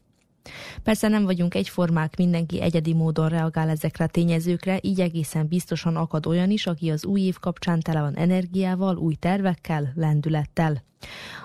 Persze 0.83 1.09
nem 1.09 1.25
vagyunk 1.25 1.55
egyformák, 1.55 2.17
mindenki 2.17 2.61
egyedi 2.61 2.95
módon 2.95 3.29
reagál 3.29 3.69
ezekre 3.69 4.05
a 4.05 4.09
tényezőkre, 4.09 4.79
így 4.83 5.01
egészen 5.01 5.49
biztosan 5.49 5.97
akad 5.97 6.27
olyan 6.27 6.51
is, 6.51 6.67
aki 6.67 6.91
az 6.91 7.05
új 7.05 7.21
év 7.21 7.39
kapcsán 7.39 7.81
tele 7.81 8.01
van 8.01 8.17
energiával, 8.17 8.97
új 8.97 9.15
tervekkel, 9.15 9.93
lendülettel. 9.95 10.83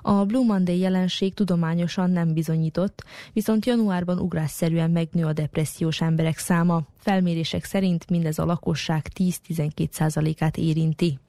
A 0.02 0.26
Blue 0.26 0.46
Monday 0.46 0.80
jelenség 0.80 1.34
tudományosan 1.34 2.12
nem 2.12 2.34
bizonyított, 2.34 3.04
viszont 3.34 3.66
januárban 3.66 4.20
ugrásszerűen 4.20 4.92
megnő 4.92 5.26
a 5.26 5.34
depressziós 5.34 6.02
emberek 6.02 6.38
száma. 6.38 6.84
Felmérések 6.98 7.64
szerint 7.64 8.10
mindez 8.10 8.40
a 8.40 8.46
lakosság 8.46 9.08
10-12%-át 9.16 10.58
érinti. 10.58 11.20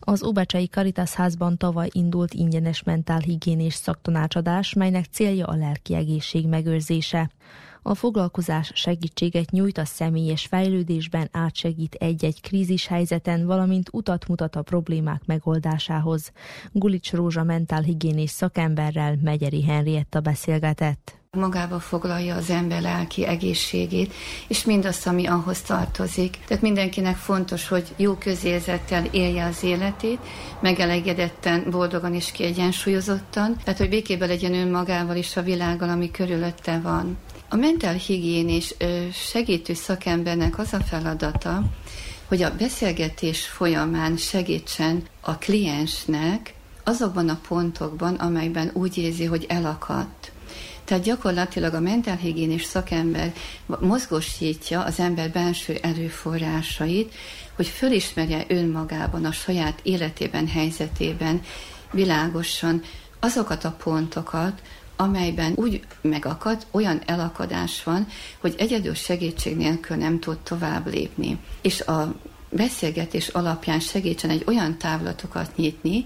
Az 0.00 0.22
Óbecsei 0.22 0.66
Caritas 0.66 1.12
házban 1.12 1.56
tavaly 1.56 1.88
indult 1.92 2.34
ingyenes 2.34 2.82
mentálhigiénés 2.82 3.74
szaktanácsadás, 3.74 4.72
melynek 4.72 5.04
célja 5.04 5.46
a 5.46 5.56
lelki 5.56 5.94
egészség 5.94 6.46
megőrzése. 6.46 7.30
A 7.82 7.94
foglalkozás 7.94 8.70
segítséget 8.74 9.50
nyújt 9.50 9.78
a 9.78 9.84
személyes 9.84 10.46
fejlődésben, 10.46 11.28
átsegít 11.32 11.94
egy-egy 11.94 12.40
krízis 12.40 12.86
helyzeten, 12.86 13.46
valamint 13.46 13.88
utat 13.92 14.28
mutat 14.28 14.56
a 14.56 14.62
problémák 14.62 15.22
megoldásához. 15.26 16.32
Gulics 16.72 17.12
Rózsa 17.12 17.44
mentálhigiénés 17.44 18.30
szakemberrel 18.30 19.18
Megyeri 19.22 19.62
Henrietta 19.64 20.20
beszélgetett 20.20 21.19
magába 21.38 21.80
foglalja 21.80 22.34
az 22.34 22.50
ember 22.50 22.82
lelki 22.82 23.26
egészségét, 23.26 24.12
és 24.48 24.64
mindazt, 24.64 25.06
ami 25.06 25.26
ahhoz 25.26 25.60
tartozik. 25.60 26.38
Tehát 26.46 26.62
mindenkinek 26.62 27.16
fontos, 27.16 27.68
hogy 27.68 27.86
jó 27.96 28.14
közérzettel 28.14 29.04
élje 29.04 29.44
az 29.44 29.62
életét, 29.62 30.18
megelegedetten, 30.60 31.70
boldogan 31.70 32.14
és 32.14 32.32
kiegyensúlyozottan, 32.32 33.56
tehát 33.64 33.78
hogy 33.78 33.88
békében 33.88 34.28
legyen 34.28 34.54
önmagával 34.54 35.16
és 35.16 35.36
a 35.36 35.42
világgal, 35.42 35.88
ami 35.88 36.10
körülötte 36.10 36.80
van. 36.80 37.18
A 37.48 37.56
mentál 37.56 37.94
higiénés 37.94 38.74
segítő 39.12 39.74
szakembernek 39.74 40.58
az 40.58 40.72
a 40.72 40.80
feladata, 40.80 41.62
hogy 42.28 42.42
a 42.42 42.56
beszélgetés 42.56 43.46
folyamán 43.46 44.16
segítsen 44.16 45.02
a 45.20 45.36
kliensnek 45.38 46.54
azokban 46.84 47.28
a 47.28 47.40
pontokban, 47.48 48.14
amelyben 48.14 48.70
úgy 48.72 48.98
érzi, 48.98 49.24
hogy 49.24 49.46
elakadt. 49.48 50.32
Tehát 50.90 51.04
gyakorlatilag 51.04 51.74
a 51.74 51.80
mentálhigiénés 51.80 52.64
szakember 52.64 53.32
mozgósítja 53.66 54.82
az 54.82 54.98
ember 54.98 55.30
belső 55.30 55.78
erőforrásait, 55.82 57.14
hogy 57.56 57.66
fölismerje 57.66 58.44
önmagában, 58.48 59.24
a 59.24 59.32
saját 59.32 59.80
életében, 59.82 60.48
helyzetében 60.48 61.40
világosan 61.92 62.82
azokat 63.20 63.64
a 63.64 63.76
pontokat, 63.82 64.62
amelyben 64.96 65.52
úgy 65.56 65.80
megakad, 66.00 66.66
olyan 66.70 67.02
elakadás 67.06 67.82
van, 67.84 68.06
hogy 68.38 68.54
egyedül 68.58 68.94
segítség 68.94 69.56
nélkül 69.56 69.96
nem 69.96 70.20
tud 70.20 70.38
tovább 70.38 70.86
lépni. 70.86 71.38
És 71.60 71.80
a 71.80 72.14
beszélgetés 72.50 73.28
alapján 73.28 73.80
segítsen 73.80 74.30
egy 74.30 74.44
olyan 74.46 74.78
távlatokat 74.78 75.56
nyitni, 75.56 76.04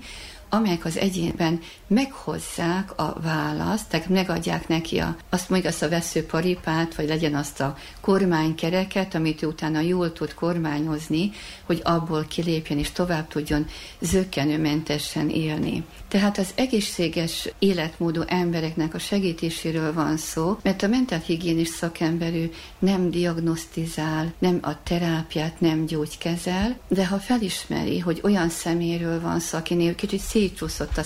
amelyek 0.54 0.84
az 0.84 0.96
egyénben 0.96 1.60
meghozzák 1.94 2.98
a 2.98 3.20
választ, 3.22 3.88
tehát 3.88 4.08
megadják 4.08 4.68
neki 4.68 4.98
a, 4.98 5.16
azt 5.30 5.48
mondjuk 5.48 5.72
azt 5.72 5.82
a 5.82 5.88
veszőparipát, 5.88 6.94
vagy 6.94 7.08
legyen 7.08 7.34
azt 7.34 7.60
a 7.60 7.76
kormánykereket, 8.00 9.14
amit 9.14 9.42
ő 9.42 9.46
utána 9.46 9.80
jól 9.80 10.12
tud 10.12 10.34
kormányozni, 10.34 11.30
hogy 11.66 11.80
abból 11.84 12.24
kilépjen 12.28 12.78
és 12.78 12.90
tovább 12.90 13.28
tudjon 13.28 13.66
zöggenőmentesen 14.00 15.28
élni. 15.28 15.84
Tehát 16.08 16.38
az 16.38 16.50
egészséges 16.54 17.48
életmódú 17.58 18.22
embereknek 18.26 18.94
a 18.94 18.98
segítéséről 18.98 19.92
van 19.92 20.16
szó, 20.16 20.58
mert 20.62 20.82
a 20.82 20.88
mentálhigiénis 20.88 21.68
szakemberű 21.68 22.50
nem 22.78 23.10
diagnosztizál, 23.10 24.32
nem 24.38 24.58
a 24.62 24.82
terápiát 24.82 25.60
nem 25.60 25.86
gyógykezel, 25.86 26.78
de 26.88 27.06
ha 27.06 27.18
felismeri, 27.18 27.98
hogy 27.98 28.20
olyan 28.22 28.48
szeméről 28.48 29.20
van 29.20 29.40
szó, 29.40 29.58
akinél 29.58 29.94
kicsit 29.94 30.20
szétcsúszott 30.20 30.96
a 30.96 31.02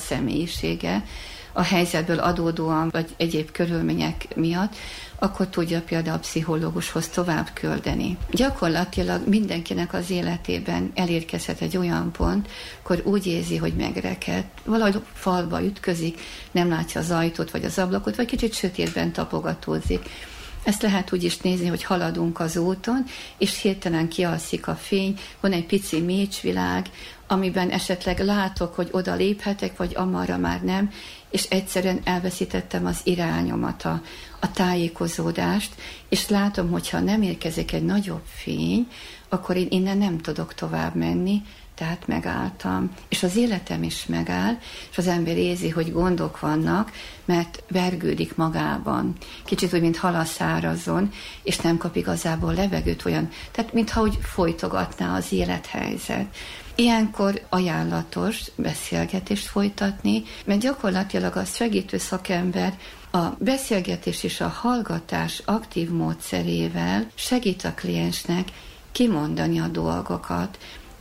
személyisége, 0.78 1.02
a 1.52 1.62
helyzetből 1.62 2.18
adódóan, 2.18 2.88
vagy 2.92 3.14
egyéb 3.16 3.50
körülmények 3.50 4.26
miatt, 4.36 4.76
akkor 5.18 5.46
tudja 5.46 5.82
például 5.82 6.16
a 6.16 6.20
pszichológushoz 6.20 7.08
tovább 7.08 7.50
küldeni. 7.52 8.16
Gyakorlatilag 8.30 9.28
mindenkinek 9.28 9.92
az 9.92 10.10
életében 10.10 10.92
elérkezhet 10.94 11.60
egy 11.60 11.76
olyan 11.76 12.12
pont, 12.12 12.48
akkor 12.82 13.02
úgy 13.04 13.26
érzi, 13.26 13.56
hogy 13.56 13.74
megreked, 13.74 14.44
valahogy 14.64 15.02
falba 15.12 15.62
ütközik, 15.62 16.20
nem 16.50 16.68
látja 16.68 17.00
az 17.00 17.10
ajtót 17.10 17.50
vagy 17.50 17.64
az 17.64 17.78
ablakot, 17.78 18.16
vagy 18.16 18.26
kicsit 18.26 18.54
sötétben 18.54 19.12
tapogatózik. 19.12 20.08
Ezt 20.64 20.82
lehet 20.82 21.12
úgy 21.12 21.24
is 21.24 21.38
nézni, 21.38 21.66
hogy 21.68 21.82
haladunk 21.82 22.40
az 22.40 22.56
úton, 22.56 23.04
és 23.38 23.60
hirtelen 23.60 24.08
kialszik 24.08 24.66
a 24.66 24.74
fény, 24.74 25.18
van 25.40 25.52
egy 25.52 25.66
pici 25.66 26.00
mécsvilág, 26.00 26.86
amiben 27.28 27.70
esetleg 27.70 28.18
látok, 28.18 28.74
hogy 28.74 28.88
oda 28.90 29.14
léphetek, 29.14 29.76
vagy 29.76 29.92
amarra 29.96 30.36
már 30.36 30.62
nem, 30.62 30.90
és 31.30 31.44
egyszerűen 31.44 32.00
elveszítettem 32.04 32.86
az 32.86 33.00
irányomat, 33.04 33.84
a, 33.84 34.02
a 34.40 34.50
tájékozódást, 34.50 35.74
és 36.08 36.28
látom, 36.28 36.70
hogyha 36.70 37.00
nem 37.00 37.22
érkezik 37.22 37.72
egy 37.72 37.84
nagyobb 37.84 38.24
fény, 38.24 38.88
akkor 39.28 39.56
én 39.56 39.66
innen 39.70 39.98
nem 39.98 40.18
tudok 40.18 40.54
tovább 40.54 40.94
menni, 40.94 41.42
tehát 41.78 42.06
megálltam. 42.06 42.90
És 43.08 43.22
az 43.22 43.36
életem 43.36 43.82
is 43.82 44.06
megáll, 44.06 44.58
és 44.90 44.98
az 44.98 45.06
ember 45.06 45.36
érzi, 45.36 45.68
hogy 45.68 45.92
gondok 45.92 46.40
vannak, 46.40 46.92
mert 47.24 47.62
vergődik 47.68 48.36
magában. 48.36 49.16
Kicsit 49.44 49.74
úgy, 49.74 49.80
mint 49.80 49.96
halaszározon, 49.96 51.10
és 51.42 51.56
nem 51.56 51.76
kap 51.76 51.96
igazából 51.96 52.54
levegőt 52.54 53.04
olyan, 53.04 53.28
tehát 53.50 53.72
mintha 53.72 54.00
úgy 54.02 54.18
folytogatná 54.22 55.16
az 55.16 55.32
élethelyzet. 55.32 56.36
Ilyenkor 56.80 57.42
ajánlatos 57.48 58.40
beszélgetést 58.56 59.46
folytatni, 59.46 60.22
mert 60.44 60.60
gyakorlatilag 60.60 61.36
a 61.36 61.44
segítő 61.44 61.98
szakember 61.98 62.78
a 63.10 63.24
beszélgetés 63.38 64.22
és 64.22 64.40
a 64.40 64.48
hallgatás 64.48 65.42
aktív 65.44 65.90
módszerével 65.90 67.06
segít 67.14 67.64
a 67.64 67.74
kliensnek 67.74 68.48
kimondani 68.92 69.58
a 69.58 69.68
dolgokat, 69.68 70.58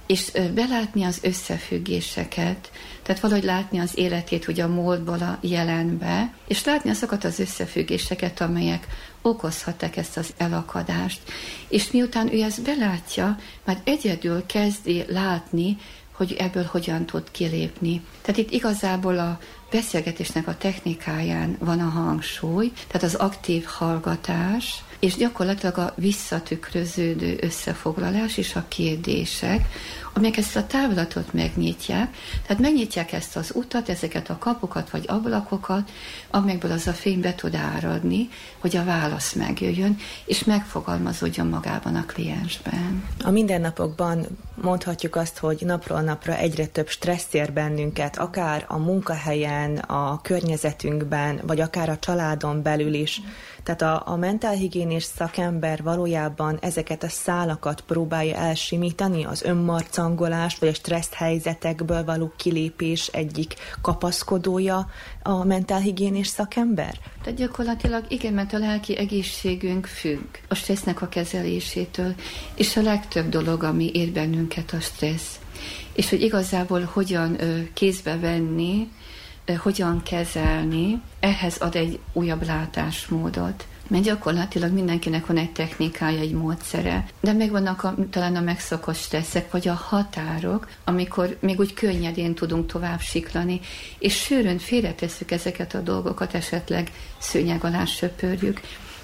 és 0.07 0.31
belátni 0.53 1.03
az 1.03 1.19
összefüggéseket, 1.21 2.71
tehát 3.03 3.21
valahogy 3.21 3.43
látni 3.43 3.79
az 3.79 3.97
életét 3.97 4.45
hogy 4.45 4.59
a 4.59 4.67
múltból 4.67 5.19
a 5.19 5.37
jelenbe, 5.41 6.33
és 6.47 6.63
látni 6.63 6.89
azokat 6.89 7.23
az 7.23 7.39
összefüggéseket, 7.39 8.41
amelyek 8.41 8.87
okozhatták 9.27 9.97
ezt 9.97 10.17
az 10.17 10.33
elakadást. 10.37 11.19
És 11.67 11.91
miután 11.91 12.33
ő 12.33 12.41
ezt 12.41 12.61
belátja, 12.61 13.37
már 13.63 13.77
egyedül 13.83 14.45
kezdi 14.45 15.03
látni, 15.07 15.77
hogy 16.11 16.33
ebből 16.33 16.63
hogyan 16.63 17.05
tud 17.05 17.31
kilépni. 17.31 18.01
Tehát 18.21 18.39
itt 18.39 18.51
igazából 18.51 19.17
a 19.17 19.39
beszélgetésnek 19.71 20.47
a 20.47 20.57
technikáján 20.57 21.55
van 21.59 21.79
a 21.79 21.89
hangsúly, 21.89 22.71
tehát 22.87 23.03
az 23.03 23.15
aktív 23.15 23.63
hallgatás, 23.65 24.83
és 24.99 25.15
gyakorlatilag 25.15 25.77
a 25.77 25.93
visszatükröződő 25.95 27.37
összefoglalás 27.41 28.37
és 28.37 28.55
a 28.55 28.65
kérdések, 28.67 29.67
amelyek 30.17 30.37
ezt 30.37 30.55
a 30.55 30.67
távlatot 30.67 31.33
megnyitják, 31.33 32.15
tehát 32.45 32.61
megnyitják 32.61 33.11
ezt 33.11 33.35
az 33.35 33.51
utat, 33.55 33.89
ezeket 33.89 34.29
a 34.29 34.37
kapukat 34.37 34.89
vagy 34.89 35.05
ablakokat, 35.07 35.91
amelyekből 36.29 36.71
az 36.71 36.87
a 36.87 36.93
fény 36.93 37.19
be 37.19 37.35
tud 37.35 37.55
áradni, 37.55 38.29
hogy 38.59 38.75
a 38.75 38.83
válasz 38.83 39.33
megjöjjön, 39.33 39.97
és 40.25 40.43
megfogalmazódjon 40.43 41.47
magában 41.47 41.95
a 41.95 42.05
kliensben. 42.05 43.03
A 43.23 43.29
mindennapokban 43.29 44.25
mondhatjuk 44.61 45.15
azt, 45.15 45.37
hogy 45.37 45.61
napról 45.65 46.01
napra 46.01 46.37
egyre 46.37 46.65
több 46.65 46.89
stressz 46.89 47.33
ér 47.33 47.53
bennünket, 47.53 48.17
akár 48.17 48.65
a 48.67 48.77
munkahelyen, 48.77 49.77
a 49.77 50.21
környezetünkben, 50.21 51.41
vagy 51.43 51.59
akár 51.59 51.89
a 51.89 51.99
családon 51.99 52.61
belül 52.61 52.93
is. 52.93 53.21
Tehát 53.67 53.81
a, 54.05 54.11
a 54.11 54.15
mentálhigiénés 54.15 55.03
szakember 55.03 55.83
valójában 55.83 56.57
ezeket 56.61 57.03
a 57.03 57.09
szálakat 57.09 57.81
próbálja 57.81 58.35
elsimítani, 58.35 59.25
az 59.25 59.41
önmarcangolást, 59.41 60.59
vagy 60.59 60.69
a 60.69 60.73
stressz 60.73 61.13
helyzetekből 61.13 62.03
való 62.03 62.33
kilépés 62.37 63.07
egyik 63.07 63.53
kapaszkodója 63.81 64.89
a 65.23 65.43
mentálhigiénés 65.43 66.27
szakember? 66.27 66.99
Tehát 67.23 67.39
gyakorlatilag 67.39 68.05
igen, 68.07 68.33
mert 68.33 68.53
a 68.53 68.57
lelki 68.57 68.97
egészségünk 68.97 69.85
függ 69.85 70.25
a 70.47 70.55
stressznek 70.55 71.01
a 71.01 71.07
kezelésétől, 71.07 72.15
és 72.55 72.77
a 72.77 72.81
legtöbb 72.81 73.29
dolog, 73.29 73.63
ami 73.63 73.91
ér 73.93 74.11
bennünket 74.11 74.73
a 74.73 74.79
stressz. 74.79 75.39
És 75.93 76.09
hogy 76.09 76.21
igazából 76.21 76.89
hogyan 76.93 77.41
ö, 77.41 77.59
kézbe 77.73 78.17
venni, 78.19 78.87
hogyan 79.55 80.03
kezelni, 80.03 81.01
ehhez 81.19 81.57
ad 81.57 81.75
egy 81.75 81.99
újabb 82.13 82.45
látásmódot. 82.45 83.65
Mert 83.87 84.03
gyakorlatilag 84.03 84.71
mindenkinek 84.71 85.25
van 85.25 85.37
egy 85.37 85.51
technikája, 85.51 86.19
egy 86.19 86.31
módszere, 86.31 87.05
de 87.21 87.33
megvannak 87.33 87.83
a, 87.83 87.95
talán 88.09 88.35
a 88.35 88.41
megszokott 88.41 88.95
stresszek, 88.95 89.51
vagy 89.51 89.67
a 89.67 89.73
határok, 89.73 90.67
amikor 90.83 91.37
még 91.39 91.59
úgy 91.59 91.73
könnyedén 91.73 92.35
tudunk 92.35 92.71
tovább 92.71 92.99
siklani, 92.99 93.59
és 93.99 94.15
sűrűn 94.15 94.57
félretesszük 94.57 95.31
ezeket 95.31 95.73
a 95.73 95.81
dolgokat, 95.81 96.33
esetleg 96.33 96.91
szőnyeg 97.17 97.63
alá 97.63 97.85
söpörjük. 97.85 98.61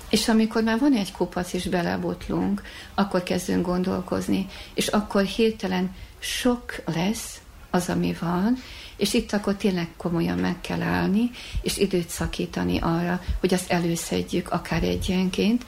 És 0.10 0.28
amikor 0.28 0.64
már 0.64 0.80
van 0.80 0.94
egy 0.94 1.12
kupac 1.12 1.54
és 1.54 1.68
belebotlunk, 1.68 2.62
akkor 2.94 3.24
kezdünk 3.24 3.66
gondolkozni, 3.66 4.46
és 4.74 4.88
akkor 4.88 5.24
hirtelen 5.24 5.96
sok 6.20 6.76
lesz 6.86 7.42
az, 7.70 7.90
ami 7.90 8.16
van, 8.20 8.58
és 8.98 9.14
itt 9.14 9.34
akkor 9.34 9.56
tényleg 9.56 9.90
komolyan 9.98 10.38
meg 10.38 10.62
kell 10.62 10.82
állni, 10.82 11.30
és 11.62 11.78
időt 11.78 12.10
szakítani 12.10 12.80
arra, 12.82 13.22
hogy 13.40 13.54
azt 13.54 13.72
előszedjük 13.72 14.52
akár 14.52 14.84
egyenként. 14.84 15.66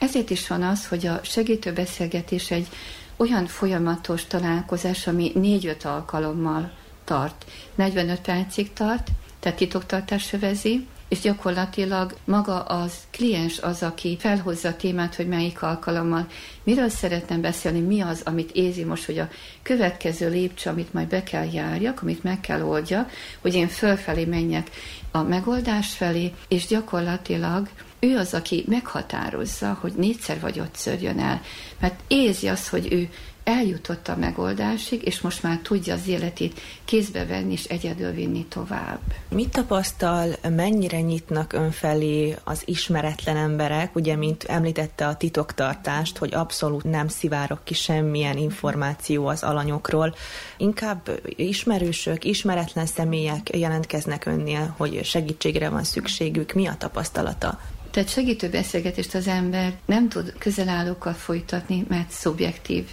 Ezért 0.00 0.30
is 0.30 0.48
van 0.48 0.62
az, 0.62 0.86
hogy 0.86 1.06
a 1.06 1.20
segítő 1.22 1.72
beszélgetés 1.72 2.50
egy 2.50 2.68
olyan 3.16 3.46
folyamatos 3.46 4.24
találkozás, 4.24 5.06
ami 5.06 5.32
négy-öt 5.34 5.84
alkalommal 5.84 6.72
tart. 7.04 7.44
45 7.74 8.20
percig 8.20 8.72
tart, 8.72 9.08
tehát 9.40 9.58
titoktartás 9.58 10.22
sövezi, 10.22 10.86
és 11.08 11.20
gyakorlatilag 11.20 12.14
maga 12.24 12.60
az 12.62 12.92
kliens 13.10 13.58
az, 13.58 13.82
aki 13.82 14.16
felhozza 14.20 14.68
a 14.68 14.76
témát, 14.76 15.14
hogy 15.14 15.28
melyik 15.28 15.62
alkalommal 15.62 16.26
miről 16.62 16.88
szeretném 16.88 17.40
beszélni, 17.40 17.80
mi 17.80 18.00
az, 18.00 18.20
amit 18.24 18.50
érzi 18.52 18.84
most, 18.84 19.04
hogy 19.04 19.18
a 19.18 19.28
következő 19.62 20.30
lépcső, 20.30 20.70
amit 20.70 20.92
majd 20.92 21.08
be 21.08 21.22
kell 21.22 21.52
járjak, 21.52 22.02
amit 22.02 22.22
meg 22.22 22.40
kell 22.40 22.62
oldja, 22.62 23.08
hogy 23.40 23.54
én 23.54 23.68
fölfelé 23.68 24.24
menjek 24.24 24.70
a 25.10 25.22
megoldás 25.22 25.92
felé, 25.92 26.32
és 26.48 26.66
gyakorlatilag 26.66 27.68
ő 28.00 28.16
az, 28.16 28.34
aki 28.34 28.64
meghatározza, 28.68 29.78
hogy 29.80 29.92
négyszer 29.96 30.40
vagy 30.40 30.58
ötször 30.58 31.02
jön 31.02 31.18
el. 31.18 31.40
Mert 31.80 32.00
érzi 32.06 32.48
azt, 32.48 32.68
hogy 32.68 32.92
ő 32.92 33.08
eljutott 33.46 34.08
a 34.08 34.16
megoldásig, 34.16 35.06
és 35.06 35.20
most 35.20 35.42
már 35.42 35.58
tudja 35.62 35.94
az 35.94 36.08
életét 36.08 36.60
kézbe 36.84 37.26
venni 37.26 37.52
és 37.52 37.64
egyedül 37.64 38.10
vinni 38.10 38.44
tovább. 38.48 39.00
Mit 39.28 39.48
tapasztal, 39.48 40.28
mennyire 40.48 41.00
nyitnak 41.00 41.52
önfelé 41.52 42.36
az 42.44 42.62
ismeretlen 42.64 43.36
emberek, 43.36 43.94
ugye, 43.94 44.16
mint 44.16 44.44
említette 44.44 45.06
a 45.06 45.16
titoktartást, 45.16 46.16
hogy 46.16 46.34
abszolút 46.34 46.84
nem 46.84 47.08
szivárok 47.08 47.64
ki 47.64 47.74
semmilyen 47.74 48.36
információ 48.36 49.26
az 49.26 49.42
alanyokról. 49.42 50.14
Inkább 50.56 51.20
ismerősök, 51.36 52.24
ismeretlen 52.24 52.86
személyek 52.86 53.56
jelentkeznek 53.56 54.26
önnél, 54.26 54.74
hogy 54.76 55.04
segítségre 55.04 55.68
van 55.68 55.84
szükségük. 55.84 56.52
Mi 56.52 56.66
a 56.66 56.74
tapasztalata? 56.78 57.58
Tehát 57.96 58.10
segítő 58.10 58.48
beszélgetést 58.48 59.14
az 59.14 59.26
ember 59.26 59.78
nem 59.84 60.08
tud 60.08 60.34
közelállókkal 60.38 61.12
folytatni, 61.12 61.84
mert 61.88 62.10
szubjektív. 62.10 62.84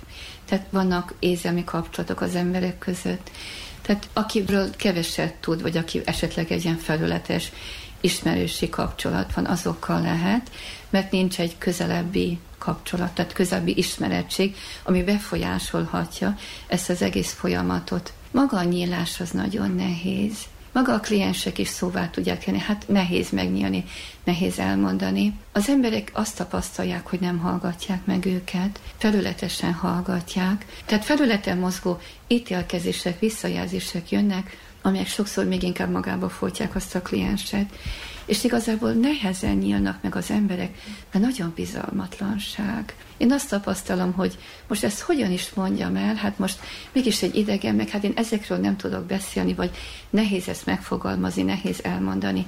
Tehát 0.54 0.68
vannak 0.70 1.14
érzelmi 1.20 1.64
kapcsolatok 1.64 2.22
az 2.22 2.36
emberek 2.36 2.78
között. 2.78 3.32
Tehát 3.82 4.10
akiről 4.14 4.76
keveset 4.76 5.34
tud, 5.34 5.62
vagy 5.62 5.78
aki 5.78 6.02
esetleg 6.06 6.52
egy 6.52 6.64
ilyen 6.64 6.78
felületes 6.78 7.52
ismerősi 8.02 8.70
kapcsolat 8.70 9.34
van, 9.34 9.46
azokkal 9.46 10.02
lehet, 10.02 10.52
mert 10.90 11.12
nincs 11.12 11.40
egy 11.40 11.58
közelebbi 11.58 12.40
kapcsolat, 12.58 13.12
tehát 13.12 13.34
közelebbi 13.34 13.78
ismerettség, 13.78 14.56
ami 14.84 15.04
befolyásolhatja 15.04 16.38
ezt 16.68 16.90
az 16.90 17.02
egész 17.02 17.32
folyamatot. 17.32 18.14
Maga 18.32 18.58
a 18.58 18.64
nyílás 18.64 19.20
az 19.20 19.30
nagyon 19.32 19.76
nehéz. 19.76 20.38
Maga 20.74 20.94
a 20.94 21.00
kliensek 21.00 21.58
is 21.58 21.68
szóvá 21.68 22.10
tudják 22.10 22.44
tenni, 22.44 22.60
hát 22.60 22.86
nehéz 22.88 23.30
megnyílni, 23.30 23.84
nehéz 24.24 24.60
elmondani. 24.60 25.34
Az 25.52 25.70
emberek 25.70 26.12
azt 26.14 26.38
tapasztalják, 26.38 27.08
hogy 27.08 27.20
nem 27.20 27.38
hallgatják 27.38 28.06
meg 28.06 28.26
őket, 28.26 28.82
felületesen 28.98 29.74
hallgatják. 29.74 30.66
Tehát 30.86 31.06
felületen 31.06 31.58
mozgó 31.58 32.00
ítélkezések, 32.28 33.20
visszajelzések 33.20 34.12
jönnek, 34.12 34.58
amelyek 34.82 35.08
sokszor 35.08 35.46
még 35.46 35.64
inkább 35.64 35.92
magába 35.92 36.30
folytják 36.30 36.76
azt 36.76 36.96
a 36.96 37.02
klienset 37.02 37.70
és 38.26 38.44
igazából 38.44 38.92
nehezen 38.92 39.56
nyílnak 39.56 40.02
meg 40.02 40.16
az 40.16 40.32
emberek, 40.32 40.82
mert 41.12 41.26
nagyon 41.26 41.52
bizalmatlanság. 41.56 42.96
Én 43.24 43.32
azt 43.32 43.50
tapasztalom, 43.50 44.14
hogy 44.14 44.38
most 44.68 44.84
ezt 44.84 45.00
hogyan 45.00 45.32
is 45.32 45.54
mondjam 45.54 45.96
el, 45.96 46.16
hát 46.16 46.40
most 46.40 46.60
mégis 46.92 47.22
egy 47.22 47.36
idegen, 47.36 47.76
meg 47.76 47.90
hát 47.90 48.04
én 48.04 48.14
ezekről 48.16 48.58
nem 48.58 48.78
tudok 48.78 49.06
beszélni, 49.06 49.54
vagy 49.54 49.72
nehéz 50.10 50.48
ezt 50.48 50.66
megfogalmazni, 50.66 51.44
nehéz 51.44 51.80
elmondani. 51.84 52.46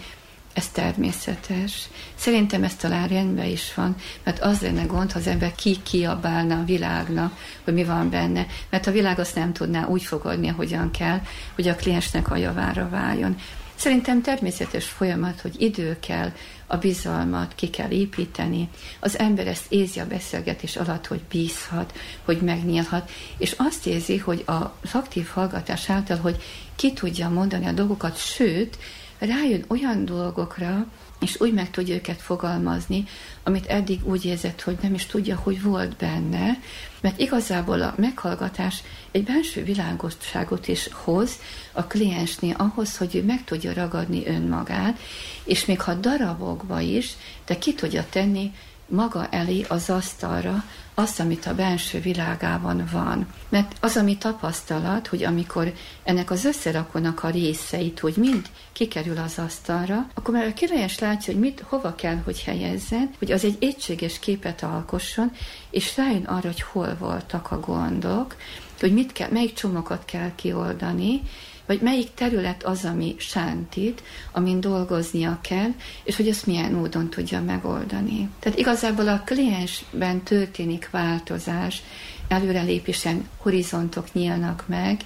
Ez 0.54 0.70
természetes. 0.70 1.90
Szerintem 2.16 2.64
ez 2.64 2.76
talán 2.76 3.08
rendben 3.08 3.46
is 3.46 3.74
van, 3.74 3.96
mert 4.24 4.40
az 4.40 4.62
lenne 4.62 4.84
gond, 4.84 5.12
ha 5.12 5.20
az 5.20 5.28
ember 5.28 5.56
ki 5.56 5.78
kiabálna 5.84 6.60
a 6.60 6.64
világnak, 6.64 7.38
hogy 7.64 7.74
mi 7.74 7.84
van 7.84 8.10
benne, 8.10 8.46
mert 8.70 8.88
a 8.88 8.92
világ 8.92 9.20
azt 9.20 9.36
nem 9.36 9.54
tudná 9.54 9.86
úgy 9.86 10.04
fogadni, 10.04 10.48
hogyan 10.48 10.92
kell, 10.92 11.22
hogy 11.56 11.68
a 11.68 11.76
kliensnek 11.76 12.32
a 12.32 12.36
javára 12.36 12.90
váljon. 12.90 13.36
Szerintem 13.76 14.22
természetes 14.22 14.86
folyamat, 14.86 15.42
hogy 15.42 15.62
idő 15.62 15.98
kell, 16.00 16.32
a 16.68 16.78
bizalmat 16.78 17.56
ki 17.56 17.70
kell 17.70 17.90
építeni. 17.90 18.70
Az 19.00 19.20
ember 19.20 19.48
ezt 19.48 19.72
érzi 19.72 20.00
a 20.00 20.08
beszélgetés 20.08 20.76
alatt, 20.76 21.08
hogy 21.08 21.22
bízhat, 21.30 21.94
hogy 22.24 22.42
megnyílhat, 22.42 23.12
és 23.38 23.56
azt 23.58 23.86
érzi, 23.86 24.18
hogy 24.18 24.44
az 24.46 24.94
aktív 24.94 25.28
hallgatás 25.28 25.90
által, 25.90 26.18
hogy 26.18 26.42
ki 26.76 26.94
tudja 26.94 27.30
mondani 27.30 27.66
a 27.66 27.72
dolgokat, 27.72 28.18
sőt, 28.18 28.78
rájön 29.20 29.66
olyan 29.68 30.06
dolgokra, 30.06 30.86
és 31.20 31.40
úgy 31.40 31.54
meg 31.54 31.72
tudja 31.72 31.96
őket 31.96 32.22
fogalmazni, 32.22 33.06
amit 33.44 33.66
eddig 33.66 34.08
úgy 34.08 34.26
érzett, 34.26 34.62
hogy 34.62 34.78
nem 34.82 34.94
is 34.94 35.06
tudja, 35.06 35.36
hogy 35.36 35.62
volt 35.62 35.96
benne, 35.96 36.60
mert 37.06 37.20
igazából 37.20 37.82
a 37.82 37.94
meghallgatás 37.98 38.84
egy 39.12 39.24
belső 39.24 39.64
világosságot 39.64 40.68
is 40.68 40.90
hoz 40.92 41.40
a 41.72 41.84
kliensnél 41.84 42.56
ahhoz, 42.58 42.98
hogy 42.98 43.16
ő 43.16 43.24
meg 43.24 43.44
tudja 43.44 43.74
ragadni 43.74 44.28
önmagát, 44.28 45.00
és 45.44 45.66
még 45.66 45.82
ha 45.82 45.94
darabokba 45.94 46.80
is, 46.80 47.14
de 47.46 47.58
ki 47.58 47.74
tudja 47.74 48.06
tenni 48.10 48.52
maga 48.88 49.28
elé 49.30 49.66
az 49.68 49.90
asztalra 49.90 50.64
azt, 50.94 51.20
amit 51.20 51.46
a 51.46 51.56
belső 51.56 52.00
világában 52.00 52.90
van. 52.92 53.28
Mert 53.50 53.76
az, 53.80 53.98
ami 53.98 54.18
tapasztalat, 54.18 55.08
hogy 55.08 55.24
amikor 55.24 55.74
ennek 56.04 56.32
az 56.32 56.46
összerakónak 56.46 57.24
a 57.24 57.30
részeit, 57.30 58.00
hogy 58.00 58.14
mind 58.18 58.50
kikerül 58.72 59.18
az 59.18 59.40
asztalra, 59.40 60.08
akkor 60.14 60.34
már 60.34 60.46
a 60.46 60.54
királyes 60.54 61.00
látja, 61.00 61.34
hogy 61.34 61.42
mit, 61.42 61.64
hova 61.68 61.96
kell, 61.96 62.18
hogy 62.24 62.44
helyezzen, 62.44 63.10
hogy 63.18 63.32
az 63.32 63.44
egy 63.44 63.58
egységes 63.60 64.20
képet 64.20 64.64
alkosson, 64.64 65.32
és 65.70 65.98
rájön 65.98 66.24
arra, 66.24 66.48
hogy 66.48 66.62
hol 66.62 66.96
voltak 67.00 67.52
a 67.52 67.60
gondok, 67.60 68.36
hogy 68.80 68.94
mit 68.94 69.12
kell, 69.12 69.30
melyik 69.32 69.54
csomagot 69.54 70.06
kell 70.06 70.32
kioldani, 70.36 71.22
vagy 71.66 71.82
melyik 71.82 72.14
terület 72.14 72.64
az, 72.64 72.86
ami 72.86 73.16
sántít, 73.18 74.04
amin 74.32 74.60
dolgoznia 74.60 75.40
kell, 75.42 75.70
és 76.04 76.16
hogy 76.16 76.28
ezt 76.28 76.46
milyen 76.46 76.72
módon 76.72 77.10
tudja 77.10 77.42
megoldani. 77.42 78.30
Tehát 78.40 78.60
igazából 78.60 79.08
a 79.08 79.22
kliensben 79.26 80.24
történik 80.24 80.90
változás, 80.92 81.82
előrelépésen 82.28 83.28
horizontok 83.38 84.14
nyílnak 84.14 84.64
meg, 84.68 85.02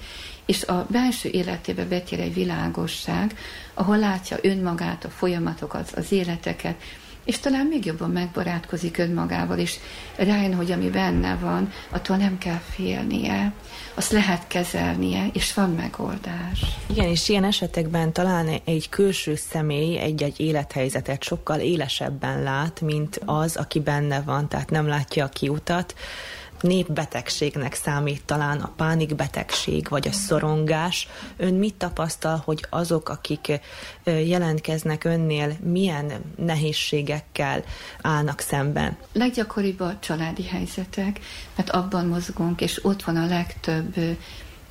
és 0.46 0.64
a 0.64 0.86
belső 0.90 1.30
életébe 1.30 1.86
betér 1.86 2.20
egy 2.20 2.34
világosság, 2.34 3.38
ahol 3.74 3.98
látja 3.98 4.38
önmagát, 4.42 5.06
a 5.06 5.10
folyamatokat, 5.10 5.92
az 5.96 6.12
életeket, 6.12 6.82
és 7.30 7.40
talán 7.40 7.66
még 7.66 7.86
jobban 7.86 8.10
megbarátkozik 8.10 8.98
önmagával, 8.98 9.58
és 9.58 9.76
rájön, 10.16 10.56
hogy 10.56 10.72
ami 10.72 10.90
benne 10.90 11.36
van, 11.36 11.72
attól 11.90 12.18
nem 12.18 12.38
kell 12.38 12.60
félnie, 12.70 13.54
azt 13.94 14.12
lehet 14.12 14.48
kezelnie, 14.48 15.28
és 15.34 15.54
van 15.54 15.70
megoldás. 15.70 16.62
Igen, 16.90 17.08
és 17.08 17.30
ilyen 17.30 17.44
esetekben 17.44 18.14
talán 18.14 18.48
egy 18.66 18.90
külső 18.90 19.36
személy 19.36 19.98
egy-egy 19.98 20.40
élethelyzetet 20.40 21.24
sokkal 21.24 21.60
élesebben 21.60 22.44
lát, 22.44 22.82
mint 22.82 23.22
az, 23.26 23.56
aki 23.56 23.80
benne 23.80 24.22
van, 24.22 24.48
tehát 24.48 24.70
nem 24.70 24.88
látja 24.88 25.26
a 25.26 25.30
kiutat, 25.30 25.96
népbetegségnek 26.62 27.74
számít 27.74 28.26
talán 28.26 28.60
a 28.60 28.72
pánikbetegség 28.76 29.88
vagy 29.90 30.08
a 30.08 30.12
szorongás. 30.12 31.08
Ön 31.38 31.54
mit 31.54 31.76
tapasztal, 31.76 32.42
hogy 32.46 32.66
azok, 32.70 33.10
akik 33.10 33.60
jelentkeznek 34.04 35.04
önnél, 35.04 35.58
milyen 35.64 36.12
nehézségekkel 36.36 37.64
állnak 38.02 38.40
szemben? 38.40 38.98
Leggyakoribb 39.14 39.80
a 39.80 39.98
családi 40.00 40.44
helyzetek, 40.44 41.20
mert 41.56 41.70
abban 41.70 42.06
mozgunk, 42.06 42.62
és 42.62 42.86
ott 42.86 43.04
van 43.04 43.16
a 43.16 43.26
legtöbb 43.26 43.96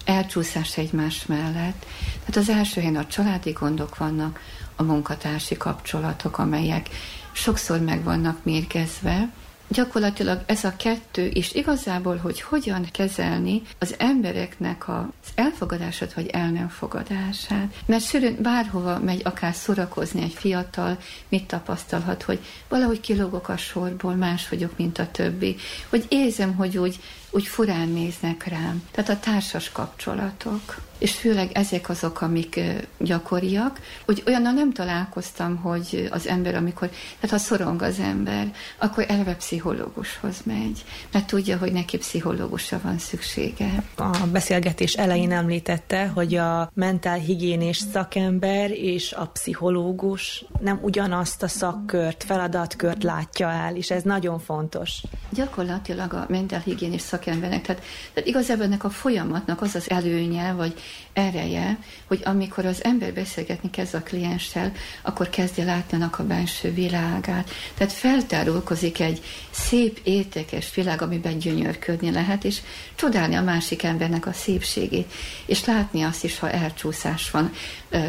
elcsúszás 0.04 0.76
egymás 0.76 1.26
mellett. 1.26 1.86
Tehát 2.20 2.36
az 2.36 2.48
első 2.48 2.80
helyen 2.80 2.96
a 2.96 3.06
családi 3.06 3.50
gondok 3.50 3.96
vannak, 3.96 4.40
a 4.76 4.82
munkatársi 4.82 5.56
kapcsolatok, 5.56 6.38
amelyek 6.38 6.88
sokszor 7.32 7.80
meg 7.80 8.04
vannak 8.04 8.44
mérgezve, 8.44 9.28
gyakorlatilag 9.68 10.42
ez 10.46 10.64
a 10.64 10.76
kettő, 10.76 11.26
és 11.26 11.54
igazából, 11.54 12.16
hogy 12.16 12.40
hogyan 12.40 12.86
kezelni 12.92 13.62
az 13.78 13.94
embereknek 13.98 14.88
az 14.88 15.04
elfogadását, 15.34 16.12
vagy 16.12 16.26
el 16.26 16.50
nem 16.50 16.68
fogadását. 16.68 17.74
Mert 17.86 18.04
sűrűn 18.04 18.36
bárhova 18.42 18.98
megy 18.98 19.20
akár 19.24 19.54
szórakozni 19.54 20.22
egy 20.22 20.34
fiatal, 20.34 20.98
mit 21.28 21.46
tapasztalhat, 21.46 22.22
hogy 22.22 22.38
valahogy 22.68 23.00
kilógok 23.00 23.48
a 23.48 23.56
sorból, 23.56 24.14
más 24.14 24.48
vagyok, 24.48 24.76
mint 24.76 24.98
a 24.98 25.10
többi. 25.10 25.56
Hogy 25.88 26.06
érzem, 26.08 26.54
hogy 26.54 26.78
úgy 26.78 27.00
úgy 27.30 27.46
furán 27.46 27.88
néznek 27.88 28.46
rám. 28.46 28.82
Tehát 28.90 29.10
a 29.10 29.18
társas 29.20 29.72
kapcsolatok. 29.72 30.86
És 30.98 31.14
főleg 31.14 31.50
ezek 31.52 31.88
azok, 31.88 32.20
amik 32.20 32.60
gyakoriak, 32.98 33.80
hogy 34.04 34.22
olyannal 34.26 34.52
nem 34.52 34.72
találkoztam, 34.72 35.56
hogy 35.56 36.08
az 36.10 36.26
ember, 36.26 36.54
amikor, 36.54 36.88
tehát 36.88 37.30
ha 37.30 37.38
szorong 37.38 37.82
az 37.82 37.98
ember, 37.98 38.52
akkor 38.78 39.04
eleve 39.08 39.34
pszichológushoz 39.34 40.36
megy, 40.44 40.84
mert 41.12 41.26
tudja, 41.26 41.58
hogy 41.58 41.72
neki 41.72 41.98
pszichológusra 41.98 42.80
van 42.82 42.98
szüksége. 42.98 43.82
A 43.96 44.26
beszélgetés 44.32 44.92
elején 44.94 45.32
említette, 45.32 46.06
hogy 46.06 46.34
a 46.34 46.70
mentálhigiénés 46.74 47.76
szakember 47.92 48.70
és 48.70 49.12
a 49.12 49.26
pszichológus 49.26 50.44
nem 50.60 50.78
ugyanazt 50.82 51.42
a 51.42 51.48
szakkört, 51.48 52.24
feladatkört 52.24 53.02
látja 53.02 53.50
el, 53.50 53.76
és 53.76 53.90
ez 53.90 54.02
nagyon 54.02 54.38
fontos. 54.38 55.02
Gyakorlatilag 55.30 56.12
a 56.12 56.26
mentálhigiénés 56.28 57.00
szakember 57.00 57.17
szakembernek. 57.18 57.62
Tehát, 57.62 57.82
tehát 58.12 58.28
igazából 58.28 58.64
ennek 58.64 58.84
a 58.84 58.90
folyamatnak 58.90 59.62
az 59.62 59.74
az 59.74 59.90
előnye, 59.90 60.52
vagy 60.52 60.74
ereje, 61.12 61.78
hogy 62.06 62.20
amikor 62.24 62.64
az 62.66 62.84
ember 62.84 63.12
beszélgetni 63.12 63.70
kezd 63.70 63.94
a 63.94 64.02
klienssel, 64.02 64.72
akkor 65.02 65.28
kezdje 65.28 65.64
látni 65.64 66.02
a 66.10 66.22
belső 66.22 66.72
világát. 66.72 67.50
Tehát 67.74 67.92
feltárulkozik 67.92 69.00
egy 69.00 69.22
szép, 69.50 70.00
értékes 70.02 70.74
világ, 70.74 71.02
amiben 71.02 71.38
gyönyörködni 71.38 72.10
lehet, 72.10 72.44
és 72.44 72.60
csodálni 72.94 73.34
a 73.34 73.42
másik 73.42 73.82
embernek 73.82 74.26
a 74.26 74.32
szépségét, 74.32 75.12
és 75.46 75.64
látni 75.64 76.02
azt 76.02 76.24
is, 76.24 76.38
ha 76.38 76.50
elcsúszás 76.50 77.30
van 77.30 77.52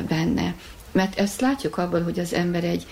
benne. 0.07 0.53
Mert 0.91 1.19
ezt 1.19 1.41
látjuk 1.41 1.77
abból, 1.77 2.03
hogy 2.03 2.19
az 2.19 2.34
ember 2.34 2.64
egy 2.64 2.86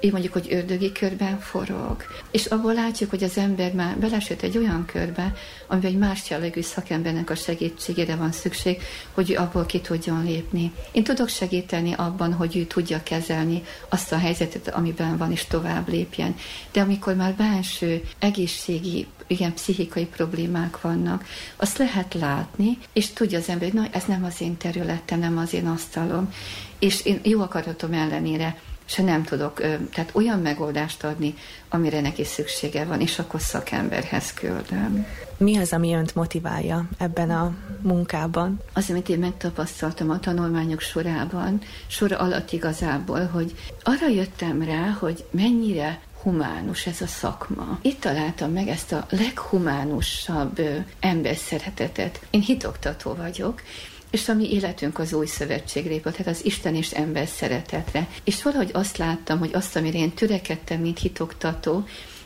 így 0.00 0.12
mondjuk, 0.12 0.32
hogy 0.32 0.46
ördögi 0.50 0.92
körben 0.92 1.40
forog. 1.40 2.04
És 2.30 2.46
abból 2.46 2.74
látjuk, 2.74 3.10
hogy 3.10 3.22
az 3.22 3.38
ember 3.38 3.72
már 3.72 3.98
belesett 3.98 4.42
egy 4.42 4.58
olyan 4.58 4.84
körbe, 4.86 5.32
amiben 5.66 5.90
egy 5.90 5.98
más 5.98 6.30
jellegű 6.30 6.60
szakembernek 6.60 7.30
a 7.30 7.34
segítségére 7.34 8.16
van 8.16 8.32
szükség, 8.32 8.82
hogy 9.12 9.30
ő 9.30 9.36
abból 9.36 9.66
ki 9.66 9.80
tudjon 9.80 10.24
lépni. 10.24 10.72
Én 10.92 11.04
tudok 11.04 11.28
segíteni 11.28 11.92
abban, 11.92 12.32
hogy 12.32 12.56
ő 12.56 12.64
tudja 12.64 13.02
kezelni 13.02 13.62
azt 13.88 14.12
a 14.12 14.18
helyzetet, 14.18 14.68
amiben 14.68 15.16
van, 15.16 15.32
és 15.32 15.44
tovább 15.44 15.88
lépjen. 15.88 16.34
De 16.72 16.80
amikor 16.80 17.14
már 17.14 17.34
belső 17.34 18.02
egészségi 18.18 19.06
igen, 19.26 19.54
pszichikai 19.54 20.06
problémák 20.06 20.80
vannak, 20.80 21.24
azt 21.56 21.78
lehet 21.78 22.14
látni, 22.14 22.78
és 22.92 23.10
tudja 23.12 23.38
az 23.38 23.48
ember, 23.48 23.70
hogy 23.70 23.80
na, 23.80 23.88
ez 23.90 24.04
nem 24.04 24.24
az 24.24 24.40
én 24.40 24.56
területem, 24.56 25.18
nem 25.18 25.38
az 25.38 25.54
én 25.54 25.66
asztalom, 25.66 26.32
és 26.78 27.04
én 27.04 27.20
jó 27.22 27.40
akaratom 27.40 27.92
ellenére 27.92 28.56
se 28.90 29.02
nem 29.02 29.22
tudok 29.22 29.60
tehát 29.92 30.10
olyan 30.12 30.40
megoldást 30.40 31.04
adni, 31.04 31.34
amire 31.68 32.00
neki 32.00 32.24
szüksége 32.24 32.84
van, 32.84 33.00
és 33.00 33.18
akkor 33.18 33.40
szakemberhez 33.40 34.34
küldöm. 34.34 35.06
Mi 35.36 35.56
az, 35.56 35.72
ami 35.72 35.94
önt 35.94 36.14
motiválja 36.14 36.88
ebben 36.98 37.30
a 37.30 37.54
munkában? 37.82 38.60
Az, 38.72 38.90
amit 38.90 39.08
én 39.08 39.18
megtapasztaltam 39.18 40.10
a 40.10 40.20
tanulmányok 40.20 40.80
sorában, 40.80 41.60
sor 41.86 42.12
alatt 42.12 42.52
igazából, 42.52 43.26
hogy 43.26 43.54
arra 43.82 44.08
jöttem 44.08 44.62
rá, 44.62 44.96
hogy 44.98 45.24
mennyire 45.30 46.00
humánus 46.22 46.86
ez 46.86 47.00
a 47.00 47.06
szakma. 47.06 47.78
Itt 47.82 48.00
találtam 48.00 48.52
meg 48.52 48.68
ezt 48.68 48.92
a 48.92 49.06
leghumánusabb 49.10 50.60
emberszeretetet. 51.00 52.20
Én 52.30 52.40
hitoktató 52.40 53.14
vagyok, 53.14 53.62
és 54.10 54.28
a 54.28 54.34
mi 54.34 54.52
életünk 54.52 54.98
az 54.98 55.12
új 55.12 55.26
szövetségre 55.26 56.00
tehát 56.00 56.26
az 56.26 56.44
Isten 56.44 56.74
és 56.74 56.90
ember 56.90 57.26
szeretetre. 57.28 58.08
És 58.24 58.42
valahogy 58.42 58.70
azt 58.72 58.96
láttam, 58.96 59.38
hogy 59.38 59.50
azt, 59.52 59.76
amire 59.76 59.98
én 59.98 60.12
törekedtem, 60.12 60.80
mint 60.80 60.98
hitoktató, 60.98 61.84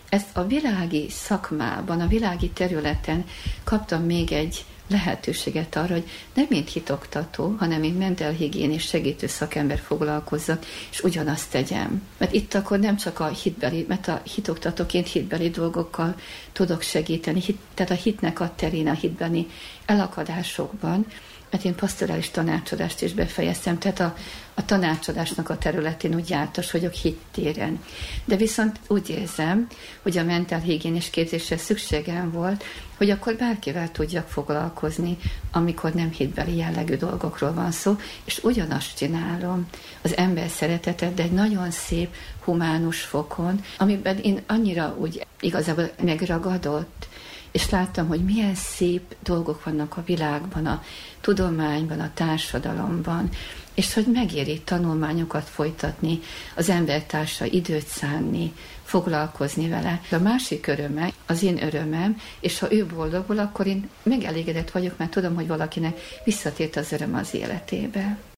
ezt 0.09 0.36
a 0.36 0.47
világi 0.47 1.06
szakmában, 1.11 2.01
a 2.01 2.06
világi 2.06 2.48
területen 2.48 3.24
kaptam 3.65 4.02
még 4.02 4.32
egy 4.32 4.65
lehetőséget 4.89 5.77
arra, 5.77 5.93
hogy 5.93 6.09
nem 6.35 6.47
mint 6.48 6.70
hitoktató, 6.70 7.55
hanem 7.59 7.81
mint 7.81 7.98
mentelhigién 7.98 8.73
és 8.73 8.82
segítő 8.82 9.27
szakember 9.27 9.78
foglalkozzak, 9.78 10.66
és 10.90 11.02
ugyanazt 11.02 11.51
tegyem. 11.51 12.02
Mert 12.16 12.32
itt 12.32 12.55
akkor 12.55 12.78
nem 12.78 12.97
csak 12.97 13.20
a 13.20 13.27
hitbeli, 13.27 13.85
mert 13.89 14.09
a 14.09 14.23
hitoktatóként 14.35 15.09
hitbeli 15.09 15.51
dolgokkal 15.51 16.15
tudok 16.52 16.82
segíteni, 16.82 17.40
hit, 17.40 17.59
tehát 17.74 17.93
a 17.93 17.94
hitnek 17.94 18.40
a 18.40 18.52
terén, 18.56 18.89
a 18.89 18.93
hitbeni 18.93 19.47
elakadásokban, 19.86 21.06
mert 21.55 21.66
én 21.66 21.74
pastorális 21.74 22.31
tanácsadást 22.31 23.02
is 23.02 23.12
befejeztem, 23.12 23.78
tehát 23.78 24.01
a, 24.01 24.14
a 24.55 24.64
tanácsadásnak 24.64 25.48
a 25.48 25.59
területén 25.59 26.14
úgy 26.14 26.31
jártas 26.31 26.70
vagyok 26.70 26.93
hittéren. 26.93 27.82
De 28.24 28.36
viszont 28.36 28.81
úgy 28.89 29.10
érzem, 29.10 29.66
hogy 30.02 30.18
a 30.18 30.24
mentálhigiénés 30.24 31.10
képzésre 31.10 31.56
szükségem 31.56 32.31
volt, 32.31 32.64
hogy 32.97 33.10
akkor 33.10 33.36
bárkivel 33.36 33.90
tudjak 33.93 34.28
foglalkozni, 34.28 35.16
amikor 35.52 35.93
nem 35.93 36.10
hitbeli 36.10 36.56
jellegű 36.56 36.97
dolgokról 36.97 37.52
van 37.52 37.70
szó, 37.70 37.97
és 38.24 38.40
ugyanazt 38.43 38.97
csinálom, 38.97 39.68
az 40.02 40.16
ember 40.16 40.48
szeretetet, 40.48 41.14
de 41.14 41.22
egy 41.22 41.32
nagyon 41.32 41.70
szép, 41.70 42.14
humánus 42.44 43.01
fokon, 43.01 43.60
amiben 43.78 44.18
én 44.18 44.43
annyira 44.47 44.97
úgy 44.98 45.26
igazából 45.40 45.90
megragadott, 46.02 47.09
és 47.55 47.70
láttam, 47.70 48.09
hogy 48.09 48.24
milyen 48.24 48.55
szép 48.55 49.16
dolgok 49.22 49.64
vannak 49.64 49.97
a 49.97 50.02
világban, 50.06 50.66
a 50.66 50.82
tudományban, 51.20 52.01
a 52.01 52.10
társadalomban, 52.14 53.28
és 53.74 53.94
hogy 53.94 54.06
megéri 54.12 54.60
tanulmányokat 54.60 55.48
folytatni, 55.48 56.20
az 56.56 56.68
embertársa 56.68 57.44
időt 57.44 57.86
szánni, 57.86 58.52
foglalkozni 58.82 59.68
vele. 59.68 60.01
A 60.10 60.18
másik 60.18 60.66
öröme, 60.66 61.12
az 61.26 61.43
én 61.43 61.62
örömem, 61.62 62.20
és 62.40 62.59
ha 62.59 62.72
ő 62.72 62.86
boldogul, 62.86 63.39
akkor 63.39 63.66
én 63.66 63.89
megelégedett 64.02 64.70
vagyok, 64.70 64.98
mert 64.98 65.10
tudom, 65.10 65.35
hogy 65.35 65.47
valakinek 65.47 66.01
visszatért 66.24 66.76
az 66.76 66.93
öröm 66.93 67.14
az 67.14 67.35
életébe. 67.35 68.34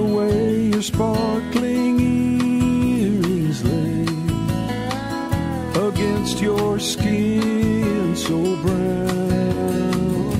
The 0.00 0.06
way 0.18 0.70
your 0.74 0.82
sparkling 0.82 2.00
earrings 2.00 3.62
lay 3.70 4.06
against 5.88 6.40
your 6.40 6.78
skin 6.78 8.16
so 8.16 8.38
brown. 8.64 10.32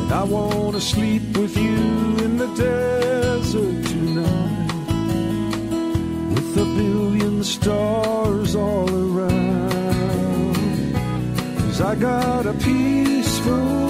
And 0.00 0.12
I 0.12 0.24
wanna 0.36 0.80
sleep 0.80 1.24
with 1.38 1.56
you 1.56 1.80
in 2.24 2.32
the 2.42 2.50
desert 2.66 3.78
tonight 3.92 4.68
with 6.34 6.64
a 6.66 6.68
billion 6.80 7.42
stars 7.42 8.54
all 8.54 8.90
around. 9.06 10.56
Cause 11.58 11.80
I 11.80 11.94
got 11.94 12.46
a 12.46 12.54
peaceful 12.68 13.83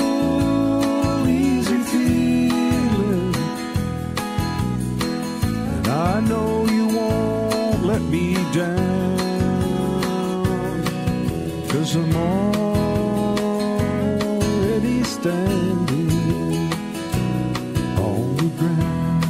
know 6.28 6.64
you 6.66 6.86
won't 6.88 7.84
let 7.84 8.02
me 8.02 8.34
down. 8.52 9.18
Cause 11.68 11.96
I'm 11.96 12.16
already 12.16 12.64
standing 15.04 16.10
on 17.98 18.36
the 18.36 18.48
ground. 18.58 19.24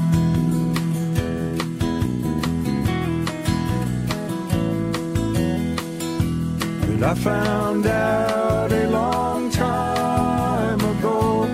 But 6.86 7.02
I 7.10 7.14
found 7.14 7.86
out 7.86 8.72
a 8.72 8.88
long 8.88 9.50
time 9.50 10.80
ago 10.80 11.46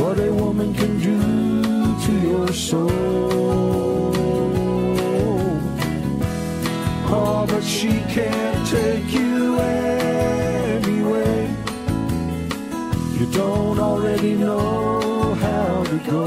what 0.00 0.18
a 0.18 0.32
woman 0.32 0.74
can 0.74 0.98
do 1.00 1.39
your 2.22 2.52
soul. 2.52 2.90
Oh, 7.12 7.46
but 7.48 7.64
she 7.64 7.88
can't 8.14 8.66
take 8.68 9.12
you 9.12 9.58
anyway. 9.58 11.48
You 13.18 13.26
don't 13.32 13.78
already 13.78 14.34
know 14.34 15.34
how 15.34 15.84
to 15.84 15.98
go. 16.10 16.26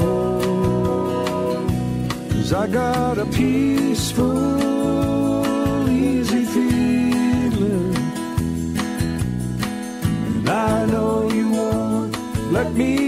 Cause 2.30 2.52
I 2.52 2.66
got 2.66 3.18
a 3.18 3.26
peaceful, 3.26 4.36
easy 5.88 6.44
feeling. 6.44 7.96
And 10.26 10.48
I 10.48 10.86
know 10.86 11.30
you 11.30 11.50
won't 11.50 12.16
let 12.52 12.72
me 12.74 13.03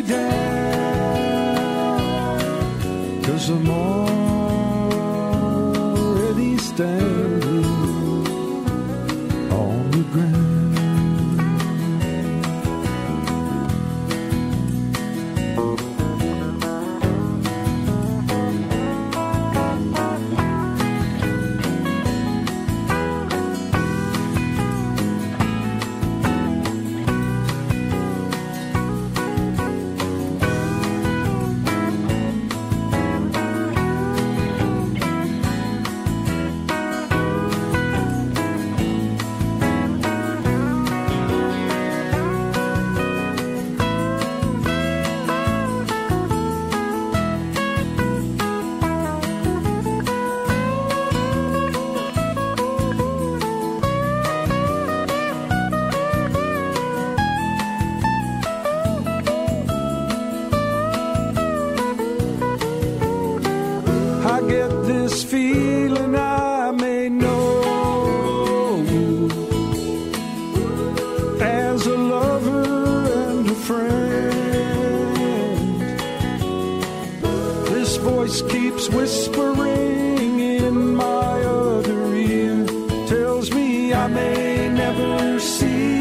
my 80.95 81.43
other 81.43 82.15
ear, 82.15 82.67
tells 83.07 83.51
me 83.53 83.93
I 83.93 84.07
may 84.09 84.69
never 84.69 85.41
see 85.41 85.99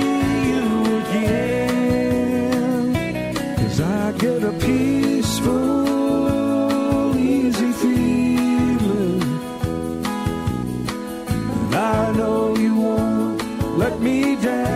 you 0.51 0.85
again. 0.99 2.15
Cause 3.57 3.79
I 3.81 4.11
get 4.13 4.43
a 4.43 4.51
peaceful, 4.51 5.55
easy 7.17 7.71
feeling. 7.81 9.21
And 11.61 11.75
I 11.75 12.11
know 12.17 12.55
you 12.55 12.75
won't 12.75 13.41
let 13.77 13.99
me 14.01 14.35
down. 14.35 14.75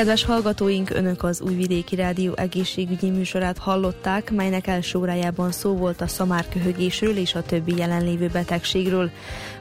Kedves 0.00 0.24
hallgatóink, 0.24 0.90
Önök 0.90 1.22
az 1.22 1.40
Újvidéki 1.40 1.94
Rádió 1.94 2.32
egészségügyi 2.36 3.10
műsorát 3.10 3.58
hallották, 3.58 4.30
melynek 4.30 4.66
első 4.66 4.98
órájában 4.98 5.52
szó 5.52 5.76
volt 5.76 6.00
a 6.00 6.06
szamárköhögésről 6.06 7.16
és 7.16 7.34
a 7.34 7.42
többi 7.42 7.76
jelenlévő 7.76 8.28
betegségről. 8.32 9.10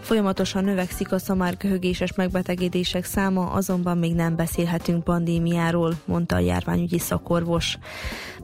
Folyamatosan 0.02 0.64
növekszik 0.64 1.12
a 1.12 1.20
szamárköhögéses 1.20 2.14
megbetegedések 2.14 3.06
száma, 3.06 3.46
azonban 3.46 3.98
még 3.98 4.16
nem 4.16 4.36
beszélhetünk 4.36 5.04
pandémiáról, 5.04 5.94
mondta 6.06 6.36
a 6.36 6.40
járványügyi 6.40 7.00
szakorvos. 7.00 7.78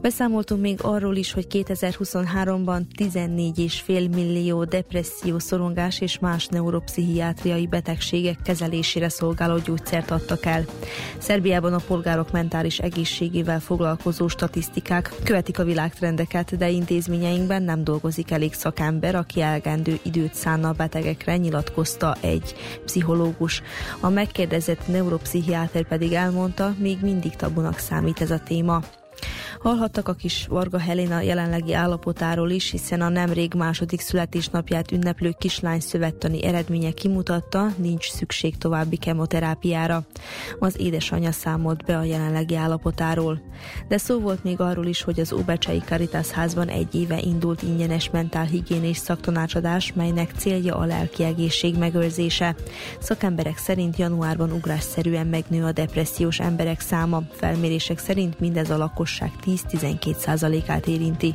Beszámoltunk 0.00 0.60
még 0.60 0.78
arról 0.82 1.16
is, 1.16 1.32
hogy 1.32 1.46
2023-ban 1.50 2.80
14,5 2.98 4.14
millió 4.14 4.64
depresszió, 4.64 5.38
szorongás 5.38 6.00
és 6.00 6.18
más 6.18 6.46
neuropszichiátriai 6.46 7.66
betegségek 7.66 8.38
kezelésére 8.44 9.08
szolgáló 9.08 9.58
gyógyszert 9.58 10.10
adtak 10.10 10.46
el. 10.46 10.64
Szerbiában 11.18 11.72
a 11.74 11.80
polgárok 11.86 12.30
mentális 12.30 12.78
egészségével 12.78 13.60
foglalkozó 13.60 14.28
statisztikák 14.28 15.12
követik 15.24 15.58
a 15.58 15.64
világtrendeket, 15.64 16.56
de 16.56 16.68
intézményeinkben 16.68 17.62
nem 17.62 17.84
dolgozik 17.84 18.30
elég 18.30 18.54
szakember, 18.54 19.14
aki 19.14 19.40
elegendő 19.40 19.98
időt 20.02 20.34
szánna 20.34 20.68
a 20.68 20.72
betegekre, 20.72 21.36
nyilatkozta 21.36 22.16
egy 22.20 22.54
pszichológus. 22.84 23.62
A 24.00 24.08
megkérdezett 24.08 24.88
neuropszichiáter 24.88 25.88
pedig 25.88 26.12
elmondta, 26.12 26.74
még 26.78 26.98
mindig 27.02 27.36
tabunak 27.36 27.78
számít 27.78 28.20
ez 28.20 28.30
a 28.30 28.38
téma. 28.38 28.82
Hallhattak 29.58 30.08
a 30.08 30.14
kis 30.14 30.46
Varga 30.46 30.78
Helena 30.78 31.20
jelenlegi 31.20 31.74
állapotáról 31.74 32.50
is, 32.50 32.70
hiszen 32.70 33.00
a 33.00 33.08
nemrég 33.08 33.54
második 33.54 34.00
születésnapját 34.00 34.92
ünneplő 34.92 35.34
kislány 35.38 35.80
szövettani 35.80 36.44
eredménye 36.44 36.90
kimutatta, 36.90 37.68
nincs 37.76 38.10
szükség 38.10 38.58
további 38.58 38.96
kemoterápiára. 38.96 40.06
Az 40.58 40.80
édesanyja 40.80 41.32
számolt 41.32 41.84
be 41.84 41.96
a 41.96 42.02
jelenlegi 42.02 42.56
állapotáról. 42.56 43.40
De 43.88 43.98
szó 43.98 44.18
volt 44.18 44.44
még 44.44 44.60
arról 44.60 44.86
is, 44.86 45.02
hogy 45.02 45.20
az 45.20 45.32
Óbecsei 45.32 45.78
Caritas 45.78 46.30
házban 46.30 46.68
egy 46.68 46.94
éve 46.94 47.20
indult 47.20 47.62
ingyenes 47.62 48.10
mentálhigiénés 48.10 48.96
szaktanácsadás, 48.96 49.92
melynek 49.92 50.30
célja 50.36 50.76
a 50.76 50.84
lelki 50.84 51.24
egészség 51.24 51.78
megőrzése. 51.78 52.54
Szakemberek 53.00 53.58
szerint 53.58 53.96
januárban 53.96 54.52
ugrásszerűen 54.52 55.26
megnő 55.26 55.64
a 55.64 55.72
depressziós 55.72 56.40
emberek 56.40 56.80
száma, 56.80 57.22
felmérések 57.32 57.98
szerint 57.98 58.40
mindez 58.40 58.70
a 58.70 58.76
lakosság 59.06 59.32
10-12 59.46 60.16
százalékát 60.16 60.86
érinti. 60.86 61.34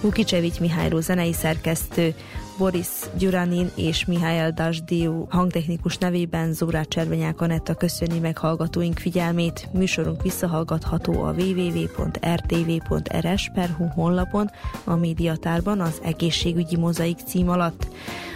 Vukicsevics 0.00 0.60
Mihályró 0.60 1.00
zenei 1.00 1.32
szerkesztő, 1.32 2.14
Boris 2.58 2.88
Gyuranin 3.18 3.70
és 3.74 4.04
Mihály 4.04 4.52
Dasdiu 4.52 5.26
hangtechnikus 5.28 5.96
nevében 5.96 6.52
Zórát 6.52 6.88
Cservenyák 6.88 7.40
Anetta 7.40 7.74
köszöni 7.74 8.18
meg 8.18 8.38
hallgatóink 8.38 8.98
figyelmét. 8.98 9.68
Műsorunk 9.72 10.22
visszahallgatható 10.22 11.22
a 11.22 11.32
www.rtv.rs.hu 11.32 11.84
honlapon, 13.94 14.50
a 14.84 14.94
médiatárban 14.94 15.80
az 15.80 16.00
egészségügyi 16.02 16.76
mozaik 16.76 17.18
cím 17.26 17.48
alatt. 17.48 17.88